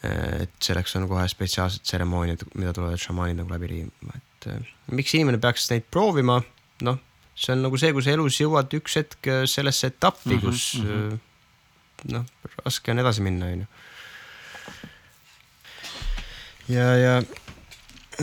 [0.00, 5.12] et selleks on kohe spetsiaalsed tseremooniad, mida tulevad šamaanid nagu läbi viima, et äh, miks
[5.18, 6.38] inimene peaks neid proovima,
[6.86, 7.00] noh,
[7.40, 10.46] see on nagu see, kui sa elus jõuad üks hetk äh, sellesse etappi mm, -hmm,
[10.46, 11.20] kus mm -hmm.
[12.16, 12.24] noh,
[12.64, 13.66] raske on edasi minna, onju.
[16.68, 17.14] ja, ja,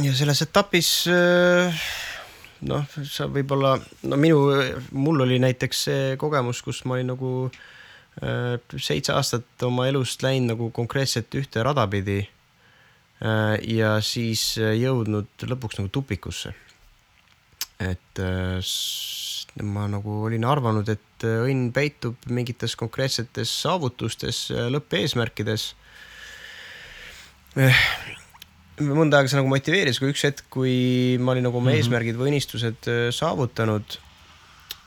[0.04, 0.92] ja selles etapis
[2.62, 4.46] noh, sa võib-olla, no minu,
[4.92, 7.60] mul oli näiteks see kogemus, kus ma olin nagu äh,
[8.18, 12.24] Äh, seitse aastat oma elust läinud nagu konkreetselt ühte rada pidi.
[13.22, 16.56] Äh, ja siis äh, jõudnud lõpuks nagu tupikusse.
[17.80, 18.22] Et
[19.64, 25.72] ma nagu olin arvanud, et õnn peitub mingites konkreetsetes saavutustes, lõppeesmärkides.
[28.78, 31.80] mõnda aega see nagu motiveeris, kui üks hetk, kui ma olin nagu oma mm -hmm.
[31.82, 33.98] eesmärgid või unistused äh, saavutanud,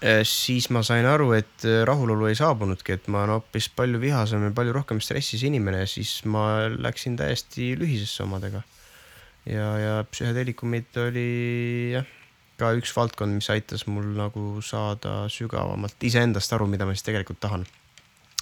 [0.05, 3.99] äh, siis ma sain aru, et äh, rahulolu ei saabunudki, et ma olen hoopis palju
[4.01, 8.63] vihasem ja palju rohkem stressis inimene siis ma läksin täiesti lühisesse omadega.
[9.47, 12.07] ja, ja psühhedeelikumid oli jah,
[12.61, 17.41] ka üks valdkond, mis aitas mul nagu saada sügavamalt iseendast aru, mida ma siis tegelikult
[17.41, 17.67] tahan.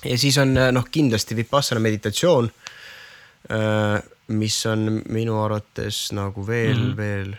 [0.05, 2.51] ja siis on noh, kindlasti Vipassana meditatsioon
[4.29, 6.97] mis on minu arvates nagu veel mm, -hmm.
[6.97, 7.37] veel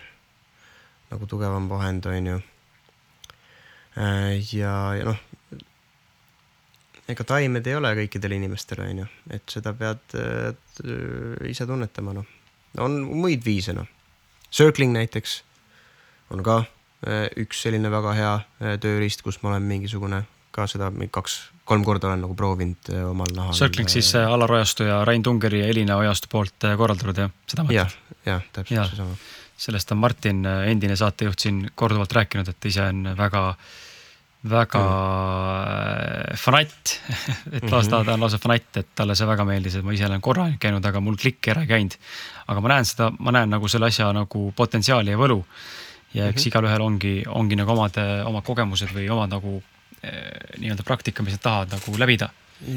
[1.10, 2.40] nagu tugevam vahend, on ju.
[3.98, 5.16] Äh, ja, ja noh,
[7.08, 10.82] ega taimed ei ole kõikidele inimestele, on ju, et seda pead et,
[11.50, 12.26] ise tunnetama, noh.
[12.78, 13.86] on muid viise, noh.
[14.50, 15.42] Circling näiteks
[16.34, 20.22] on ka äh, üks selline väga hea äh, tööriist, kus ma olen mingisugune
[20.54, 21.36] ka seda kaks,
[21.68, 23.54] kolm korda olen nagu proovinud äh, omal nahal.
[23.56, 27.78] Circling siis Alar Ojastu ja Rain Tungeri ja Elina Ojastu poolt korraldatud jah, seda mõtled?
[27.82, 29.20] jah, jah, täpselt seesama.
[29.60, 33.44] sellest on Martin, endine saatejuht siin korduvalt rääkinud, et ise on väga,
[34.50, 36.40] väga mm.
[36.40, 36.96] fanatt
[37.58, 40.24] et lausa ta on lausa fanatt, et talle see väga meeldis, et ma ise olen
[40.24, 41.94] korra ainult käinud, aga mul klikk ära ei käinud.
[42.50, 45.44] aga ma näen seda, ma näen nagu selle asja nagu potentsiaali ja võlu
[46.14, 46.48] ja eks mm -hmm.
[46.48, 47.96] igalühel ongi, ongi nagu omad,
[48.26, 49.62] omad kogemused või omad nagu
[50.00, 52.30] Eh, nii-öelda praktika, mis nad tahavad nagu läbida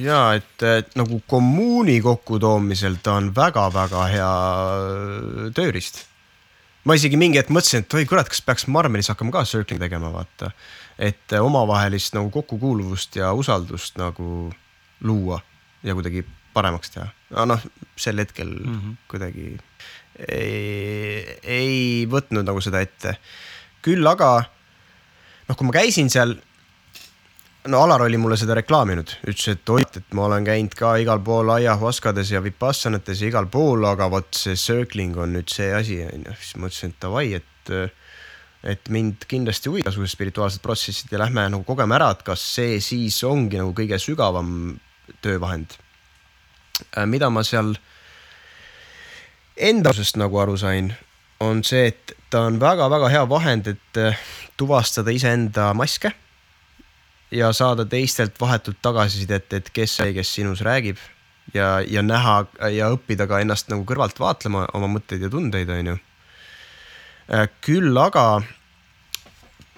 [0.03, 6.01] ja et, et nagu kommuuni kokkutoomisel ta on väga-väga hea äh, tööriist.
[6.83, 10.11] ma isegi mingi hetk mõtlesin, et oi kurat, kas peaks Marmelis hakkama ka circling tegema,
[10.11, 10.51] vaata.
[10.99, 14.51] et äh, omavahelist nagu kokkukuuluvust ja usaldust nagu
[14.99, 15.39] luua
[15.83, 17.07] ja kuidagi paremaks teha.
[17.31, 17.63] aga noh,
[17.95, 18.99] sel hetkel mm -hmm.
[19.07, 19.57] kuidagi
[20.19, 21.77] ei, ei
[22.09, 23.17] võtnud nagu seda ette.
[23.83, 24.35] küll aga
[25.47, 26.35] noh, kui ma käisin seal
[27.67, 31.21] no Alar oli mulle seda reklaaminud, ütles, et oi, et ma olen käinud ka igal
[31.23, 36.01] pool aiahuaskades ja vipassanates ja igal pool, aga vot see circling on nüüd see asi
[36.05, 36.35] onju.
[36.39, 37.73] siis ma ütlesin, et davai, et,
[38.75, 42.79] et mind kindlasti huvitab igasugused spirituaalsed protsessid ja lähme nagu kogeme ära, et kas see
[42.83, 44.75] siis ongi nagu kõige sügavam
[45.23, 45.77] töövahend.
[46.97, 47.75] Äh, mida ma seal
[49.57, 50.93] enda osast nagu aru sain,
[51.43, 54.19] on see, et ta on väga-väga hea vahend, et äh,
[54.57, 56.13] tuvastada iseenda maske
[57.33, 61.01] ja saada teistelt vahetult tagasisidet, et kes see, kes sinus räägib
[61.53, 62.43] ja, ja näha
[62.73, 65.99] ja õppida ka ennast nagu kõrvalt vaatlema oma mõtteid ja tundeid, on ju.
[67.33, 68.41] Äh, küll aga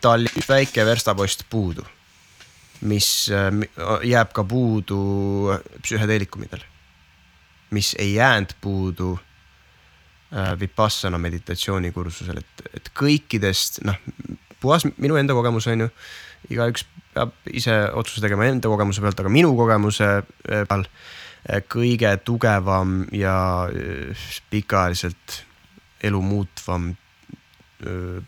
[0.03, 1.85] tal üks väike verstapost puudu,
[2.85, 3.52] mis äh,
[4.06, 4.99] jääb ka puudu
[5.81, 6.64] psühhedeelikumidel,
[7.76, 9.15] mis ei jäänud puudu
[10.60, 13.95] Vipassana meditatsioonikursusel, et, et kõikidest noh,
[14.60, 15.90] puhas minu enda kogemus on ju,
[16.52, 16.84] igaüks
[17.16, 23.03] peab ise otsuse tegema enda kogemuse pealt, aga minu kogemuse äh, peal äh, kõige tugevam
[23.16, 23.38] ja
[23.70, 25.41] äh, pikaajaliselt
[26.06, 26.94] elu muutvam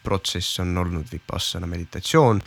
[0.04, 2.42] protsess on olnud Vipassana meditatsioon.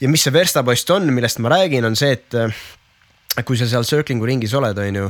[0.00, 4.28] ja mis see verstapost on, millest ma räägin, on see, et kui sa seal circling'u
[4.30, 5.08] ringis oled, on ju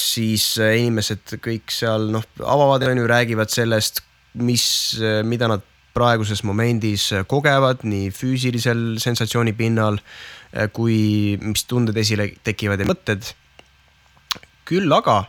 [0.00, 4.02] siis inimesed kõik seal noh, avavad, on ju, räägivad sellest,
[4.38, 4.64] mis,
[5.26, 5.64] mida nad
[5.96, 9.98] praeguses momendis kogevad nii füüsilisel sensatsiooni pinnal
[10.72, 13.32] kui mis tunded esile tekivad ja mõtted.
[14.68, 15.22] küll aga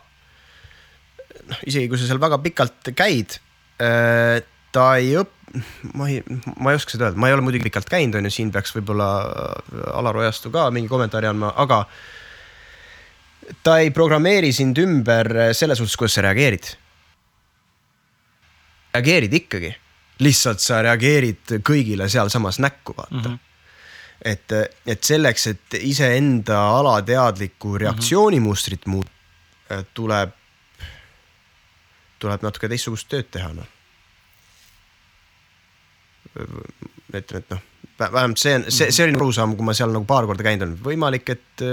[1.49, 3.39] noh, isegi kui sa seal väga pikalt käid,
[3.79, 5.35] ta ei õp-,
[5.97, 6.21] ma ei,
[6.59, 8.73] ma ei oska seda öelda, ma ei ole muidugi pikalt käinud, on ju, siin peaks
[8.75, 9.09] võib-olla
[9.95, 11.83] Alar Ojastu ka mingi kommentaari andma, aga
[13.63, 16.71] ta ei programmeeri sind ümber selles suhtes, kuidas sa reageerid.
[18.93, 19.75] reageerid ikkagi
[20.19, 23.23] lihtsalt sa reageerid kõigile sealsamas näkku, vaata mm.
[23.27, 23.45] -hmm
[24.25, 24.51] et,
[24.85, 29.11] et selleks, et iseenda alateadlikku reaktsioonimustrit muuta,
[29.93, 30.33] tuleb,
[32.19, 33.69] tuleb natuke teistsugust tööd teha, noh.
[36.35, 37.63] ütlen, et noh,
[37.99, 40.79] vähemalt see on, see, see oli arusaam, kui ma seal nagu paar korda käinud olen,
[40.85, 41.63] võimalik, et,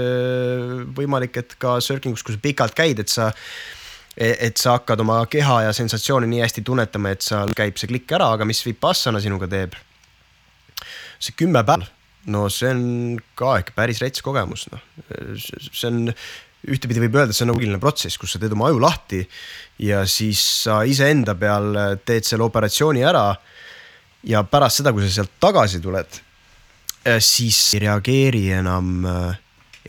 [0.97, 3.31] võimalik, et ka circling us, kui sa pikalt käid, et sa
[4.17, 7.89] E, et sa hakkad oma keha ja sensatsioone nii hästi tunnetama, et seal käib see
[7.91, 9.77] klikk ära, aga mis Vipassana sinuga teeb?
[11.21, 11.85] see kümme päeva,
[12.29, 12.81] no see on
[13.37, 14.81] ka ikka päris rets kogemus, noh.
[15.69, 16.03] see on,
[16.69, 19.23] ühtepidi võib öelda, et see on nagu põhiline protsess, kus sa teed oma aju lahti
[19.81, 21.71] ja siis sa iseenda peal
[22.05, 23.31] teed selle operatsiooni ära.
[24.27, 26.21] Ja pärast seda, kui sa sealt tagasi tuled,
[27.23, 29.37] siis ei reageeri enam äh,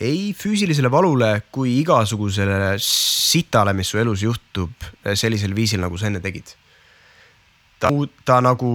[0.01, 6.09] ei füüsilisele valule kui igasugusele sitale, mis su elus juhtub eh, sellisel viisil, nagu sa
[6.11, 6.55] enne tegid.
[7.79, 7.91] ta,
[8.27, 8.71] ta nagu,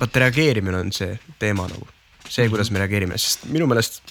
[0.00, 1.86] vot reageerimine on see teema nagu,
[2.28, 4.02] see, kuidas me reageerime, sest minu meelest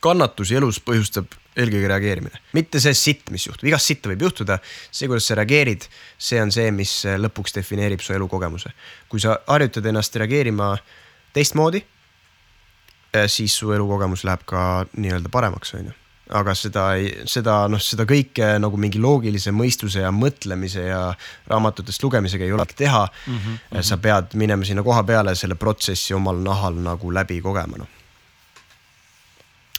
[0.00, 4.58] kannatusi elus põhjustab eelkõige reageerimine, mitte see sitt, mis juhtub, igast sitta võib juhtuda.
[4.90, 5.88] see, kuidas sa reageerid,
[6.18, 8.70] see on see, mis lõpuks defineerib su elukogemuse.
[9.08, 10.76] kui sa harjutad ennast reageerima
[11.34, 11.82] teistmoodi,
[13.26, 15.96] siis su elukogemus läheb ka nii-öelda paremaks, on ju
[16.28, 16.84] aga seda
[17.28, 21.02] seda noh, seda kõike nagu mingi loogilise mõistuse ja mõtlemise ja
[21.48, 23.38] raamatutest lugemisega ei ole teha mm.
[23.38, 23.82] -hmm.
[23.82, 27.97] sa pead minema sinna koha peale selle protsessi omal nahal nagu läbi kogema noh.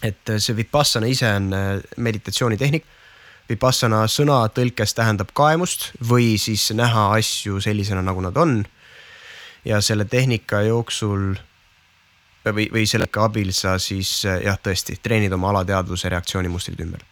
[0.04, 1.68] Et see Vipassana ise on äh,
[1.98, 2.86] meditatsioonitehnik.
[3.50, 8.64] Vipassana sõna tõlkes tähendab kaemust või siis näha asju sellisena, nagu nad on.
[9.66, 11.34] ja selle tehnika jooksul
[12.46, 17.04] või, või selle abil sa siis eh, jah, tõesti treenid oma alateadvuse reaktsioonimustrid ümber.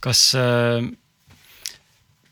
[0.00, 0.84] kas, äh,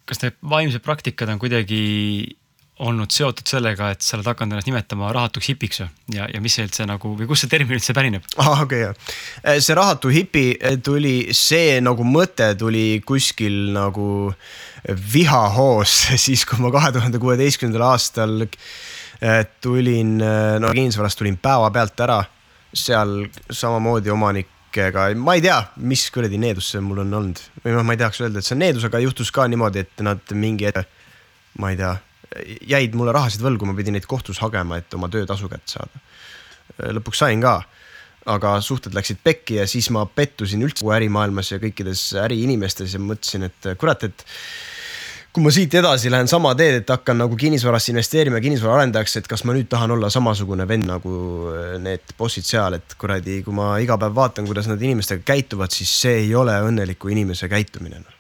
[0.05, 2.37] kas need vaimsed praktikad on kuidagi
[2.83, 6.67] olnud seotud sellega, et sa oled hakanud ennast nimetama rahatuks hipiks ja, ja mis see
[6.67, 8.27] üldse nagu või kust see termin üldse pärineb?
[8.37, 9.17] aa, okei okay, jah.
[9.45, 14.07] Eh, see rahatu hipi eh, tuli, see nagu mõte tuli kuskil nagu
[15.15, 18.49] vihahoos siis, kui ma kahe tuhande kuueteistkümnendal aastal
[19.63, 22.17] tulin, no kinnisvarast tulin päevapealt ära,
[22.75, 23.21] seal
[23.55, 27.95] samamoodi omanikega, ma ei tea, mis kuradi needus see mul on olnud või noh, ma
[27.95, 30.73] ei tahaks öelda, et see on needus, aga juhtus ka niimoodi, et nad mingi
[31.63, 31.93] ma ei tea,
[32.69, 36.03] jäid mulle rahasid võlgu, ma pidin neid kohtus hagema, et oma töötasu kätte saada.
[36.99, 37.61] lõpuks sain ka
[38.33, 43.49] aga suhted läksid pekki ja siis ma pettusin üldse ärimaailmas ja kõikides äriinimestes ja mõtlesin,
[43.49, 44.25] et kurat, et
[45.33, 49.47] kui ma siit edasi lähen sama teed, et hakkan nagu kinnisvarasse investeerima kinnisvaraarendajaks, et kas
[49.49, 51.15] ma nüüd tahan olla samasugune vend nagu
[51.51, 55.73] äh, need bossid seal, et kuradi, kui ma iga päev vaatan, kuidas nad inimestega käituvad,
[55.75, 58.19] siis see ei ole õnneliku inimese käitumine noh.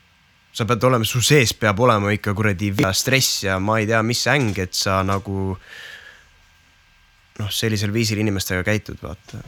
[0.52, 4.26] Sa pead olema, su sees peab olema ikka kuradi stress ja ma ei tea, mis
[4.28, 5.56] äng, et sa nagu
[7.38, 9.40] noh, sellisel viisil inimestega käitud, vaata.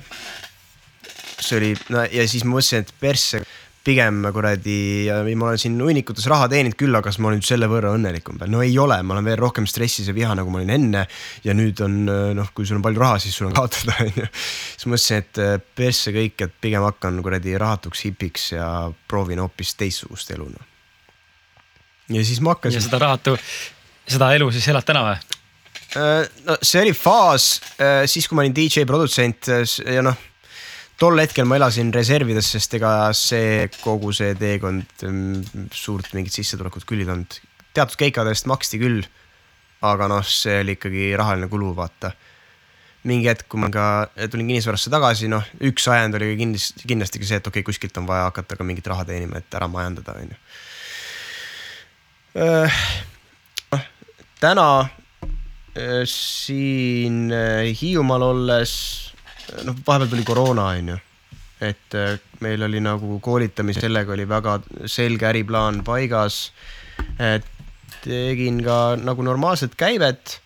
[1.44, 3.44] see oli, no ja siis ma mõtlesin, et persse
[3.84, 7.68] pigem kuradi, ma olen siin hunnikutes raha teeninud küll, aga kas ma olen nüüd selle
[7.68, 8.52] võrra õnnelikum veel?
[8.54, 11.04] no ei ole, ma olen veel rohkem stressis ja viha, nagu ma olin enne.
[11.44, 14.28] ja nüüd on noh, kui sul on palju raha, siis sul on kaotada, on ju.
[14.32, 18.68] siis mõtlesin, et eh, persse kõik, et pigem hakkan kuradi rahatuks hipiks ja
[19.10, 20.70] proovin hoopis teistsugust elu noh.
[22.12, 22.80] Ja siis ma hakkasin.
[22.80, 23.38] ja seda rahatu,
[24.08, 25.16] seda elu siis elad täna või?
[25.94, 29.52] Eh, no see oli faas eh, siis, kui ma olin DJ produtsent
[29.86, 30.18] ja noh
[31.00, 36.86] tol hetkel ma elasin reservides, sest ega see kogu see teekond mm, suurt mingit sissetulekut
[36.88, 37.40] küll ei toonud.
[37.74, 39.02] teatud keikadest maksti küll,
[39.84, 42.12] aga noh, see oli ikkagi rahaline kulu, vaata.
[43.04, 43.86] mingi hetk, kui ma ka
[44.32, 47.98] tulin kinnisvarasse tagasi, noh, üks ajend oli kindlasti, kindlasti ka see, et okei okay,, kuskilt
[48.00, 50.38] on vaja hakata ka mingit raha teenima, et ära majandada, on ju.
[50.38, 50.70] Äh, noh,
[54.40, 58.72] täna äh, siin äh, Hiiumaal olles
[59.62, 60.96] noh, vahepeal tuli koroona, on ju.
[61.64, 61.94] et
[62.42, 64.58] meil oli nagu koolitamise, sellega oli väga
[64.90, 66.52] selge äriplaan paigas.
[68.04, 70.40] tegin ka nagu normaalset käivet.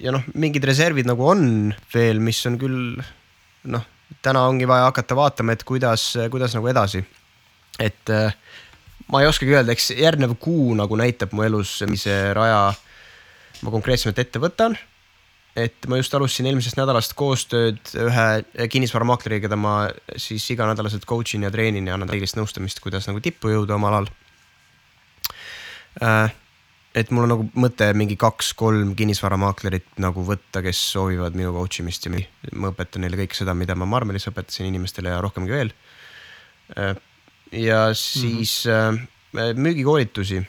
[0.00, 3.02] Ja noh, mingid reservid nagu on veel, mis on küll
[3.68, 3.84] noh,
[4.24, 7.04] täna ongi vaja hakata vaatama, et kuidas, kuidas nagu edasi.
[7.78, 8.14] et
[9.12, 12.72] ma ei oskagi öelda, eks järgnev kuu nagu näitab mu elus, mis raja
[13.62, 14.78] ma konkreetsemalt ette võtan
[15.56, 19.74] et ma just alustasin eelmisest nädalast koostööd ühe kinnisvaramakleriga, keda ma
[20.16, 23.98] siis iganädalaselt coach in ja treenin ja annan õigest nõustamist, kuidas nagu tippu jõuda omal
[23.98, 24.08] alal.
[26.00, 26.32] Äh,
[26.96, 32.08] et mul on nagu mõte mingi kaks-kolm kinnisvaramaaklerit nagu võtta, kes soovivad minu coach imist
[32.08, 35.74] ja ma õpetan neile kõike seda, mida ma Marmelis õpetasin inimestele ja rohkemgi veel.
[37.52, 39.54] Äh, ja siis mm -hmm.
[39.54, 40.42] müügikoolitusi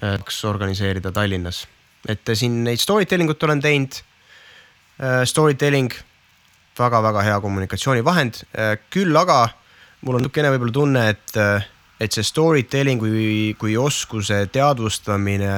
[0.00, 1.66] tahaks organiseerida Tallinnas
[2.08, 4.00] et siin neid story telling ut olen teinud.
[5.02, 5.90] Äh, Storytelling,
[6.78, 9.48] väga-väga hea kommunikatsioonivahend, äh, küll aga
[10.02, 11.64] mul on niisugune võib-olla tunne, et, äh,
[12.02, 15.54] et see story telling kui, kui oskuse teadvustamine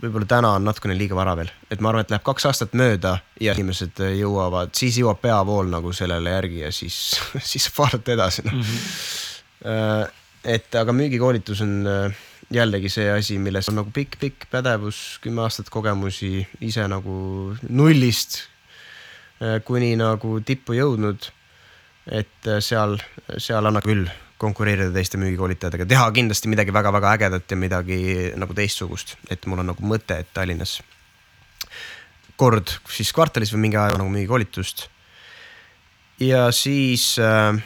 [0.00, 3.18] võib-olla täna on natukene liiga vara veel, et ma arvan, et läheb kaks aastat mööda
[3.40, 6.96] ja inimesed jõuavad, siis jõuab peavool nagu sellele järgi ja siis,
[7.50, 8.56] siis saab vaadata edasi noh.
[8.56, 10.18] Mm -hmm..
[10.56, 11.74] et aga müügikoolitus on
[12.50, 18.40] jällegi see asi, milles on nagu pikk-pikk pädevus, kümme aastat kogemusi, ise nagu nullist
[19.42, 21.30] äh, kuni nagu tippu jõudnud.
[22.10, 22.96] et äh, seal,
[23.38, 24.08] seal annab küll
[24.40, 27.98] konkureerida teiste müügikoolitajatega, teha kindlasti midagi väga-väga ägedat ja midagi
[28.40, 30.78] nagu teistsugust, et mul on nagu mõte, et Tallinnas
[32.40, 34.86] kord siis kvartalis või mingi aja nagu müügikoolitust.
[36.20, 37.60] ja siis äh,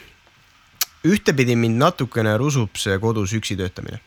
[1.07, 4.01] ühtepidi mind natukene rusub see kodus üksi töötamine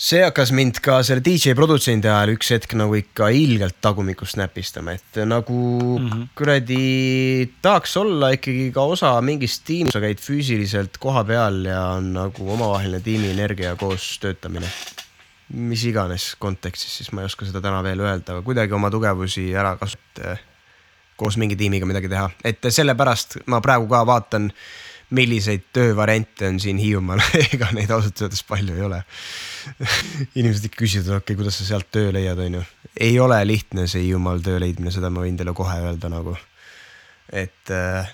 [0.00, 4.94] see hakkas mind ka selle DJ produtsendi ajal üks hetk nagu ikka ilgelt tagumikust näpistama,
[4.96, 5.56] et nagu
[5.98, 6.22] mm -hmm.
[6.36, 12.12] kuradi tahaks olla ikkagi ka osa mingist tiimist, sa käid füüsiliselt koha peal ja on
[12.14, 14.66] nagu omavaheline tiimienergia koos töötamine.
[15.50, 19.48] mis iganes kontekstis, siis ma ei oska seda täna veel öelda, aga kuidagi oma tugevusi
[19.54, 20.36] ära kasutada,
[21.16, 24.52] koos mingi tiimiga midagi teha, et sellepärast ma praegu ka vaatan
[25.10, 27.22] milliseid töövariante on siin Hiiumaal
[27.54, 29.02] ega neid ausalt öeldes palju ei ole
[30.34, 32.62] inimesed ikka küsivad, okei okay,, kuidas sa sealt töö leiad, on ju.
[33.00, 36.36] ei ole lihtne see Hiiumaal töö leidmine, seda ma võin teile kohe öelda nagu.
[37.32, 38.10] et äh,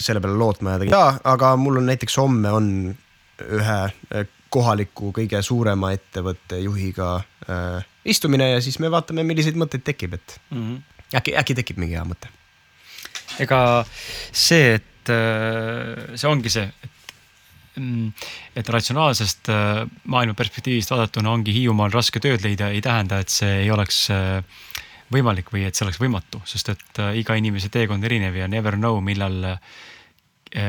[0.00, 2.72] selle peale lootma jääda ei saa, aga mul on näiteks homme on
[3.58, 7.16] ühe äh, kohaliku kõige suurema ettevõtte juhiga
[7.48, 11.16] äh, istumine ja siis me vaatame, milliseid mõtteid tekib, et mm -hmm.
[11.20, 12.30] äkki, äkki tekib mingi hea mõte.
[13.38, 13.84] ega
[14.32, 21.54] see, et et äh, see ongi see, et, mm, ratsionaalsest äh, maailma perspektiivist vaadatuna ongi
[21.56, 24.40] Hiiumaal raske tööd leida, ei tähenda, et see ei oleks äh,
[25.14, 29.00] võimalik või et see oleks võimatu, sest et iga inimese teekond erinev ja never know,
[29.00, 29.56] millal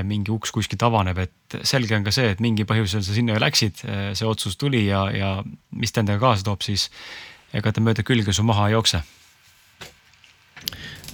[0.03, 3.40] mingi uks kuskilt avaneb, et selge on ka see, et mingi põhjusel sa sinna ju
[3.40, 3.84] läksid,
[4.16, 5.30] see otsus tuli ja, ja
[5.72, 6.90] mis ta endaga kaasa toob, siis
[7.56, 8.99] ega ta mööda külge su maha ei jookse.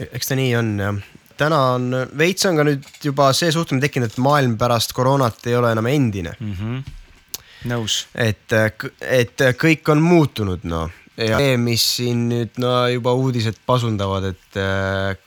[0.09, 1.03] eks ta nii on jah
[1.37, 1.87] täna on,
[2.17, 5.89] veits on ka nüüd juba see suhtumine tekkinud, et maailm pärast koroonat ei ole enam
[5.91, 6.53] endine mm.
[6.59, 6.83] -hmm.
[7.71, 8.05] nõus.
[8.13, 8.53] et,
[9.01, 14.57] et kõik on muutunud, noh ja see, mis siin nüüd no juba uudised pasundavad, et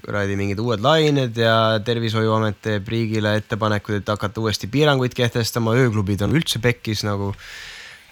[0.05, 1.55] kuradi äh, mingid uued lained ja
[1.85, 7.33] tervishoiuamet teeb riigile ettepanekud, et hakata uuesti piiranguid kehtestama, ööklubid on üldse pekkis nagu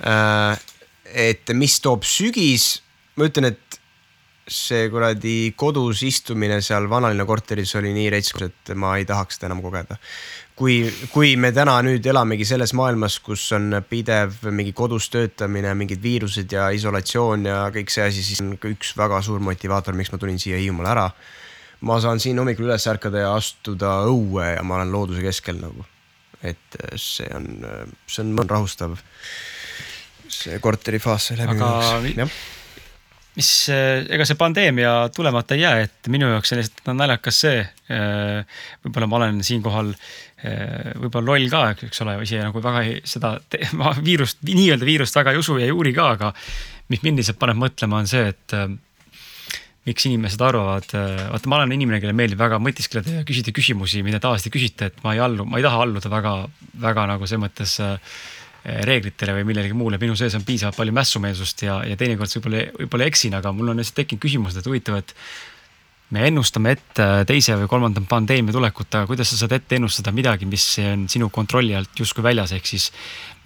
[0.01, 0.57] äh,.
[1.07, 2.81] et mis toob sügis,
[3.17, 3.81] ma ütlen, et
[4.47, 9.49] see kuradi kodus istumine seal vanalinna korteris oli nii retskus, et ma ei tahaks seda
[9.51, 9.99] enam kogeda.
[10.57, 16.01] kui, kui me täna nüüd elamegi selles maailmas, kus on pidev mingi kodus töötamine, mingid
[16.03, 20.15] viirused ja isolatsioon ja kõik see asi, siis on ka üks väga suur motivaator, miks
[20.15, 21.11] ma tulin siia Hiiumaale ära.
[21.81, 25.85] ma saan siin hommikul üles ärkada ja astuda õue ja ma olen looduse keskel nagu.
[26.43, 27.67] et see on,
[28.07, 28.97] see on, rahustav.
[30.29, 31.59] see korterifaas sai läbi.
[31.59, 32.31] aga
[33.37, 37.61] mis, eh, ega see pandeemia tulemata ei jää, et minu jaoks on lihtsalt naljakas see.
[37.93, 42.97] Eh, võib-olla ma olen siinkohal eh, võib-olla loll ka, eks ole, ise nagu väga ei,
[43.05, 43.37] seda
[43.81, 46.33] ma viirust, nii-öelda viirust väga ei usu ja ei uuri ka, aga
[46.93, 48.57] mis mind lihtsalt paneb mõtlema, on see, et
[49.87, 50.87] miks inimesed arvavad,
[51.31, 54.89] vaata, ma olen inimene, kellele meeldib väga mõtiskleda ja küsida küsimusi, mida tavaliselt ei küsita,
[54.91, 56.33] et ma ei allu, ma ei taha alluda väga,
[56.83, 58.17] väga nagu selles mõttes äh,
[58.67, 63.11] reeglitele või millelegi muule, minu sees on piisavalt palju mässumeelsust ja, ja teinekord võib-olla, võib-olla
[63.11, 65.15] eksin, aga mul on lihtsalt tekkinud küsimus, et huvitav, et
[66.15, 70.47] me ennustame ette teise või kolmanda pandeemia tulekut, aga kuidas sa saad ette ennustada midagi,
[70.47, 72.89] mis on sinu kontrolli alt justkui väljas, ehk siis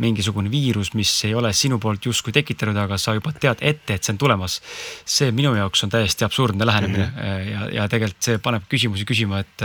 [0.01, 4.05] mingisugune viirus, mis ei ole sinu poolt justkui tekitanud, aga sa juba tead ette, et
[4.05, 4.61] see on tulemas.
[5.05, 7.53] see minu jaoks on täiesti absurdne lähenemine mm -hmm.
[7.53, 9.65] ja, ja tegelikult see paneb küsimusi küsima, et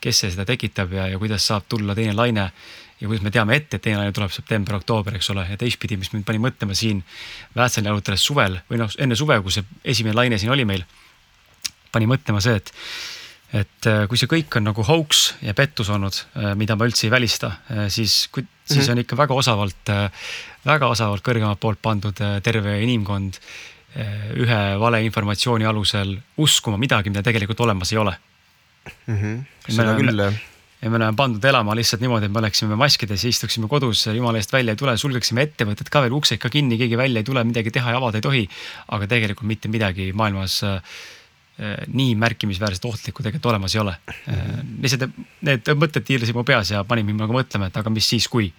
[0.00, 2.50] kes see seda tekitab ja, ja kuidas saab tulla teine laine
[3.00, 6.12] ja kuidas me teame ette, et teine laine tuleb september-oktoober, eks ole, ja teistpidi, mis
[6.14, 7.02] mind pani mõtlema siin
[7.56, 10.86] Väätsal jalutades suvel või noh, enne suve, kui see esimene laine siin oli meil,
[11.94, 12.72] pani mõtlema see, et
[13.54, 17.06] et äh, kui see kõik on nagu hoogs ja pettus olnud, äh, mida ma üldse
[17.06, 18.90] ei välista, äh, siis, siis -hmm.
[18.92, 19.92] on ikka väga osavalt,
[20.66, 23.38] väga osavalt kõrgemalt poolt pandud terve inimkond
[24.34, 28.16] ühe valeinformatsiooni alusel uskuma midagi, mida tegelikult olemas ei ole
[29.06, 29.14] mm.
[29.16, 29.44] -hmm.
[29.68, 30.34] seda küll jah
[30.84, 34.40] ja me oleme pandud elama lihtsalt niimoodi, et me oleksime maskides ja istuksime kodus, jumala
[34.40, 37.44] eest välja ei tule, sulgeksime ettevõtted ka veel, uksed ka kinni, keegi välja ei tule,
[37.48, 38.44] midagi teha ja avada ei tohi.
[38.92, 40.98] aga tegelikult mitte midagi maailmas äh,
[41.88, 43.96] nii märkimisväärselt ohtlikku tegelikult olemas ei ole
[44.28, 44.44] äh,.
[44.82, 45.16] lihtsalt
[45.46, 48.52] need mõtted tiirlesid mu peas ja panid mind nagu mõtlema, et aga mis siis, kui.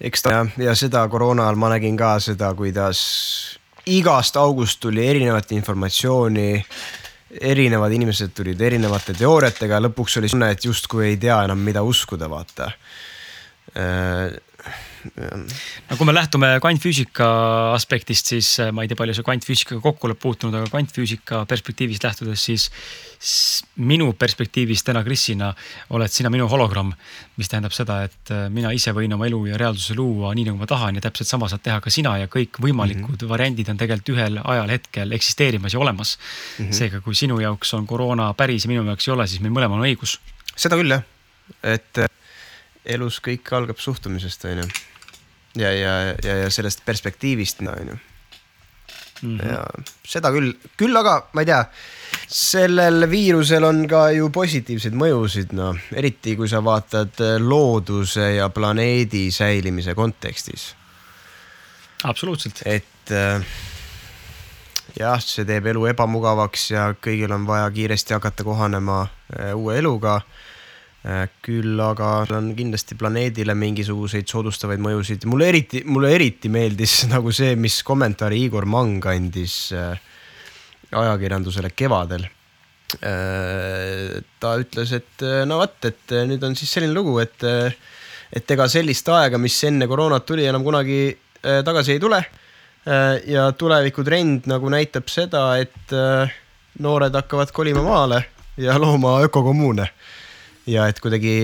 [0.00, 3.00] eks ta ja, ja seda koroona ajal ma nägin ka seda, kuidas
[3.86, 6.50] igast august tuli erinevat informatsiooni
[7.40, 12.28] erinevad inimesed tulid erinevate teooriatega lõpuks oli tunne, et justkui ei tea enam, mida uskuda,
[12.30, 12.70] vaata.
[13.72, 14.34] Äh,
[15.04, 17.26] no kui me lähtume kvantfüüsika
[17.74, 22.06] aspektist, siis äh, ma ei tea, palju sa kvantfüüsikaga kokku oled puutunud, aga kvantfüüsika perspektiivist
[22.06, 22.68] lähtudes, siis
[23.76, 25.52] minu perspektiivist täna Krisina
[25.94, 26.92] oled sina minu hologramm.
[27.36, 30.60] mis tähendab seda, et äh, mina ise võin oma elu ja reaalsuse luua nii, nagu
[30.60, 33.28] ma tahan ja täpselt sama saad teha ka sina ja kõik võimalikud mm -hmm.
[33.28, 36.64] variandid on tegelikult ühel ajal hetkel eksisteerimas ja olemas mm.
[36.64, 36.72] -hmm.
[36.72, 39.80] seega, kui sinu jaoks on koroona päris ja minu jaoks ei ole, siis meil mõlemal
[39.80, 40.18] on õigus.
[40.56, 41.02] seda küll jah,
[41.62, 42.08] et äh,
[42.84, 44.68] elus kõik algab suhtumisest, on ju
[45.56, 47.98] ja, ja, ja, ja sellest perspektiivist, on ju.
[49.22, 49.38] Mhm.
[49.46, 49.60] ja
[50.02, 51.60] seda küll, küll aga ma ei tea,
[52.26, 59.28] sellel viirusel on ka ju positiivseid mõjusid, noh, eriti kui sa vaatad looduse ja planeedi
[59.30, 60.72] säilimise kontekstis
[62.02, 62.62] absoluutselt.
[62.66, 63.44] et äh,
[64.98, 70.18] jah, see teeb elu ebamugavaks ja kõigil on vaja kiiresti hakata kohanema äh, uue eluga
[70.18, 70.51] äh,.
[71.42, 75.26] Küll aga on kindlasti planeedile mingisuguseid soodustavaid mõjusid.
[75.26, 79.98] mulle eriti, mulle eriti meeldis nagu see, mis kommentaari Igor Mang andis äh,
[80.92, 82.28] ajakirjandusele kevadel
[83.00, 87.44] Äh, ta ütles, et äh, no vot, et äh, nüüd on siis selline lugu, et,
[88.32, 91.04] et ega sellist aega, mis enne koroonat tuli, enam kunagi
[91.42, 92.20] tagasi ei tule.
[93.30, 95.92] ja tulevikutrend nagu näitab seda, et
[96.82, 98.18] noored hakkavad kolima maale
[98.58, 99.86] ja looma ökokommuune.
[100.66, 101.34] Ja et kuidagi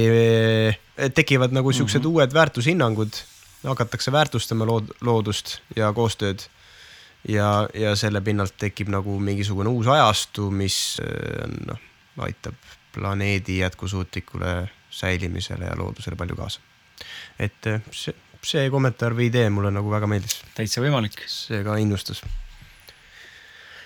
[1.14, 2.14] tekivad nagu siuksed mm -hmm.
[2.14, 3.12] uued väärtushinnangud,
[3.66, 6.46] hakatakse väärtustama lood, loodust ja koostööd
[7.28, 11.80] ja, ja selle pinnalt tekib nagu mingisugune uus ajastu, mis äh, noh,
[12.24, 12.54] aitab
[12.94, 16.60] planeedi jätkusuutlikule säilimisele ja loodusele palju kaasa.
[17.38, 20.42] et äh, see, see kommentaar või idee mulle nagu väga meeldis.
[20.54, 21.24] täitsa võimalik.
[21.26, 22.22] see ka innustas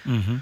[0.04, 0.22] mm.
[0.22, 0.40] -hmm.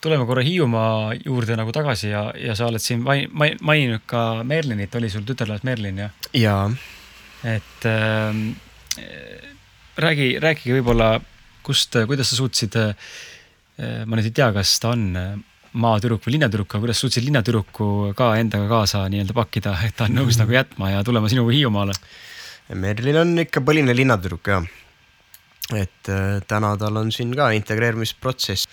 [0.00, 5.10] Tuleme korra Hiiumaa juurde nagu tagasi ja, ja sa oled siin maininud ka Merlinit, oli
[5.10, 6.14] sul tütarlaps Merlin jah?
[6.36, 6.70] jaa.
[7.44, 8.36] et äh,
[9.96, 11.16] räägi, rääkige võib-olla,
[11.66, 12.94] kust, kuidas sa suutsid, äh,
[14.06, 15.36] ma nüüd ei tea, kas ta on äh,
[15.76, 20.16] maatüdruk või linnatüdruk, aga kuidas suutsid linnatüdruku ka endaga kaasa nii-öelda pakkida, et ta on
[20.20, 21.96] nõus nagu jätma ja tulema sinuga Hiiumaale?
[22.74, 24.68] Merlin on ikka põline linnatüdruk jah.
[25.74, 28.68] et äh, täna tal on siin ka integreerumisprotsess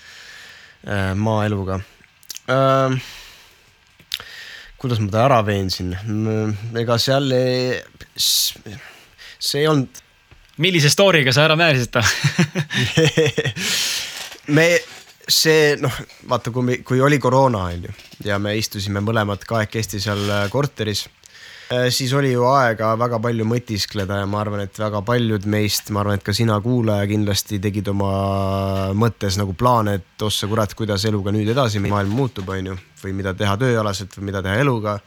[1.15, 1.79] maaeluga
[2.51, 2.95] äh,.
[4.77, 5.93] kuidas ma ta ära veensin,
[6.75, 7.77] ega seal ei,
[8.19, 10.01] see ei olnud
[10.63, 12.03] millise story'ga sa ära määrisid ta
[14.55, 14.67] me,
[15.23, 15.99] see noh,
[16.29, 17.97] vaata, kui kui oli koroona on ju
[18.27, 21.22] ja me istusime mõlemad kahekesti seal äh, korteris äh,
[21.89, 26.03] siis oli ju aega väga palju mõtiskleda ja ma arvan, et väga paljud meist, ma
[26.03, 28.11] arvan, et ka sina, kuulaja, kindlasti tegid oma
[28.97, 33.15] mõttes nagu plaane, et ossa kurat, kuidas eluga nüüd edasi, maailm muutub, on ju, või
[33.19, 34.99] mida teha tööalaselt või mida teha eluga.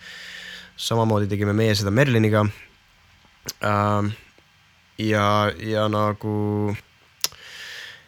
[0.76, 2.42] samamoodi tegime meie seda Merliniga
[3.64, 4.10] äh,
[4.98, 6.74] ja, ja nagu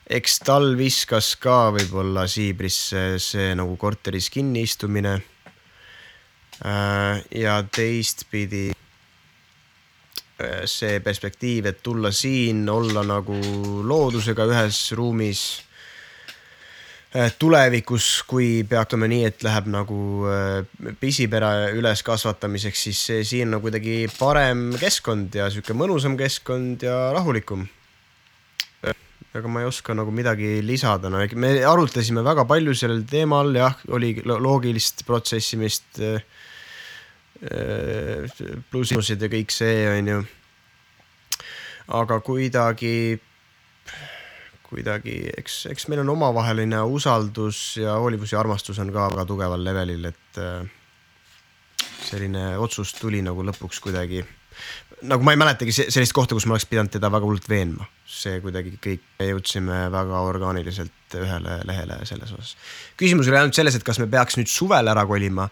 [0.08, 5.18] eks tal viskas ka võib-olla siibrisse see nagu korteris kinni istumine.
[5.18, 5.37] Äh,
[6.58, 13.38] ja teistpidi äh, see perspektiiv, et tulla siin, olla nagu
[13.86, 15.46] loodusega ühes ruumis
[17.16, 23.62] Äh, tulevikus, kui peatame nii, et läheb nagu äh, pisipere üleskasvatamiseks, siis see siin on
[23.64, 27.64] kuidagi parem keskkond ja sihuke mõnusam keskkond ja rahulikum.
[29.38, 33.80] aga ma ei oska nagu midagi lisada, no me arutlesime väga palju sellel teemal, jah,
[33.88, 35.88] oli loogilist protsessimist.
[36.04, 36.20] Äh,
[38.70, 40.18] plussid ja kõik see on ju.
[41.98, 43.20] aga kuidagi
[44.68, 49.62] kuidagi, eks, eks meil on omavaheline usaldus ja hoolivus ja armastus on ka väga tugeval
[49.64, 50.66] levelil, et äh,
[52.04, 54.24] selline otsus tuli nagu lõpuks kuidagi.
[55.06, 58.40] Nagu ma ei mäletagi sellist kohta, kus ma oleks pidanud teda väga hullult veenma, see
[58.42, 62.54] kuidagi kõik jõudsime väga orgaaniliselt ühele lehele selles osas.
[63.00, 65.48] küsimus oli ainult selles, et kas me peaks nüüd suvel ära kolima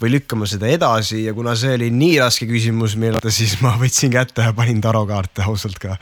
[0.00, 4.14] või lükkama seda edasi ja kuna see oli nii raske küsimus meile, siis ma võtsin
[4.14, 5.98] kätte ja panin tarokaarte ausalt ka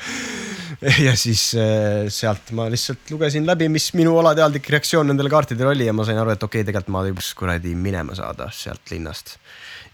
[1.06, 5.88] ja siis äh, sealt ma lihtsalt lugesin läbi, mis minu alateadlik reaktsioon nendele kaartidele oli
[5.88, 9.36] ja ma sain aru, et okei okay,, tegelikult ma võiks kuradi minema saada sealt linnast.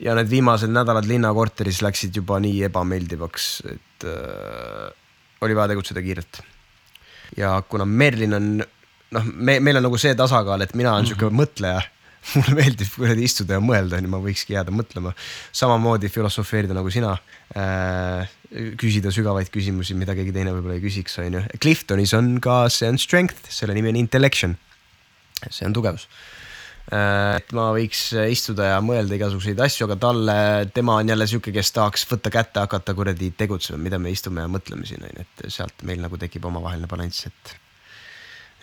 [0.00, 4.88] Ja need viimased nädalad linnakorteris läksid juba nii ebameeldivaks, et äh,
[5.40, 6.42] oli vaja tegutseda kiirelt.
[7.36, 8.50] ja kuna Merlin on
[9.14, 11.18] noh, me, meil on nagu see tasakaal, et mina olen mm -hmm.
[11.18, 11.82] sihuke mõtleja
[12.34, 15.14] mulle meeldib kuradi istuda ja mõelda, onju, ma võikski jääda mõtlema.
[15.52, 17.16] samamoodi filosofeerida nagu sina
[17.56, 18.28] äh,.
[18.80, 21.42] küsida sügavaid küsimusi, mida keegi teine võib-olla ei küsiks, onju.
[21.60, 24.56] Cliftonis on ka, see on strength, selle nimi on intellection.
[25.50, 26.08] see on tugevus.
[26.88, 28.00] Et ma võiks
[28.32, 30.36] istuda ja mõelda igasuguseid asju, aga talle,
[30.74, 34.48] tema on jälle sihuke, kes tahaks võtta kätte, hakata kuradi tegutsema, mida me istume ja
[34.52, 37.56] mõtleme siin, onju, et sealt meil nagu tekib omavaheline balanss, et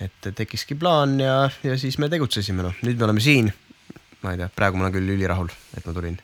[0.03, 3.53] et tekkiski plaan ja, ja siis me tegutsesime, noh, nüüd me oleme siin.
[4.26, 6.18] ma ei tea, praegu ma olen küll ülirahul, et ma tulin.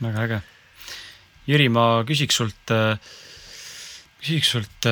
[0.00, 0.42] väga äge.
[1.44, 2.72] Jüri, ma küsiks sult,
[4.24, 4.88] küsiks sult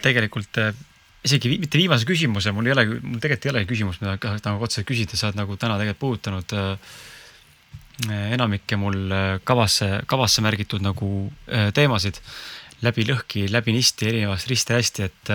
[0.00, 0.62] tegelikult
[1.26, 4.16] isegi mitte viimase küsimuse, mul ei ole, mul tegelikult ei olegi küsimust, mida
[4.46, 6.56] nagu otseselt küsida, sa oled nagu täna tegelikult puudutanud
[8.06, 9.14] enamikke mul
[9.48, 11.08] kavasse, kavasse märgitud nagu
[11.74, 12.20] teemasid.
[12.84, 15.30] Läbi lõhki, läbi nisti, erinevast risti-hästi, et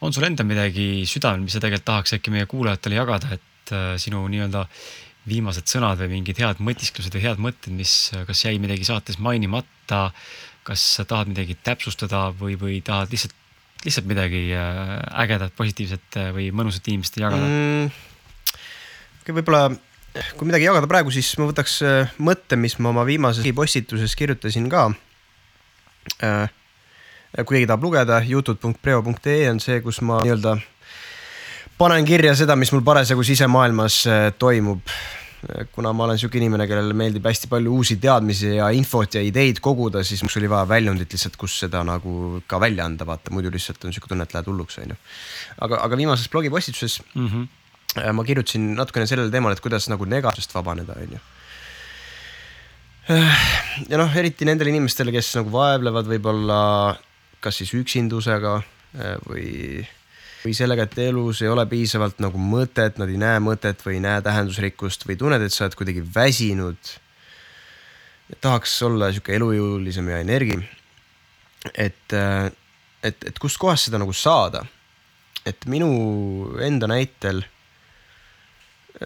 [0.00, 3.94] on sul endal midagi südamel, mis sa tegelikult tahaks äkki meie kuulajatele jagada, et äh,
[4.00, 4.66] sinu nii-öelda
[5.26, 9.18] viimased sõnad või mingid head mõtisklused ja head mõtted, mis, äh, kas jäi midagi saates
[9.22, 10.10] mainimata
[10.66, 13.34] kas sa tahad midagi täpsustada või, või tahad lihtsalt,
[13.84, 17.90] lihtsalt midagi äh, ägedat, positiivset äh, või mõnusat inimestele jagada mm,?
[19.36, 19.68] võib-olla
[20.38, 21.80] kui midagi jagada praegu, siis ma võtaks
[22.22, 24.84] mõtte, mis ma oma viimases postituses kirjutasin ka.
[27.42, 30.54] kui keegi tahab lugeda, youtube.preo.ee on see, kus ma nii-öelda
[31.76, 33.98] panen kirja seda, mis mul parasjagu sisemaailmas
[34.38, 34.94] toimub
[35.74, 39.60] kuna ma olen sihuke inimene, kellele meeldib hästi palju uusi teadmisi ja infot ja ideid
[39.64, 43.52] koguda, siis mul oli vaja väljundit lihtsalt, kus seda nagu ka välja anda, vaata muidu
[43.52, 44.98] lihtsalt on sihuke tunne, et lähed hulluks, onju.
[45.60, 48.12] aga, aga viimases blogipostituses mm -hmm.
[48.12, 51.20] ma kirjutasin natukene sellel teemal, et kuidas nagu negadusest vabaneda, onju.
[53.90, 56.96] ja noh, eriti nendele inimestele, kes nagu vaevlevad võib-olla
[57.40, 59.86] kas siis üksindusega äh, või
[60.46, 64.04] või sellega, et elus ei ole piisavalt nagu mõtet, nad ei näe mõtet või ei
[64.04, 66.94] näe tähendusrikkust või tunned, et sa oled kuidagi väsinud.
[68.40, 70.58] tahaks olla sihuke elujõulisem ja energi.
[71.74, 72.12] et,
[73.02, 74.64] et, et kustkohast seda nagu saada.
[75.46, 77.44] et minu enda näitel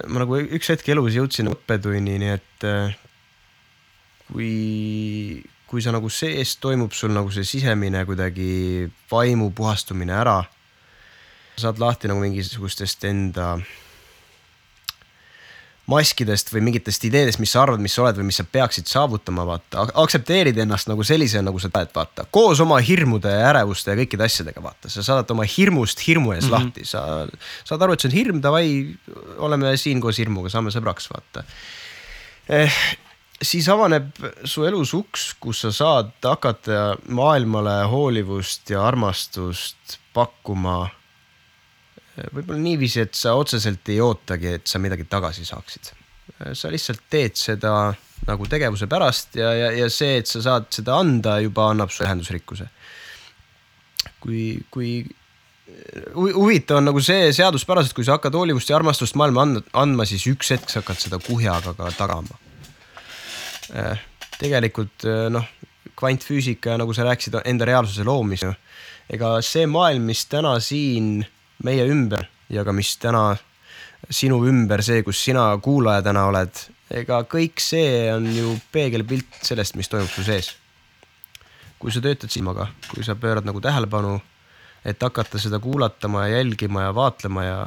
[0.07, 2.67] ma nagu üks hetk elus jõudsin õppetunnini, et
[4.31, 10.45] kui, kui sa nagu sees toimub sul nagu see sisemine kuidagi vaimu puhastumine ära
[11.61, 13.55] saad lahti nagu mingisugustest enda
[15.91, 19.45] maskidest või mingitest ideedest, mis sa arvad, mis sa oled või mis sa peaksid saavutama,
[19.49, 23.99] vaata, aktsepteerid ennast nagu sellise, nagu sa oled, vaata, koos oma hirmude ja ärevuste ja
[24.03, 26.71] kõikide asjadega, vaata, sa saad oma hirmust hirmu ees mm -hmm.
[26.71, 27.27] lahti, sa
[27.69, 28.67] saad aru, et see on hirm, davai,
[29.39, 31.45] oleme siin koos hirmuga, saame sõbraks, vaata
[32.49, 32.81] eh,.
[33.43, 34.13] siis avaneb
[34.45, 40.91] su elus uks, kus sa saad hakata maailmale hoolivust ja armastust pakkuma
[42.35, 45.93] võib-olla niiviisi, et sa otseselt ei ootagi, et sa midagi tagasi saaksid.
[46.55, 47.93] sa lihtsalt teed seda
[48.27, 52.09] nagu tegevuse pärast ja, ja, ja see, et sa saad seda anda, juba annab sulle
[52.09, 52.69] tähendusrikkuse.
[54.21, 54.93] kui, kui
[56.15, 60.27] huvitav on nagu see seaduspäraselt, kui sa hakkad hoolivust ja armastust maailma andma, andma, siis
[60.31, 62.39] üks hetk sa hakkad seda kuhjaga ka tagama.
[63.77, 64.01] Äh,
[64.41, 65.47] tegelikult äh, noh,
[66.01, 68.55] kvantfüüsika, nagu sa rääkisid, enda reaalsuse loomise.
[69.11, 71.25] ega see maailm, mis täna siin
[71.65, 73.37] meie ümber ja ka mis täna
[74.11, 79.77] sinu ümber, see, kus sina kuulaja täna oled, ega kõik see on ju peegelpilt sellest,
[79.79, 80.55] mis toimub su sees.
[81.81, 84.19] kui sa töötad silmaga, kui sa pöörad nagu tähelepanu,
[84.85, 87.61] et hakata seda kuulatama ja jälgima ja vaatlema ja,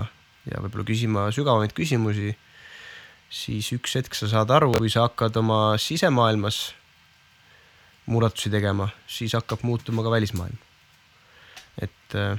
[0.46, 2.36] ja võib-olla küsima sügavamaid küsimusi,
[3.34, 6.76] siis üks hetk sa saad aru, kui sa hakkad oma sisemaailmas
[8.06, 10.62] muudatusi tegema, siis hakkab muutuma ka välismaailm.
[11.82, 12.38] et äh,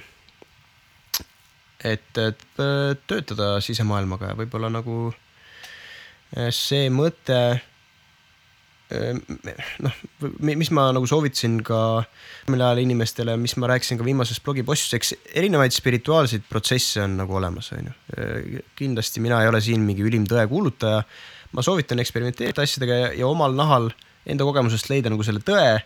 [1.85, 2.43] et, et
[3.09, 7.39] töötada sisemaailmaga ja võib-olla nagu eh, see mõte
[8.95, 9.21] eh,
[9.85, 10.01] noh,
[10.45, 11.81] mis ma nagu soovitasin ka
[12.49, 17.37] omal ajal inimestele, mis ma rääkisin ka viimases blogipostis, eks erinevaid spirituaalseid protsesse on nagu
[17.41, 18.65] olemas, on ju.
[18.79, 21.05] Kindlasti mina ei ole siin mingi ülim tõe kuulutaja.
[21.55, 23.93] ma soovitan eksperimenteerida asjadega ja, ja omal nahal
[24.27, 25.81] enda kogemusest leida nagu selle tõe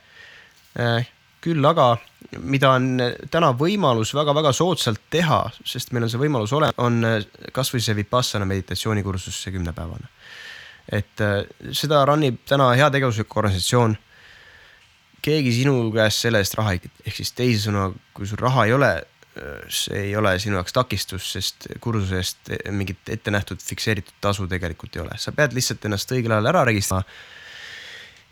[1.49, 1.93] küll aga,
[2.45, 3.01] mida on
[3.33, 7.01] täna võimalus väga-väga soodsalt teha, sest meil on see võimalus ole-, on
[7.55, 10.11] kasvõi see Vipassana meditatsioonikursus, see kümnepäevane.
[10.89, 11.43] et äh,
[11.77, 13.97] seda run ib täna heategevuslik organisatsioon.
[15.23, 18.93] keegi sinu käest selle eest raha ei, ehk siis teisisõnu, kui sul raha ei ole,
[19.37, 24.47] äh, see ei ole sinu jaoks takistus, sest kursuse eest mingit ette nähtud fikseeritud tasu
[24.49, 27.05] tegelikult ei ole, sa pead lihtsalt ennast õigel ajal ära registrima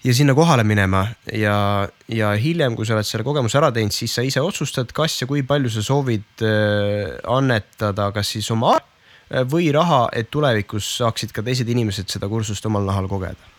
[0.06, 4.14] ja sinna kohale minema ja, ja hiljem, kui sa oled selle kogemuse ära teinud, siis
[4.14, 9.42] sa ise otsustad, kas ja kui palju sa soovid äh, annetada, kas siis oma äh,
[9.50, 13.52] või raha, et tulevikus saaksid ka teised inimesed seda kursust omal nahal kogeda.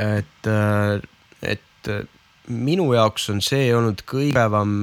[0.00, 0.96] et, äh,
[1.42, 1.92] et
[2.48, 4.80] minu jaoks on see olnud kõige päevam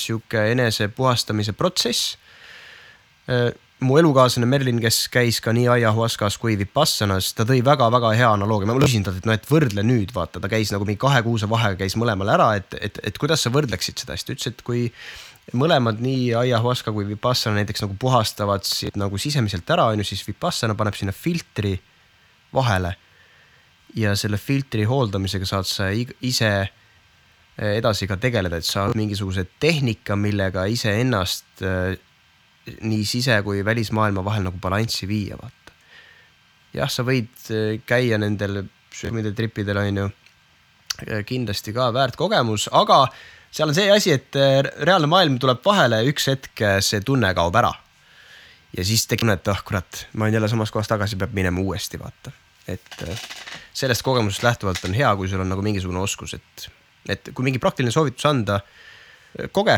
[0.00, 2.16] sihuke enese puhastamise protsess
[3.82, 8.68] mu elukaaslane Merlin, kes käis ka nii aiahuaskas kui Vipassanas, ta tõi väga-väga hea analoogia,
[8.70, 11.48] ma küsisin talt, et noh, et võrdle nüüd vaata, ta käis nagu mingi kahe kuuse
[11.50, 14.64] vahega käis mõlemal ära, et, et, et kuidas sa võrdleksid seda, siis ta ütles, et
[14.66, 14.84] kui
[15.58, 18.68] mõlemad nii aiahuaska kui Vipassana näiteks nagu puhastavad
[18.98, 21.76] nagu sisemiselt ära, on ju, siis Vipassana paneb sinna filtri
[22.54, 22.96] vahele.
[23.94, 26.52] ja selle filtri hooldamisega saad sa ise
[27.58, 31.60] edasi ka tegeleda, et sa mingisuguse tehnika, millega iseennast
[32.66, 35.74] nii sise kui välismaailma vahel nagu balanssi viia, vaata.
[36.76, 38.64] jah, sa võid äh, käia nendel
[39.36, 40.08] tripidel on ju,
[41.08, 43.04] äh, kindlasti ka väärt kogemus, aga
[43.52, 47.58] seal on see asi, et äh, reaalne maailm tuleb vahele, üks hetk see tunne kaob
[47.58, 47.72] ära.
[48.76, 51.34] ja siis tekib tunne, et ah oh, kurat, ma olen jälle samas kohas tagasi, peab
[51.34, 52.32] minema uuesti, vaata.
[52.70, 53.02] et
[53.74, 56.70] sellest kogemusest lähtuvalt on hea, kui sul on nagu mingisugune oskus, et
[57.10, 58.60] et kui mingi praktiline soovitus anda,
[59.50, 59.74] koge.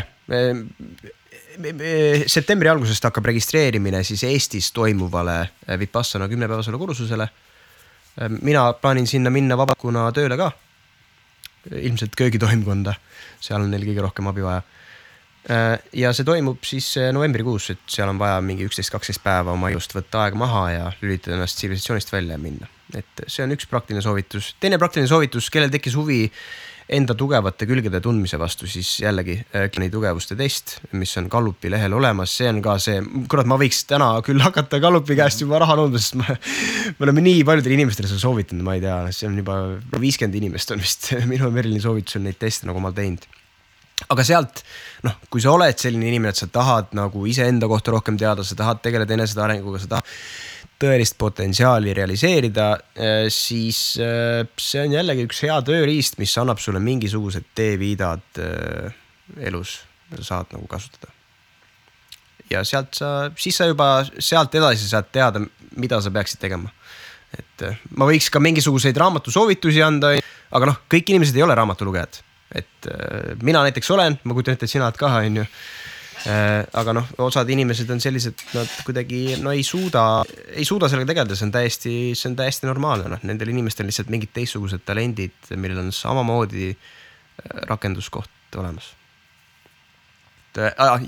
[2.26, 7.28] Septembri algusest hakkab registreerimine siis Eestis toimuvale Vipassana kümnepäevasele kursusele.
[8.42, 10.52] mina plaanin sinna minna vabakuna tööle ka.
[11.70, 12.94] ilmselt köögitoimkonda,
[13.40, 14.62] seal on neil kõige rohkem abi vaja
[15.44, 19.52] Äh, ja see toimub siis äh, novembrikuus, et seal on vaja mingi üksteist, kaksteist päeva
[19.52, 22.68] oma elust võtta aega maha ja lülitada ennast tsivilisatsioonist välja ja minna.
[22.96, 24.54] et see on üks praktiline soovitus.
[24.60, 26.22] teine praktiline soovitus, kellel tekkis huvi
[26.92, 32.34] enda tugevate külgede tundmise vastu, siis jällegi äh, tugevuste test, mis on Gallupi lehel olemas,
[32.36, 33.00] see on ka see,
[33.30, 36.36] kurat, ma võiks täna küll hakata Gallupi käest juba raha nõudma, sest ma,
[36.98, 39.58] me oleme nii paljudele inimestele seda soovitanud, ma ei tea, see on juba
[40.00, 43.24] viiskümmend inimest on vist minu ja Merilini soovitusel neid teste nagu omal teinud.
[44.10, 44.64] Aga sealt
[45.06, 48.56] noh, kui sa oled selline inimene, et sa tahad nagu iseenda kohta rohkem teada, sa
[48.58, 50.10] tahad tegeleda enesearenguga, sa tahad
[50.80, 56.82] tõelist potentsiaali realiseerida, eh, siis eh, see on jällegi üks hea tööriist, mis annab sulle
[56.82, 58.96] mingisugused teeviidad eh,
[59.48, 59.78] elus,
[60.10, 61.12] mida saad nagu kasutada.
[62.50, 65.40] ja sealt sa, siis sa juba sealt edasi saad teada,
[65.76, 66.70] mida sa peaksid tegema.
[67.34, 70.14] et ma võiks ka mingisuguseid raamatusoovitusi anda,
[70.54, 72.20] aga noh, kõik inimesed ei ole raamatulugejad
[72.54, 72.86] et
[73.42, 75.46] mina näiteks olen, ma kujutan ette, et sina oled ka, on ju
[76.24, 80.24] aga noh, osad inimesed on sellised, nad kuidagi no ei suuda,
[80.54, 84.12] ei suuda sellega tegeleda, see on täiesti, see on täiesti normaalne, noh, nendel inimestel lihtsalt
[84.12, 86.92] mingid teistsugused talendid, millel on samamoodi äh,
[87.68, 88.92] rakenduskoht olemas.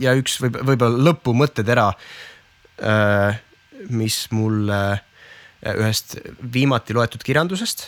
[0.01, 1.91] ja üks võib, võib-olla lõpumõttetera,
[3.95, 4.81] mis mulle
[5.63, 6.17] ühest
[6.53, 7.87] viimati loetud kirjandusest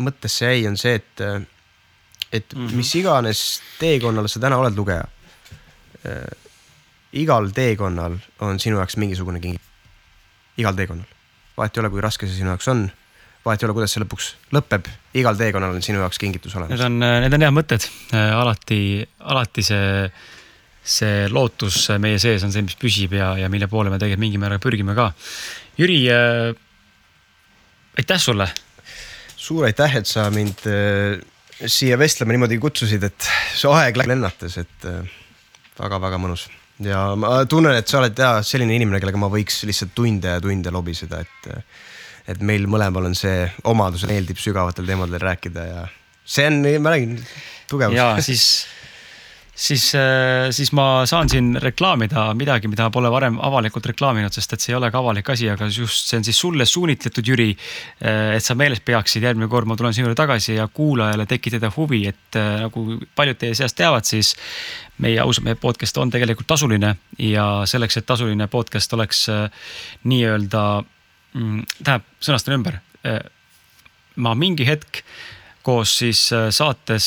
[0.00, 1.22] mõttesse jäi, on see, et,
[2.32, 2.76] et mm -hmm.
[2.78, 5.04] mis iganes teekonnal sa täna oled lugeja
[6.06, 6.36] äh,.
[7.12, 9.58] igal teekonnal on sinu jaoks mingisugune king.
[10.56, 11.06] igal teekonnal,
[11.56, 12.90] vahet ei ole, kui raske see sinu jaoks on
[13.44, 16.76] vahet ei ole, kuidas see lõpuks lõpeb, igal teekonnal on sinu jaoks kingitus olemas.
[16.76, 20.10] Need on, need on head mõtted, alati, alati see,
[20.84, 24.40] see lootus meie sees on see, mis püsib ja, ja mille poole me tegelikult mingil
[24.40, 25.12] määral pürgime ka.
[25.78, 26.54] Jüri äh,,
[27.98, 28.50] aitäh sulle
[29.40, 31.16] suur aitäh, et sa mind äh,
[31.68, 34.88] siia vestlema niimoodi kutsusid, et see aeg lennates, et
[35.80, 36.46] väga-väga äh, mõnus.
[36.84, 40.42] ja ma tunnen, et sa oled ja selline inimene, kellega ma võiks lihtsalt tunde ja
[40.42, 41.70] tunde lobiseda, et,
[42.34, 45.86] et meil mõlemal on see omadus, meeldib sügavatel teemadel rääkida ja
[46.24, 47.18] see on, ma räägin,
[47.70, 47.98] tugevus.
[47.98, 48.46] ja siis
[49.60, 54.64] siis, äh, siis ma saan siin reklaamida midagi, mida pole varem avalikult reklaaminud, sest et
[54.64, 57.50] see ei ole ka avalik asi, aga just see on siis sulle suunitletud, Jüri.
[58.00, 61.72] Äh, et sa meeles peaksid, järgmine kord ma tulen sinu juurde tagasi ja kuulajale tekitada
[61.76, 64.34] huvi, et äh, nagu paljud teie seast teavad, siis
[65.00, 69.26] meie ausad mehed podcast on tegelikult tasuline ja selleks, et tasuline podcast oleks
[70.08, 70.64] nii-öelda,
[71.36, 72.80] mm, tähendab, sõnastan ümber.
[74.20, 74.98] ma mingi hetk
[75.64, 77.06] koos siis saates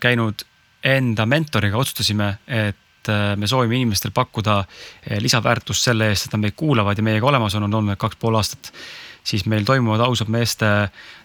[0.00, 0.46] käinud
[0.84, 6.44] enda mentoriga otsustasime, et äh, me soovime inimestele pakkuda äh, lisaväärtust selle eest, et nad
[6.44, 8.72] meid kuulavad ja meiega olemas on, on olnud kaks pool aastat.
[9.24, 10.66] siis meil toimuvad ausad meeste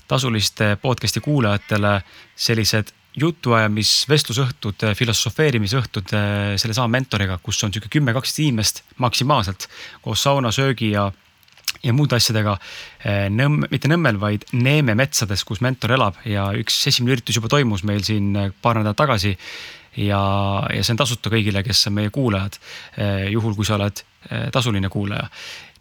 [0.08, 2.02] tasuliste podcast'i kuulajatele
[2.36, 9.68] sellised jutuajamis, vestlusõhtud, filosofeerimisõhtud äh, sellesama mentoriga, kus on sihuke kümme, kaksteist inimest maksimaalselt
[10.02, 11.10] koos sauna, söögi ja
[11.84, 12.58] ja muude asjadega
[13.34, 17.86] Nõmm, mitte Nõmmel, vaid Neeme metsades, kus mentor elab ja üks esimene üritus juba toimus
[17.88, 19.38] meil siin paar nädalat tagasi.
[19.96, 20.20] ja,
[20.74, 22.60] ja see on tasuta kõigile, kes on meie kuulajad,
[23.32, 24.04] juhul kui sa oled
[24.52, 25.30] tasuline kuulaja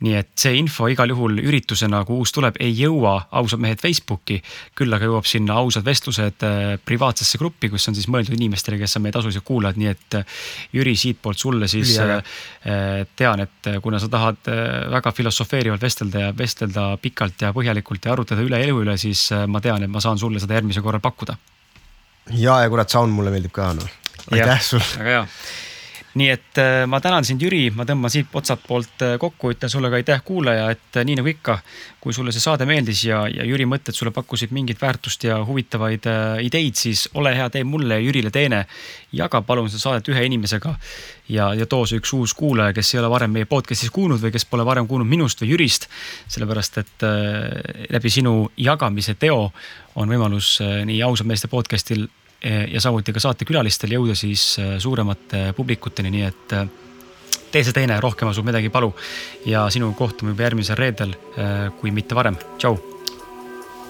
[0.04, 4.38] nii et see info igal juhul üritusena, kui uus tuleb, ei jõua ausad mehed Facebooki.
[4.78, 8.96] küll aga jõuab sinna ausad vestlused äh, privaatsesse gruppi, kus on siis mõeldud inimestele, kes
[8.98, 10.38] on meie tasulised kuulajad, nii et äh,
[10.76, 14.50] Jüri siitpoolt sulle siis Üli, äh, tean, et kuna sa tahad
[14.92, 19.60] väga filosofeerivalt vestelda ja vestelda pikalt ja põhjalikult ja arutada üle elu üle, siis ma
[19.64, 21.36] tean, et ma saan sulle seda järgmisel korral pakkuda.
[22.30, 23.96] ja, ja kurat, sound mulle meeldib ka noh,
[24.30, 24.92] aitäh sulle.
[25.00, 25.66] väga hea
[26.18, 29.70] nii et äh, ma tänan sind, Jüri, ma tõmban siit otsalt poolt äh, kokku, ütlen
[29.70, 31.58] sulle ka aitäh, kuulaja, et äh, nii nagu ikka,
[32.02, 36.08] kui sulle see saade meeldis ja, ja Jüri mõtted sulle pakkusid mingit väärtust ja huvitavaid
[36.44, 38.64] ideid, siis ole hea, tee mulle ja Jürile teene.
[39.12, 40.74] jaga palun seda saadet ühe inimesega
[41.32, 44.32] ja, ja too see üks uus kuulaja, kes ei ole varem meie podcast'is kuulnud või
[44.34, 45.88] kes pole varem kuulnud minust või Jürist.
[46.28, 47.08] sellepärast, et
[47.90, 49.50] läbi sinu jagamise teo
[49.96, 52.06] on võimalus nii ausad meeste podcast'il
[52.44, 56.68] ja samuti ka saatekülalistel jõuda siis eh, suuremate publikuteni, nii et eh,
[57.52, 58.92] tee see teine, rohkem asub midagi palu.
[59.46, 61.16] ja sinuga kohtume juba järgmisel reedel,
[61.80, 62.76] kui mitte varem, tšau.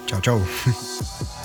[0.07, 1.35] tšau, tšau